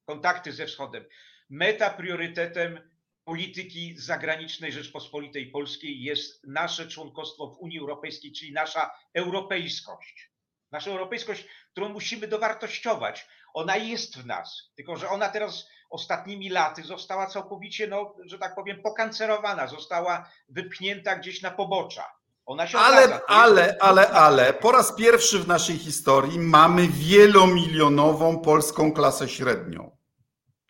kontakty 0.05 0.51
ze 0.51 0.65
wschodem. 0.65 1.05
Meta 1.49 1.89
priorytetem 1.89 2.79
polityki 3.23 3.95
zagranicznej 3.97 4.71
Rzeczpospolitej 4.71 5.47
Polskiej 5.47 6.01
jest 6.01 6.47
nasze 6.47 6.87
członkostwo 6.87 7.47
w 7.47 7.59
Unii 7.59 7.79
Europejskiej, 7.79 8.31
czyli 8.31 8.53
nasza 8.53 8.91
europejskość. 9.13 10.31
Nasza 10.71 10.91
europejskość, 10.91 11.45
którą 11.71 11.89
musimy 11.89 12.27
dowartościować. 12.27 13.27
Ona 13.53 13.77
jest 13.77 14.17
w 14.17 14.25
nas, 14.25 14.71
tylko 14.75 14.95
że 14.95 15.09
ona 15.09 15.29
teraz 15.29 15.67
ostatnimi 15.89 16.49
laty 16.49 16.83
została 16.83 17.27
całkowicie, 17.27 17.87
no, 17.87 18.15
że 18.25 18.39
tak 18.39 18.55
powiem, 18.55 18.81
pokancerowana, 18.81 19.67
została 19.67 20.29
wypchnięta 20.49 21.15
gdzieś 21.15 21.41
na 21.41 21.51
pobocza. 21.51 22.05
Ona 22.45 22.67
się 22.67 22.77
ale, 22.77 23.19
ale, 23.27 23.77
ale, 23.79 24.09
ale, 24.09 24.53
po 24.53 24.71
raz 24.71 24.95
pierwszy 24.95 25.39
w 25.39 25.47
naszej 25.47 25.77
historii 25.77 26.39
mamy 26.39 26.87
wielomilionową 26.87 28.39
polską 28.39 28.91
klasę 28.91 29.29
średnią. 29.29 29.98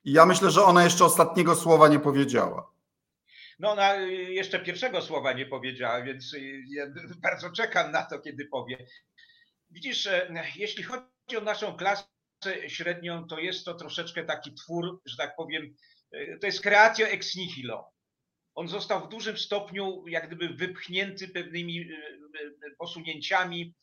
Ja 0.06 0.26
myślę, 0.26 0.52
że 0.52 0.64
ona 0.64 0.84
jeszcze 0.84 1.06
ostatniego 1.06 1.56
słowa 1.56 1.88
nie 1.88 2.00
powiedziała. 2.00 2.72
No, 3.60 3.72
ona 3.72 3.96
jeszcze 4.30 4.60
pierwszego 4.60 5.02
słowa 5.02 5.34
nie 5.34 5.46
powiedziała, 5.46 6.02
więc 6.02 6.36
ja 6.68 6.86
bardzo 7.24 7.52
czekam 7.52 7.92
na 7.92 8.04
to, 8.04 8.20
kiedy 8.20 8.46
powie. 8.46 8.88
Widzisz, 9.70 10.08
e, 10.08 10.44
jeśli 10.56 10.84
chodzi 10.84 11.38
o 11.38 11.42
naszą 11.42 11.78
klasę 11.78 12.08
średnią, 12.68 13.28
to 13.28 13.40
jest 13.40 13.66
to 13.66 13.74
troszeczkę 13.74 14.24
taki 14.24 14.54
twór, 14.54 15.02
że 15.06 15.18
tak 15.18 15.36
powiem, 15.36 15.76
e, 16.12 16.38
to 16.38 16.46
jest 16.46 16.62
creatio 16.62 17.06
ex 17.06 17.36
nihilo. 17.36 17.92
On 18.56 18.68
został 18.68 19.06
w 19.06 19.10
dużym 19.10 19.38
stopniu 19.38 20.08
jak 20.08 20.28
gdyby 20.28 20.50
wypchnięty 20.50 21.28
pewnymi 21.28 21.82
e, 21.82 22.76
posunięciami 22.78 23.74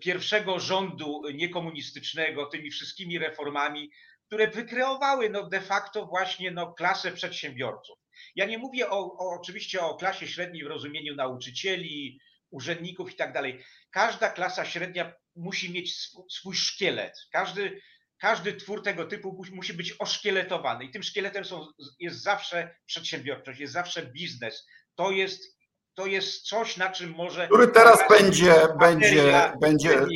pierwszego 0.00 0.60
rządu 0.60 1.22
niekomunistycznego, 1.34 2.46
tymi 2.46 2.70
wszystkimi 2.70 3.18
reformami, 3.18 3.90
które 4.30 4.48
wykreowały 4.48 5.30
no 5.30 5.48
de 5.48 5.60
facto 5.60 6.06
właśnie 6.06 6.50
no 6.50 6.72
klasę 6.72 7.12
przedsiębiorców. 7.12 7.98
Ja 8.34 8.46
nie 8.46 8.58
mówię 8.58 8.90
o, 8.90 8.98
o, 8.98 9.40
oczywiście 9.40 9.80
o 9.80 9.94
klasie 9.94 10.28
średniej 10.28 10.64
w 10.64 10.66
rozumieniu 10.66 11.14
nauczycieli, 11.14 12.20
urzędników 12.50 13.12
i 13.12 13.16
tak 13.16 13.32
dalej. 13.32 13.64
Każda 13.90 14.30
klasa 14.30 14.64
średnia 14.64 15.12
musi 15.36 15.72
mieć 15.72 15.96
swój, 15.96 16.24
swój 16.30 16.56
szkielet. 16.56 17.12
Każdy, 17.32 17.80
każdy 18.18 18.52
twór 18.54 18.82
tego 18.82 19.06
typu 19.06 19.42
musi 19.52 19.74
być 19.74 19.94
oszkieletowany 19.98 20.84
i 20.84 20.90
tym 20.90 21.02
szkieletem 21.02 21.44
są, 21.44 21.66
jest 21.98 22.22
zawsze 22.22 22.76
przedsiębiorczość, 22.86 23.60
jest 23.60 23.72
zawsze 23.72 24.06
biznes. 24.06 24.66
To 24.94 25.10
jest 25.10 25.59
to 25.94 26.06
jest 26.06 26.42
coś, 26.42 26.76
na 26.76 26.90
czym 26.90 27.10
może. 27.10 27.46
Który 27.46 27.68
teraz 27.68 27.98
będzie, 28.08 28.54
będzie, 28.78 29.52
będzie, 29.60 30.06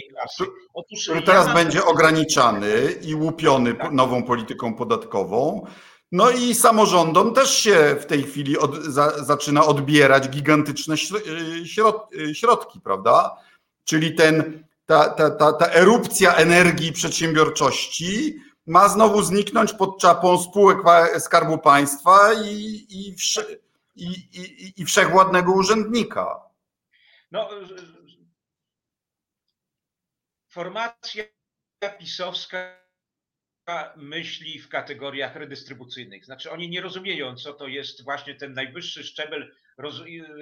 Otóż 0.75 1.05
który 1.05 1.23
teraz 1.23 1.47
ja 1.47 1.55
będzie 1.55 1.85
ograniczany 1.85 2.95
i 3.03 3.15
łupiony 3.15 3.75
tak. 3.75 3.93
nową 3.93 4.23
polityką 4.23 4.75
podatkową. 4.75 5.67
No 6.13 6.31
i 6.31 6.55
samorządom 6.55 7.35
też 7.35 7.59
się 7.59 7.97
w 8.01 8.07
tej 8.07 8.23
chwili 8.23 8.59
od, 8.59 8.77
za, 8.85 9.25
zaczyna 9.25 9.65
odbierać 9.65 10.29
gigantyczne 10.29 10.97
środ, 11.65 12.09
środki, 12.35 12.81
prawda? 12.81 13.37
Czyli 13.85 14.15
ten, 14.15 14.65
ta, 14.87 15.09
ta, 15.09 15.31
ta, 15.31 15.53
ta 15.53 15.67
erupcja 15.67 16.35
energii 16.35 16.93
przedsiębiorczości 16.93 18.37
ma 18.67 18.89
znowu 18.89 19.23
zniknąć 19.23 19.73
pod 19.73 20.01
czapą 20.01 20.39
spółek 20.39 20.79
Skarbu 21.19 21.59
Państwa 21.59 22.33
i, 22.33 22.87
i, 22.91 23.15
i, 23.95 24.07
i, 24.33 24.83
i 24.83 24.85
urzędnika. 25.53 26.41
No, 27.31 27.51
formacja 30.49 31.25
pisowska 31.99 32.85
myśli 33.97 34.59
w 34.59 34.69
kategoriach 34.69 35.37
redystrybucyjnych. 35.37 36.25
Znaczy 36.25 36.51
oni 36.51 36.69
nie 36.69 36.81
rozumieją, 36.81 37.37
co 37.37 37.53
to 37.53 37.69
jest 37.69 38.05
właśnie 38.05 38.35
ten 38.35 38.53
najwyższy 38.53 39.05
szczebel 39.05 39.55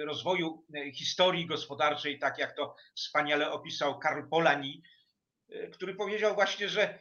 rozwoju 0.05 0.65
e, 0.75 0.91
historii 0.91 1.45
gospodarczej, 1.45 2.19
tak 2.19 2.37
jak 2.37 2.55
to 2.55 2.75
wspaniale 2.95 3.51
opisał 3.51 3.99
Karl 3.99 4.29
Polani, 4.29 4.83
e, 5.49 5.67
który 5.67 5.95
powiedział 5.95 6.35
właśnie, 6.35 6.69
że, 6.69 6.99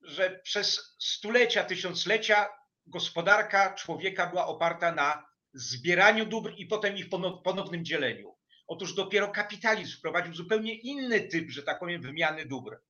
że 0.00 0.40
przez 0.44 0.96
stulecia, 0.98 1.64
tysiąclecia 1.64 2.48
gospodarka 2.86 3.74
człowieka 3.74 4.26
była 4.26 4.46
oparta 4.46 4.92
na 4.92 5.33
zbieraniu 5.54 6.26
dóbr 6.26 6.54
i 6.56 6.66
potem 6.66 6.96
ich 6.96 7.08
ponownym 7.44 7.84
dzieleniu. 7.84 8.34
Otóż 8.66 8.94
dopiero 8.94 9.28
kapitalizm 9.28 9.98
wprowadził 9.98 10.34
zupełnie 10.34 10.74
inny 10.74 11.20
typ, 11.20 11.50
że 11.50 11.62
tak 11.62 11.78
powiem, 11.78 12.02
wymiany 12.02 12.46
dóbr. 12.46 12.80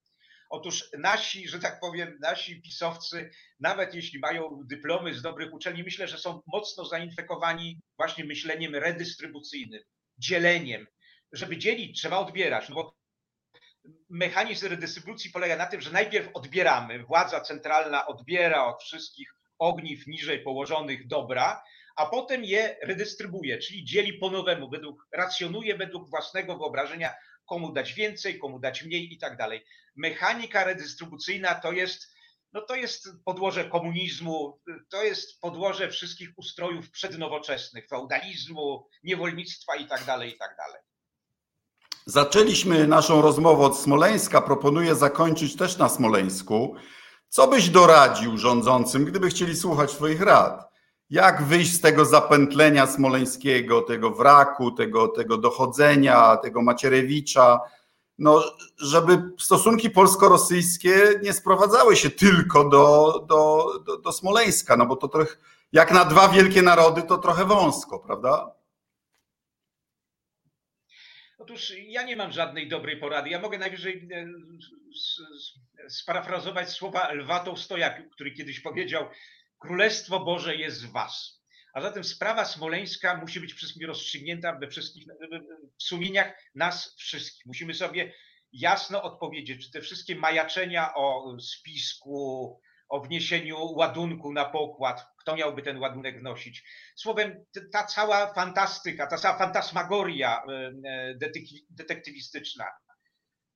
Otóż 0.50 0.84
nasi, 0.98 1.48
że 1.48 1.58
tak 1.58 1.80
powiem, 1.80 2.18
nasi 2.20 2.62
pisowcy, 2.62 3.30
nawet 3.60 3.94
jeśli 3.94 4.18
mają 4.18 4.60
dyplomy 4.64 5.14
z 5.14 5.22
dobrych 5.22 5.52
uczelni, 5.52 5.82
myślę, 5.82 6.08
że 6.08 6.18
są 6.18 6.42
mocno 6.46 6.84
zainfekowani 6.84 7.80
właśnie 7.96 8.24
myśleniem 8.24 8.74
redystrybucyjnym, 8.74 9.82
dzieleniem. 10.18 10.86
Żeby 11.32 11.56
dzielić, 11.56 12.00
trzeba 12.00 12.18
odbierać, 12.18 12.68
no 12.68 12.74
bo 12.74 12.96
mechanizm 14.10 14.68
redystrybucji 14.68 15.30
polega 15.30 15.56
na 15.56 15.66
tym, 15.66 15.80
że 15.80 15.90
najpierw 15.90 16.28
odbieramy, 16.34 17.04
władza 17.04 17.40
centralna 17.40 18.06
odbiera 18.06 18.66
od 18.66 18.82
wszystkich 18.82 19.34
ogniw 19.58 20.06
niżej 20.06 20.42
położonych 20.42 21.06
dobra, 21.06 21.62
a 21.96 22.06
potem 22.06 22.44
je 22.44 22.76
redystrybuuje, 22.82 23.58
czyli 23.58 23.84
dzieli 23.84 24.12
po 24.12 24.30
nowemu, 24.30 24.70
według, 24.70 25.06
racjonuje 25.12 25.76
według 25.76 26.10
własnego 26.10 26.58
wyobrażenia, 26.58 27.14
komu 27.46 27.72
dać 27.72 27.92
więcej, 27.92 28.38
komu 28.38 28.58
dać 28.58 28.82
mniej 28.82 29.12
i 29.12 29.18
tak 29.18 29.36
dalej. 29.36 29.64
Mechanika 29.96 30.64
redystrybucyjna 30.64 31.54
to 31.54 31.72
jest, 31.72 32.14
no 32.52 32.60
to 32.60 32.74
jest 32.74 33.08
podłoże 33.24 33.64
komunizmu, 33.64 34.60
to 34.90 35.02
jest 35.02 35.40
podłoże 35.40 35.90
wszystkich 35.90 36.28
ustrojów 36.36 36.90
przednowoczesnych, 36.90 37.88
feudalizmu, 37.88 38.88
niewolnictwa 39.02 39.76
i 39.76 39.86
tak 39.86 40.04
dalej, 40.04 40.34
i 40.34 40.38
tak 40.38 40.56
dalej. 40.56 40.80
Zaczęliśmy 42.06 42.86
naszą 42.86 43.22
rozmowę 43.22 43.64
od 43.64 43.78
Smoleńska. 43.78 44.40
Proponuję 44.40 44.94
zakończyć 44.94 45.56
też 45.56 45.78
na 45.78 45.88
Smoleńsku. 45.88 46.76
Co 47.28 47.48
byś 47.48 47.68
doradził 47.68 48.38
rządzącym, 48.38 49.04
gdyby 49.04 49.28
chcieli 49.28 49.56
słuchać 49.56 49.92
Twoich 49.92 50.20
rad? 50.20 50.73
Jak 51.10 51.42
wyjść 51.42 51.72
z 51.72 51.80
tego 51.80 52.04
zapętlenia 52.04 52.86
smoleńskiego, 52.86 53.82
tego 53.82 54.10
wraku, 54.10 54.70
tego, 54.70 55.08
tego 55.08 55.38
dochodzenia, 55.38 56.36
tego 56.36 56.62
Macierewicza, 56.62 57.60
no, 58.18 58.44
żeby 58.78 59.22
stosunki 59.40 59.90
polsko-rosyjskie 59.90 61.20
nie 61.22 61.32
sprowadzały 61.32 61.96
się 61.96 62.10
tylko 62.10 62.68
do, 62.68 63.18
do, 63.28 63.70
do, 63.86 63.96
do 63.96 64.12
Smoleńska, 64.12 64.76
no 64.76 64.86
bo 64.86 64.96
to 64.96 65.08
trochę, 65.08 65.36
jak 65.72 65.92
na 65.92 66.04
dwa 66.04 66.28
wielkie 66.28 66.62
narody, 66.62 67.02
to 67.02 67.18
trochę 67.18 67.44
wąsko, 67.44 67.98
prawda? 67.98 68.54
Otóż 71.38 71.72
ja 71.86 72.02
nie 72.02 72.16
mam 72.16 72.32
żadnej 72.32 72.68
dobrej 72.68 73.00
porady. 73.00 73.30
Ja 73.30 73.40
mogę 73.40 73.58
najwyżej 73.58 74.08
e, 74.12 74.26
sparafrazować 75.90 76.70
słowa 76.70 77.12
Lwa 77.12 77.40
Tołstoja, 77.40 78.02
który 78.10 78.32
kiedyś 78.32 78.60
powiedział, 78.60 79.06
Królestwo 79.64 80.20
Boże 80.20 80.56
jest 80.56 80.86
w 80.86 80.92
was. 80.92 81.42
A 81.74 81.80
zatem 81.80 82.04
sprawa 82.04 82.44
smoleńska 82.44 83.16
musi 83.16 83.40
być 83.40 83.52
wszystkim 83.52 83.86
rozstrzygnięta 83.86 84.58
we 84.60 84.68
wszystkich 84.68 85.04
w 85.78 85.82
sumieniach 85.82 86.42
nas 86.54 86.94
wszystkich. 86.98 87.46
Musimy 87.46 87.74
sobie 87.74 88.12
jasno 88.52 89.02
odpowiedzieć, 89.02 89.66
czy 89.66 89.72
te 89.72 89.80
wszystkie 89.80 90.16
majaczenia 90.16 90.94
o 90.94 91.36
spisku, 91.40 92.60
o 92.88 93.00
wniesieniu 93.00 93.72
ładunku 93.72 94.32
na 94.32 94.44
pokład. 94.44 95.06
Kto 95.20 95.36
miałby 95.36 95.62
ten 95.62 95.78
ładunek 95.78 96.20
wnosić? 96.20 96.64
Słowem, 96.96 97.44
ta 97.72 97.84
cała 97.84 98.34
fantastyka, 98.34 99.06
ta 99.06 99.18
cała 99.18 99.38
fantasmagoria 99.38 100.42
e, 100.48 100.72
e, 100.88 101.14
detektywistyczna, 101.70 102.64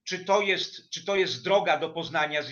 czy 0.04 0.24
to 0.24 0.42
jest, 0.42 0.90
czy 0.90 1.04
to 1.04 1.16
jest 1.16 1.44
droga 1.44 1.78
do 1.78 1.90
poznania, 1.90 2.42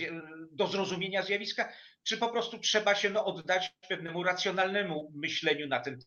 do 0.52 0.66
zrozumienia 0.66 1.22
zjawiska, 1.22 1.72
czy 2.06 2.16
po 2.18 2.28
prostu 2.28 2.58
trzeba 2.58 2.94
się 2.94 3.10
no, 3.10 3.24
oddać 3.24 3.74
pewnemu 3.88 4.22
racjonalnemu 4.22 5.12
myśleniu 5.14 5.66
na 5.68 5.80
ten 5.80 5.98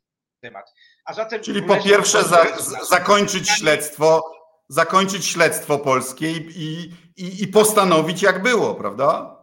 temat. 0.42 0.74
A 1.06 1.14
zatem 1.14 1.44
Czyli 1.44 1.64
po 1.64 1.84
pierwsze 1.84 2.24
za, 2.24 2.58
zakończyć 2.90 3.50
śledztwo, 3.50 4.24
zakończyć 4.70 5.26
śledztwo 5.26 5.80
polskie 5.80 6.32
i, 6.32 6.92
i, 7.18 7.44
i, 7.44 7.48
postanowić 7.48 8.22
jak 8.22 8.44
było, 8.44 8.76
prawda? 8.76 9.40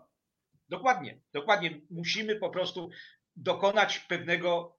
Dokładnie, 0.68 1.20
dokładnie. 1.32 1.80
Musimy 1.90 2.36
po 2.36 2.50
prostu 2.50 2.90
dokonać 3.36 3.98
pewnego 3.98 4.76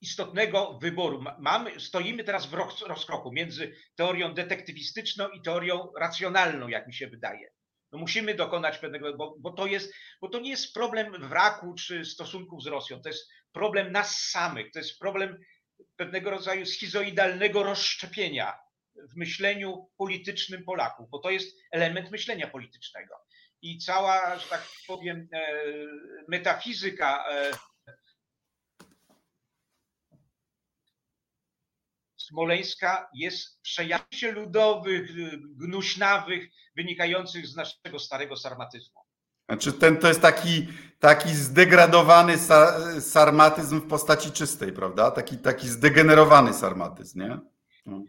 istotnego 0.00 0.78
wyboru. 0.78 1.22
Ma- 1.22 1.36
Mamy, 1.38 1.80
stoimy 1.80 2.24
teraz 2.24 2.46
w 2.46 2.54
roz- 2.54 2.86
rozkroku 2.86 3.32
między 3.32 3.76
teorią 3.94 4.34
detektywistyczną 4.34 5.28
i 5.28 5.42
teorią 5.42 5.92
racjonalną, 5.98 6.68
jak 6.68 6.86
mi 6.86 6.94
się 6.94 7.06
wydaje. 7.06 7.53
No 7.94 8.00
musimy 8.00 8.34
dokonać 8.34 8.78
pewnego, 8.78 9.16
bo, 9.16 9.34
bo, 9.38 9.52
to 9.52 9.66
jest, 9.66 9.94
bo 10.20 10.28
to 10.28 10.40
nie 10.40 10.50
jest 10.50 10.74
problem 10.74 11.28
wraku 11.28 11.74
czy 11.74 12.04
stosunków 12.04 12.62
z 12.62 12.66
Rosją, 12.66 13.02
to 13.02 13.08
jest 13.08 13.30
problem 13.52 13.92
nas 13.92 14.18
samych, 14.18 14.72
to 14.72 14.78
jest 14.78 14.98
problem 14.98 15.38
pewnego 15.96 16.30
rodzaju 16.30 16.66
schizoidalnego 16.66 17.62
rozszczepienia 17.62 18.58
w 18.94 19.16
myśleniu 19.16 19.90
politycznym 19.96 20.64
Polaków, 20.64 21.10
bo 21.10 21.18
to 21.18 21.30
jest 21.30 21.56
element 21.72 22.10
myślenia 22.10 22.46
politycznego. 22.46 23.14
I 23.62 23.78
cała, 23.78 24.38
że 24.38 24.48
tak 24.48 24.68
powiem, 24.86 25.28
e, 25.32 25.62
metafizyka 26.28 27.24
e, 27.30 27.50
smoleńska 32.16 33.10
jest 33.14 33.62
przejawem 33.62 34.34
ludowych, 34.34 35.10
gnuśnawych, 35.56 36.48
wynikających 36.76 37.46
z 37.46 37.56
naszego 37.56 37.98
starego 37.98 38.36
sarmatyzmu. 38.36 39.00
Znaczy 39.48 39.72
ten 39.72 39.96
to 39.96 40.08
jest 40.08 40.20
taki, 40.20 40.68
taki 41.00 41.28
zdegradowany 41.28 42.38
sa, 42.38 42.80
sarmatyzm 43.00 43.80
w 43.80 43.86
postaci 43.86 44.32
czystej, 44.32 44.72
prawda? 44.72 45.10
Taki, 45.10 45.38
taki 45.38 45.68
zdegenerowany 45.68 46.54
sarmatyzm, 46.54 47.20
nie? 47.20 47.38
No. 47.86 48.02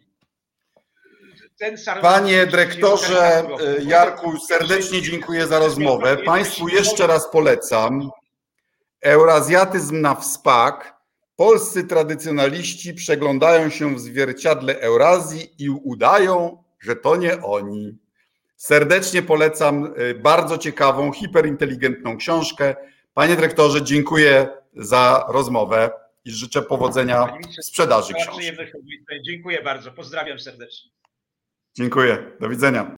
Panie 2.01 2.45
dyrektorze 2.45 3.37
e, 3.37 3.83
Jarku, 3.83 4.37
serdecznie 4.37 5.01
dziękuję 5.01 5.47
za 5.47 5.59
rozmowę. 5.59 6.17
Państwu 6.17 6.67
jeszcze 6.67 7.07
raz 7.07 7.31
polecam. 7.31 8.09
Eurazjatyzm 9.01 10.01
na 10.01 10.15
wspak. 10.15 10.95
Polscy 11.35 11.83
tradycjonaliści 11.83 12.93
przeglądają 12.93 13.69
się 13.69 13.95
w 13.95 13.99
zwierciadle 13.99 14.79
Eurazji 14.79 15.63
i 15.63 15.69
udają, 15.69 16.63
że 16.79 16.95
to 16.95 17.15
nie 17.15 17.41
oni. 17.41 17.97
Serdecznie 18.55 19.21
polecam 19.21 19.93
e, 19.95 20.13
bardzo 20.13 20.57
ciekawą, 20.57 21.11
hiperinteligentną 21.11 22.17
książkę. 22.17 22.75
Panie 23.13 23.35
dyrektorze, 23.35 23.83
dziękuję 23.83 24.47
za 24.73 25.25
rozmowę 25.29 25.91
i 26.25 26.31
życzę 26.31 26.61
powodzenia 26.61 27.37
w 27.59 27.65
sprzedaży 27.65 28.13
książki. 28.13 28.51
Dziękuję 29.25 29.63
bardzo. 29.63 29.91
Pozdrawiam 29.91 30.39
serdecznie. 30.39 30.91
Dziękuję. 31.77 32.31
Do 32.39 32.49
widzenia. 32.49 32.91